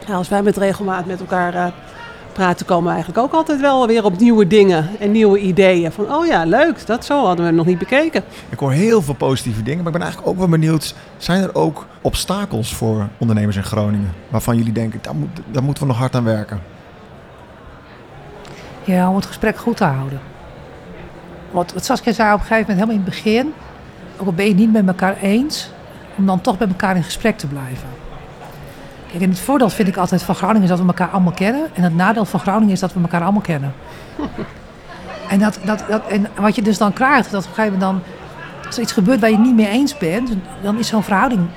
Nou, 0.05 0.17
als 0.17 0.29
wij 0.29 0.41
met 0.41 0.57
regelmaat 0.57 1.05
met 1.05 1.19
elkaar 1.19 1.73
praten, 2.33 2.65
komen 2.65 2.83
we 2.83 2.89
eigenlijk 2.89 3.23
ook 3.25 3.33
altijd 3.33 3.61
wel 3.61 3.87
weer 3.87 4.05
op 4.05 4.19
nieuwe 4.19 4.47
dingen 4.47 4.89
en 4.99 5.11
nieuwe 5.11 5.39
ideeën. 5.39 5.91
Van, 5.91 6.13
oh 6.13 6.25
ja, 6.25 6.45
leuk, 6.45 6.85
dat 6.85 7.05
zo 7.05 7.25
hadden 7.25 7.45
we 7.45 7.51
nog 7.51 7.65
niet 7.65 7.77
bekeken. 7.77 8.23
Ik 8.49 8.59
hoor 8.59 8.71
heel 8.71 9.01
veel 9.01 9.13
positieve 9.13 9.63
dingen, 9.63 9.77
maar 9.77 9.87
ik 9.87 9.99
ben 9.99 10.01
eigenlijk 10.01 10.31
ook 10.31 10.37
wel 10.37 10.49
benieuwd. 10.49 10.95
Zijn 11.17 11.43
er 11.43 11.55
ook 11.55 11.85
obstakels 12.01 12.73
voor 12.73 13.07
ondernemers 13.17 13.55
in 13.55 13.63
Groningen? 13.63 14.13
Waarvan 14.29 14.57
jullie 14.57 14.73
denken, 14.73 14.99
daar, 15.01 15.15
moet, 15.15 15.29
daar 15.51 15.63
moeten 15.63 15.83
we 15.83 15.89
nog 15.89 15.99
hard 15.99 16.15
aan 16.15 16.23
werken? 16.23 16.61
Ja, 18.83 19.09
om 19.09 19.15
het 19.15 19.25
gesprek 19.25 19.57
goed 19.57 19.77
te 19.77 19.83
houden. 19.83 20.19
Wat, 21.51 21.73
wat 21.73 21.85
Saskia 21.85 22.11
zei 22.11 22.33
op 22.33 22.39
een 22.39 22.45
gegeven 22.45 22.69
moment, 22.69 22.89
helemaal 22.89 23.05
in 23.05 23.13
het 23.13 23.23
begin. 23.23 23.53
Ook 24.17 24.27
al 24.27 24.33
ben 24.33 24.45
je 24.45 24.51
het 24.51 24.59
niet 24.59 24.71
met 24.71 24.87
elkaar 24.87 25.17
eens, 25.21 25.69
om 26.17 26.25
dan 26.25 26.41
toch 26.41 26.59
met 26.59 26.69
elkaar 26.69 26.95
in 26.95 27.03
gesprek 27.03 27.37
te 27.37 27.47
blijven. 27.47 28.02
Kijk, 29.13 29.25
en 29.25 29.31
het 29.31 29.39
voordeel 29.39 29.69
vind 29.69 29.87
ik 29.87 29.97
altijd 29.97 30.23
van 30.23 30.35
Groningen 30.35 30.63
is 30.63 30.69
dat 30.69 30.79
we 30.79 30.85
elkaar 30.85 31.09
allemaal 31.09 31.33
kennen. 31.33 31.69
En 31.73 31.83
het 31.83 31.95
nadeel 31.95 32.25
van 32.25 32.39
Groningen 32.39 32.73
is 32.73 32.79
dat 32.79 32.93
we 32.93 33.01
elkaar 33.01 33.21
allemaal 33.21 33.41
kennen. 33.41 33.73
en, 35.29 35.39
dat, 35.39 35.59
dat, 35.65 35.83
dat, 35.89 36.07
en 36.07 36.27
wat 36.35 36.55
je 36.55 36.61
dus 36.61 36.77
dan 36.77 36.93
krijgt, 36.93 37.31
dat 37.31 37.43
op 37.43 37.49
een 37.49 37.55
gegeven 37.55 37.79
moment 37.79 38.03
dan... 38.03 38.11
Als 38.65 38.75
er 38.75 38.81
iets 38.81 38.91
gebeurt 38.91 39.19
waar 39.19 39.29
je 39.29 39.35
het 39.35 39.45
niet 39.45 39.55
mee 39.55 39.67
eens 39.67 39.97
bent, 39.97 40.29
dan 40.61 40.79
is 40.79 40.87
zo'n 40.87 41.03
verhouding 41.03 41.47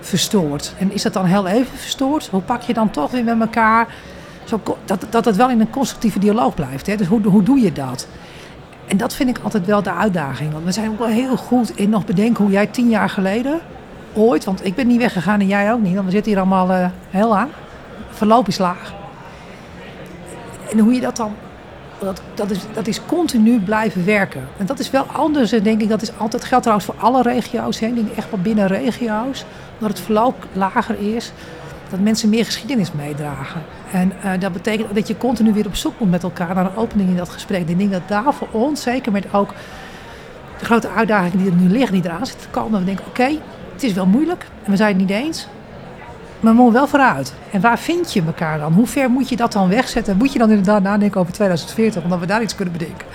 verstoord. 0.00 0.74
En 0.78 0.92
is 0.92 1.02
dat 1.02 1.12
dan 1.12 1.24
heel 1.24 1.46
even 1.46 1.78
verstoord? 1.78 2.28
Hoe 2.30 2.40
pak 2.40 2.62
je 2.62 2.74
dan 2.74 2.90
toch 2.90 3.10
weer 3.10 3.24
met 3.24 3.40
elkaar... 3.40 3.94
Zo, 4.44 4.60
dat, 4.84 5.06
dat 5.10 5.24
het 5.24 5.36
wel 5.36 5.50
in 5.50 5.60
een 5.60 5.70
constructieve 5.70 6.18
dialoog 6.18 6.54
blijft. 6.54 6.86
Hè? 6.86 6.96
Dus 6.96 7.06
hoe, 7.06 7.22
hoe 7.22 7.42
doe 7.42 7.60
je 7.60 7.72
dat? 7.72 8.06
En 8.86 8.96
dat 8.96 9.14
vind 9.14 9.28
ik 9.28 9.38
altijd 9.42 9.66
wel 9.66 9.82
de 9.82 9.92
uitdaging. 9.92 10.52
Want 10.52 10.64
we 10.64 10.72
zijn 10.72 10.90
ook 10.90 10.98
wel 10.98 11.08
heel 11.08 11.36
goed 11.36 11.76
in 11.76 11.90
nog 11.90 12.04
bedenken 12.04 12.44
hoe 12.44 12.52
jij 12.52 12.66
tien 12.66 12.88
jaar 12.88 13.08
geleden 13.08 13.60
ooit, 14.14 14.44
want 14.44 14.64
ik 14.64 14.74
ben 14.74 14.86
niet 14.86 14.98
weggegaan 14.98 15.40
en 15.40 15.46
jij 15.46 15.72
ook 15.72 15.80
niet, 15.80 15.94
want 15.94 16.04
we 16.04 16.10
zitten 16.10 16.32
hier 16.32 16.40
allemaal 16.40 16.70
uh, 16.70 16.86
heel 17.10 17.36
aan. 17.36 17.48
Verloop 18.10 18.48
is 18.48 18.58
laag. 18.58 18.92
En 20.70 20.78
hoe 20.78 20.92
je 20.92 21.00
dat 21.00 21.16
dan, 21.16 21.34
dat, 21.98 22.22
dat, 22.34 22.50
is, 22.50 22.58
dat 22.72 22.86
is 22.86 23.06
continu 23.06 23.60
blijven 23.60 24.04
werken. 24.04 24.48
En 24.56 24.66
dat 24.66 24.78
is 24.78 24.90
wel 24.90 25.04
anders, 25.04 25.50
denk 25.50 25.80
ik, 25.80 25.88
dat 25.88 26.02
is 26.02 26.18
altijd 26.18 26.44
geldt 26.44 26.62
trouwens 26.62 26.90
voor 26.90 27.00
alle 27.04 27.22
regio's. 27.22 27.80
Hè. 27.80 27.86
Ik 27.86 28.16
echt 28.16 28.30
wel 28.30 28.40
binnen 28.40 28.66
regio's, 28.66 29.44
omdat 29.74 29.96
het 29.96 30.00
verloop 30.00 30.46
lager 30.52 31.14
is, 31.14 31.32
dat 31.90 32.00
mensen 32.00 32.28
meer 32.28 32.44
geschiedenis 32.44 32.92
meedragen. 32.92 33.62
En 33.92 34.12
uh, 34.24 34.30
dat 34.40 34.52
betekent 34.52 34.94
dat 34.94 35.08
je 35.08 35.16
continu 35.16 35.52
weer 35.52 35.66
op 35.66 35.76
zoek 35.76 36.00
moet 36.00 36.10
met 36.10 36.22
elkaar 36.22 36.54
naar 36.54 36.64
een 36.64 36.76
opening 36.76 37.08
in 37.08 37.16
dat 37.16 37.28
gesprek. 37.28 37.68
Ik 37.68 37.78
denk 37.78 37.92
dat 37.92 38.08
daar 38.08 38.34
voor 38.34 38.48
ons, 38.50 38.82
zeker 38.82 39.12
met 39.12 39.32
ook 39.32 39.54
de 40.58 40.64
grote 40.64 40.88
uitdagingen 40.88 41.38
die 41.38 41.46
er 41.46 41.56
nu 41.56 41.68
liggen, 41.68 41.92
die 41.92 42.10
eraan 42.10 42.26
zitten 42.26 42.44
te 42.44 42.60
komen, 42.60 42.78
we 42.78 42.86
denken, 42.86 43.06
oké, 43.06 43.38
het 43.74 43.82
is 43.82 43.92
wel 43.92 44.06
moeilijk 44.06 44.46
en 44.64 44.70
we 44.70 44.76
zijn 44.76 44.88
het 44.88 44.98
niet 44.98 45.10
eens. 45.10 45.48
Maar 46.40 46.52
we 46.52 46.58
moeten 46.58 46.80
wel 46.80 46.88
vooruit. 46.88 47.34
En 47.50 47.60
waar 47.60 47.78
vind 47.78 48.12
je 48.12 48.22
elkaar 48.26 48.58
dan? 48.58 48.72
Hoe 48.72 48.86
ver 48.86 49.10
moet 49.10 49.28
je 49.28 49.36
dat 49.36 49.52
dan 49.52 49.68
wegzetten? 49.68 50.16
Moet 50.16 50.32
je 50.32 50.38
dan 50.38 50.50
inderdaad 50.50 50.82
nadenken 50.82 51.20
over 51.20 51.32
2040, 51.32 52.02
omdat 52.02 52.18
we 52.18 52.26
daar 52.26 52.42
iets 52.42 52.54
kunnen 52.54 52.72
bedenken? 52.72 53.06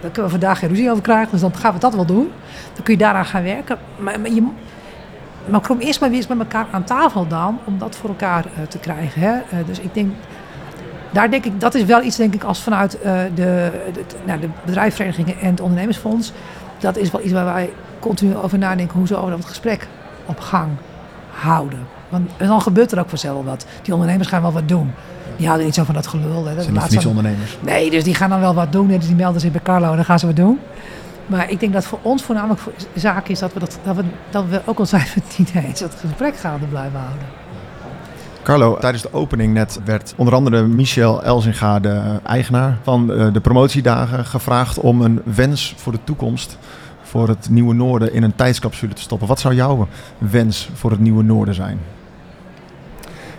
Dan 0.00 0.10
kunnen 0.10 0.32
we 0.32 0.38
vandaag 0.38 0.58
geen 0.58 0.68
ruzie 0.68 0.90
over 0.90 1.02
krijgen, 1.02 1.30
dus 1.30 1.40
dan 1.40 1.54
gaan 1.54 1.72
we 1.72 1.78
dat 1.78 1.94
wel 1.94 2.04
doen. 2.04 2.30
Dan 2.74 2.82
kun 2.82 2.94
je 2.94 3.00
daaraan 3.00 3.24
gaan 3.24 3.42
werken. 3.42 3.78
Maar, 3.96 4.30
je, 4.30 4.46
maar 5.46 5.60
kom 5.60 5.78
eerst 5.78 6.00
maar 6.00 6.08
weer 6.08 6.18
eens 6.18 6.26
met 6.26 6.38
elkaar 6.38 6.66
aan 6.70 6.84
tafel 6.84 7.26
dan, 7.26 7.58
om 7.64 7.78
dat 7.78 7.96
voor 7.96 8.08
elkaar 8.08 8.44
uh, 8.44 8.66
te 8.66 8.78
krijgen. 8.78 9.20
Hè? 9.20 9.32
Uh, 9.32 9.66
dus 9.66 9.80
ik 9.80 9.94
denk, 9.94 10.12
daar 11.10 11.30
denk 11.30 11.44
ik, 11.44 11.60
dat 11.60 11.74
is 11.74 11.84
wel 11.84 12.02
iets 12.02 12.16
denk 12.16 12.34
ik 12.34 12.44
als 12.44 12.62
vanuit 12.62 12.98
uh, 13.04 13.20
de, 13.34 13.70
nou, 14.24 14.40
de 14.40 14.48
bedrijfsverenigingen 14.64 15.38
en 15.40 15.50
het 15.50 15.60
ondernemersfonds. 15.60 16.32
Dat 16.78 16.96
is 16.96 17.10
wel 17.10 17.22
iets 17.22 17.32
waar 17.32 17.44
wij 17.44 17.70
continu 18.00 18.36
over 18.36 18.58
nadenken 18.58 18.98
hoe 18.98 19.06
ze 19.06 19.16
over 19.16 19.30
dat 19.30 19.44
gesprek 19.44 19.88
op 20.28 20.40
gang 20.40 20.68
houden. 21.30 21.86
Want 22.08 22.30
dan 22.36 22.62
gebeurt 22.62 22.92
er 22.92 22.98
ook 22.98 23.08
vanzelf 23.08 23.44
wat. 23.44 23.66
Die 23.82 23.92
ondernemers 23.92 24.28
gaan 24.28 24.42
wel 24.42 24.52
wat 24.52 24.68
doen. 24.68 24.92
Die 25.36 25.46
houden 25.46 25.66
niet 25.66 25.74
zo 25.74 25.84
van 25.84 25.94
dat 25.94 26.06
gelul. 26.06 26.46
Hè. 26.46 26.54
Dat 26.54 26.64
zijn 26.64 26.90
niet 26.90 27.06
ondernemers. 27.06 27.58
Nee, 27.60 27.90
dus 27.90 28.04
die 28.04 28.14
gaan 28.14 28.30
dan 28.30 28.40
wel 28.40 28.54
wat 28.54 28.72
doen. 28.72 28.88
Dus 28.88 29.06
die 29.06 29.16
melden 29.16 29.40
zich 29.40 29.52
bij 29.52 29.60
Carlo 29.62 29.90
en 29.90 29.96
dan 29.96 30.04
gaan 30.04 30.18
ze 30.18 30.26
wat 30.26 30.36
doen. 30.36 30.58
Maar 31.26 31.50
ik 31.50 31.60
denk 31.60 31.72
dat 31.72 31.84
voor 31.84 31.98
ons 32.02 32.22
voornamelijk 32.22 32.60
voor 32.60 32.72
zaak 32.94 33.28
is 33.28 33.38
dat 33.38 33.52
we, 33.52 33.60
dat, 33.60 33.78
dat 33.84 33.96
we, 33.96 34.02
dat 34.30 34.44
we 34.48 34.60
ook 34.64 34.78
al 34.78 34.86
zijn 34.86 35.06
we 35.14 35.20
het 35.24 35.38
niet 35.38 35.52
eens, 35.54 35.80
dat 35.80 35.94
gesprek 36.00 36.36
gaande 36.36 36.66
blijven 36.66 36.98
houden. 36.98 37.26
Carlo, 38.42 38.76
tijdens 38.78 39.02
de 39.02 39.12
opening 39.12 39.54
net 39.54 39.80
werd 39.84 40.14
onder 40.16 40.34
andere 40.34 40.62
Michel 40.62 41.22
Elzinga, 41.22 41.80
de 41.80 42.18
eigenaar 42.26 42.78
van 42.82 43.12
eh, 43.12 43.32
de 43.32 43.40
promotiedagen, 43.40 44.24
gevraagd 44.24 44.78
om 44.78 45.02
een 45.02 45.20
wens 45.24 45.74
voor 45.76 45.92
de 45.92 45.98
toekomst 46.04 46.58
voor 47.08 47.28
het 47.28 47.50
Nieuwe 47.50 47.74
Noorden 47.74 48.12
in 48.12 48.22
een 48.22 48.34
tijdscapsule 48.34 48.92
te 48.92 49.00
stoppen. 49.00 49.28
Wat 49.28 49.40
zou 49.40 49.54
jouw 49.54 49.88
wens 50.18 50.70
voor 50.74 50.90
het 50.90 51.00
Nieuwe 51.00 51.22
Noorden 51.22 51.54
zijn? 51.54 51.78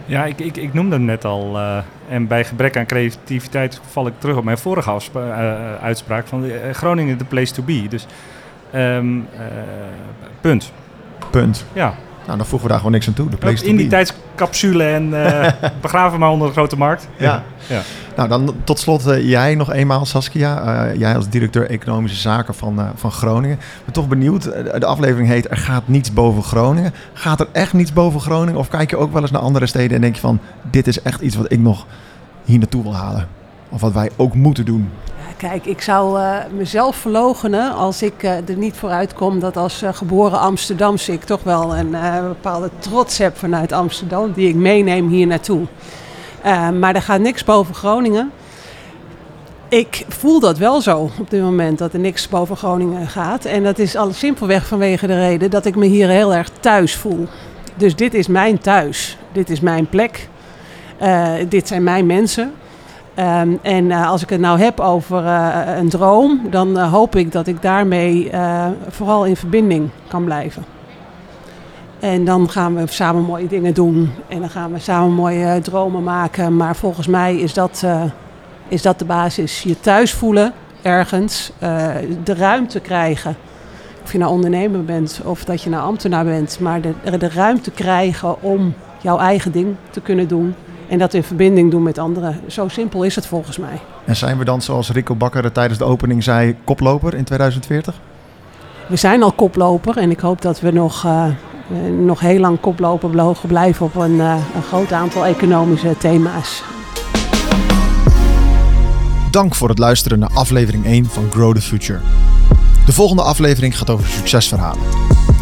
Ja, 0.05 0.25
ik, 0.25 0.39
ik, 0.39 0.58
ik 0.58 0.73
noemde 0.73 0.95
hem 0.95 1.05
net 1.05 1.25
al. 1.25 1.55
Uh, 1.55 1.77
en 2.10 2.27
bij 2.27 2.45
gebrek 2.45 2.77
aan 2.77 2.86
creativiteit 2.86 3.82
val 3.89 4.08
ik 4.08 4.13
terug 4.17 4.38
op 4.38 4.43
mijn 4.43 4.58
vorige 4.58 4.99
uh, 5.15 5.75
uitspraak 5.75 6.27
van 6.27 6.43
Groningen 6.71 7.17
the 7.17 7.25
place 7.25 7.53
to 7.53 7.63
be. 7.63 7.86
Dus 7.89 8.05
um, 8.75 9.27
punt. 10.41 10.71
Punt. 11.32 11.65
Ja. 11.73 11.93
Nou, 12.30 12.42
dan 12.42 12.50
voegen 12.50 12.68
we 12.68 12.74
daar 12.74 12.78
gewoon 12.78 12.94
niks 12.94 13.08
aan 13.08 13.13
toe. 13.13 13.30
De 13.30 13.38
place 13.38 13.65
in 13.65 13.76
die 13.76 13.88
tijdscapsule 13.88 14.84
en 14.84 15.10
begraven 15.82 16.20
maar 16.20 16.30
onder 16.30 16.48
de 16.48 16.54
grote 16.54 16.78
markt. 16.78 17.08
Ja. 17.18 17.44
ja. 17.68 17.82
Nou, 18.15 18.30
dan 18.30 18.56
tot 18.63 18.80
slot 18.80 19.04
jij 19.22 19.56
nog 19.56 19.72
eenmaal, 19.72 20.06
Saskia. 20.06 20.92
jij 20.98 21.15
als 21.15 21.30
directeur 21.30 21.70
Economische 21.70 22.18
Zaken 22.18 22.54
van, 22.56 22.80
van 22.96 23.12
Groningen. 23.12 23.58
Ik 23.58 23.84
ben 23.84 23.94
toch 23.94 24.08
benieuwd. 24.08 24.44
de 24.80 24.86
aflevering 24.86 25.28
heet 25.28 25.50
Er 25.50 25.58
gaat 25.58 25.88
niets 25.88 26.13
boven 26.13 26.44
Groningen. 26.44 26.94
Gaat 27.13 27.39
er 27.39 27.48
echt 27.52 27.74
niets 27.74 27.94
boven 27.94 28.22
Groningen? 28.22 28.60
Of 28.60 28.68
kijk 28.68 28.89
je 28.89 28.98
ook 28.98 29.13
wel 29.13 29.22
eens 29.22 29.32
naar 29.32 29.42
andere 29.42 29.65
steden 29.65 29.96
en 29.96 30.02
denk 30.02 30.15
je 30.15 30.22
van... 30.22 30.39
dit 30.72 30.88
is 30.88 31.02
echt 31.02 31.22
iets 31.22 31.36
wat 31.36 31.52
ik 31.52 31.60
nog 31.60 31.86
hier 32.46 32.60
naartoe 32.60 32.84
wil 32.84 32.96
halen? 32.96 33.28
Of 33.70 33.82
wat 33.82 33.94
wij 33.94 34.10
ook 34.15 34.34
moeten 34.34 34.65
doen? 34.65 34.89
Kijk, 35.39 35.65
ik 35.65 35.82
zou 35.82 36.19
uh, 36.19 36.38
mezelf 36.52 36.95
verlogenen 36.95 37.73
als 37.73 38.02
ik 38.02 38.23
uh, 38.23 38.49
er 38.49 38.56
niet 38.58 38.75
vooruit 38.75 39.13
kom 39.13 39.39
dat 39.39 39.58
als 39.58 39.84
uh, 39.84 39.93
geboren 39.93 40.39
Amsterdamse 40.39 41.12
ik 41.12 41.23
toch 41.23 41.43
wel 41.43 41.75
een 41.78 41.95
bepaalde 42.28 42.69
trots 42.80 43.17
heb 43.17 43.38
vanuit 43.38 43.71
Amsterdam 43.71 44.32
die 44.32 44.47
ik 44.47 44.56
meeneem 44.56 45.08
hier 45.08 45.28
naartoe. 45.28 45.65
maar 46.80 46.95
er 46.95 47.02
gaat 47.02 47.19
niks 47.19 47.43
boven 47.43 47.75
Groningen. 47.75 48.32
Ik 49.69 50.06
voel 50.08 50.39
dat 50.39 50.58
wel 50.58 50.82
zo 50.82 51.10
op 51.19 51.30
dit 51.30 51.41
moment, 51.41 51.78
dat 51.78 51.93
er 51.93 51.99
niks 51.99 52.28
boven 52.28 52.58
Groningen 52.58 53.08
gaat. 53.08 53.45
En 53.45 53.63
dat 53.63 53.80
is 53.80 53.95
al 53.95 54.13
simpelweg 54.13 54.67
vanwege 54.67 55.08
de 55.08 55.19
reden 55.19 55.49
dat 55.49 55.65
ik 55.65 55.75
me 55.75 55.86
hier 55.86 56.08
heel 56.08 56.34
erg 56.34 56.49
thuis 56.60 56.95
voel. 56.95 57.28
Dus 57.75 57.95
dit 57.95 58.13
is 58.13 58.28
mijn 58.28 58.60
thuis, 58.60 59.17
dit 59.32 59.49
is 59.49 59.60
mijn 59.60 59.88
plek, 59.88 60.28
dit 61.49 61.67
zijn 61.67 61.84
mijn 61.84 62.06
mensen. 62.06 62.54
Um, 63.19 63.60
en 63.62 63.86
uh, 63.86 64.10
als 64.10 64.21
ik 64.21 64.29
het 64.29 64.39
nou 64.39 64.60
heb 64.60 64.79
over 64.79 65.23
uh, 65.23 65.58
een 65.77 65.89
droom, 65.89 66.41
dan 66.49 66.77
uh, 66.77 66.91
hoop 66.91 67.15
ik 67.15 67.32
dat 67.32 67.47
ik 67.47 67.62
daarmee 67.62 68.32
vooral 68.89 69.25
in 69.25 69.36
verbinding 69.36 69.89
kan 70.08 70.23
blijven. 70.23 70.63
En 71.99 72.25
dan 72.25 72.49
gaan 72.49 72.75
we 72.75 72.84
samen 72.88 73.23
mooie 73.23 73.47
dingen 73.47 73.73
doen 73.73 74.12
en 74.27 74.39
dan 74.39 74.49
gaan 74.49 74.73
we 74.73 74.79
samen 74.79 75.13
mooie 75.13 75.60
dromen 75.62 76.03
maken. 76.03 76.55
Maar 76.55 76.75
volgens 76.75 77.08
mij 77.08 77.36
is 77.36 77.53
dat, 77.53 77.86
is 78.67 78.82
dat 78.82 78.99
de 78.99 79.05
basis. 79.05 79.63
Je 79.63 79.79
thuis 79.79 80.13
voelen 80.13 80.53
ergens, 80.82 81.51
de 82.23 82.34
ruimte 82.38 82.79
krijgen. 82.79 83.36
Of 84.03 84.12
je 84.12 84.17
nou 84.17 84.32
ondernemer 84.32 84.86
bent 84.86 85.21
of 85.23 85.43
dat 85.43 85.62
je 85.62 85.69
nou 85.69 85.84
ambtenaar 85.84 86.25
bent, 86.25 86.60
maar 86.60 86.82
de, 86.82 87.17
de 87.17 87.29
ruimte 87.29 87.71
krijgen 87.71 88.41
om 88.41 88.73
jouw 89.01 89.17
eigen 89.17 89.51
ding 89.51 89.75
te 89.89 90.01
kunnen 90.01 90.27
doen. 90.27 90.55
En 90.89 90.97
dat 90.97 91.13
in 91.13 91.23
verbinding 91.23 91.71
doen 91.71 91.84
met 91.84 91.97
anderen. 91.97 92.41
Zo 92.47 92.67
simpel 92.67 93.04
is 93.04 93.15
het 93.15 93.25
volgens 93.25 93.58
mij. 93.58 93.80
En 94.06 94.15
zijn 94.15 94.38
we 94.38 94.45
dan, 94.45 94.62
zoals 94.62 94.91
Rico 94.91 95.15
Bakker 95.15 95.52
tijdens 95.52 95.80
de 95.80 95.86
opening 95.86 96.23
zei, 96.23 96.56
koploper 96.63 97.13
in 97.13 97.23
2040? 97.23 97.99
We 98.88 98.95
zijn 98.95 99.23
al 99.23 99.32
koploper 99.32 99.97
en 99.97 100.12
ik 100.12 100.19
hoop 100.19 100.41
dat 100.41 100.60
we 100.60 100.71
nog, 100.71 101.06
uh, 101.06 101.25
nog 101.99 102.19
heel 102.19 102.39
lang 102.39 102.60
koploper 102.60 103.10
mogen 103.10 103.47
blijven 103.47 103.86
op 103.86 103.95
een, 103.95 104.15
uh, 104.15 104.36
een 104.56 104.63
groot 104.63 104.91
aantal 104.91 105.25
economische 105.25 105.97
thema's. 105.97 106.63
Dank 109.31 109.56
voor 109.56 109.69
het 109.69 109.79
luisteren 109.79 110.19
naar 110.19 110.31
aflevering 110.33 110.85
1 110.85 111.06
van 111.06 111.31
Grow 111.31 111.56
the 111.56 111.62
Future. 111.62 112.00
De 112.85 112.94
volgende 112.94 113.21
aflevering 113.21 113.77
gaat 113.77 113.90
over 113.90 114.08
succesverhalen. 114.08 114.83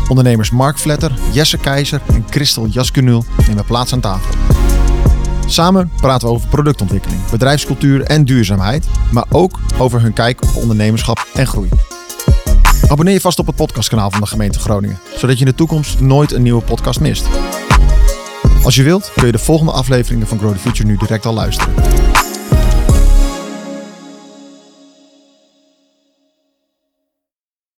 Ondernemers 0.10 0.52
Mark 0.52 0.78
Vletter, 0.78 1.12
Jesse 1.32 1.58
Keizer 1.58 2.02
en 2.08 2.26
Christel 2.30 2.66
Jaskunul 2.66 3.24
nemen 3.48 3.66
plaats 3.66 3.93
aan 3.93 4.00
tafel. 4.00 4.36
Samen 5.50 5.91
praten 6.02 6.28
we 6.28 6.34
over 6.34 6.48
productontwikkeling, 6.48 7.30
bedrijfscultuur 7.30 8.04
en 8.04 8.26
duurzaamheid, 8.26 8.88
maar 9.12 9.26
ook 9.30 9.60
over 9.78 10.02
hun 10.02 10.14
kijk 10.14 10.41
op 10.41 10.56
ondernemerschap 10.56 11.28
en 11.34 11.48
groei. 11.48 11.70
Abonneer 12.89 13.14
je 13.14 13.22
vast 13.22 13.39
op 13.39 13.48
het 13.48 13.56
podcastkanaal 13.56 14.12
van 14.12 14.20
de 14.20 14.28
gemeente 14.28 14.60
Groningen, 14.60 15.00
zodat 15.18 15.39
je 15.39 15.45
in 15.45 15.52
de 15.52 15.58
toekomst 15.58 16.00
nooit 16.00 16.32
een 16.32 16.41
nieuwe 16.41 16.64
podcast 16.64 17.00
mist. 17.00 17.28
Als 18.64 18.76
je 18.76 18.84
wilt, 18.84 19.12
kun 19.16 19.26
je 19.26 19.32
de 19.32 19.38
volgende 19.38 19.72
afleveringen 19.72 20.28
van 20.28 20.38
Grow 20.38 20.54
the 20.54 20.60
Future 20.60 20.88
nu 20.88 20.98
direct 20.98 21.26
al 21.26 21.34
luisteren. 21.34 21.74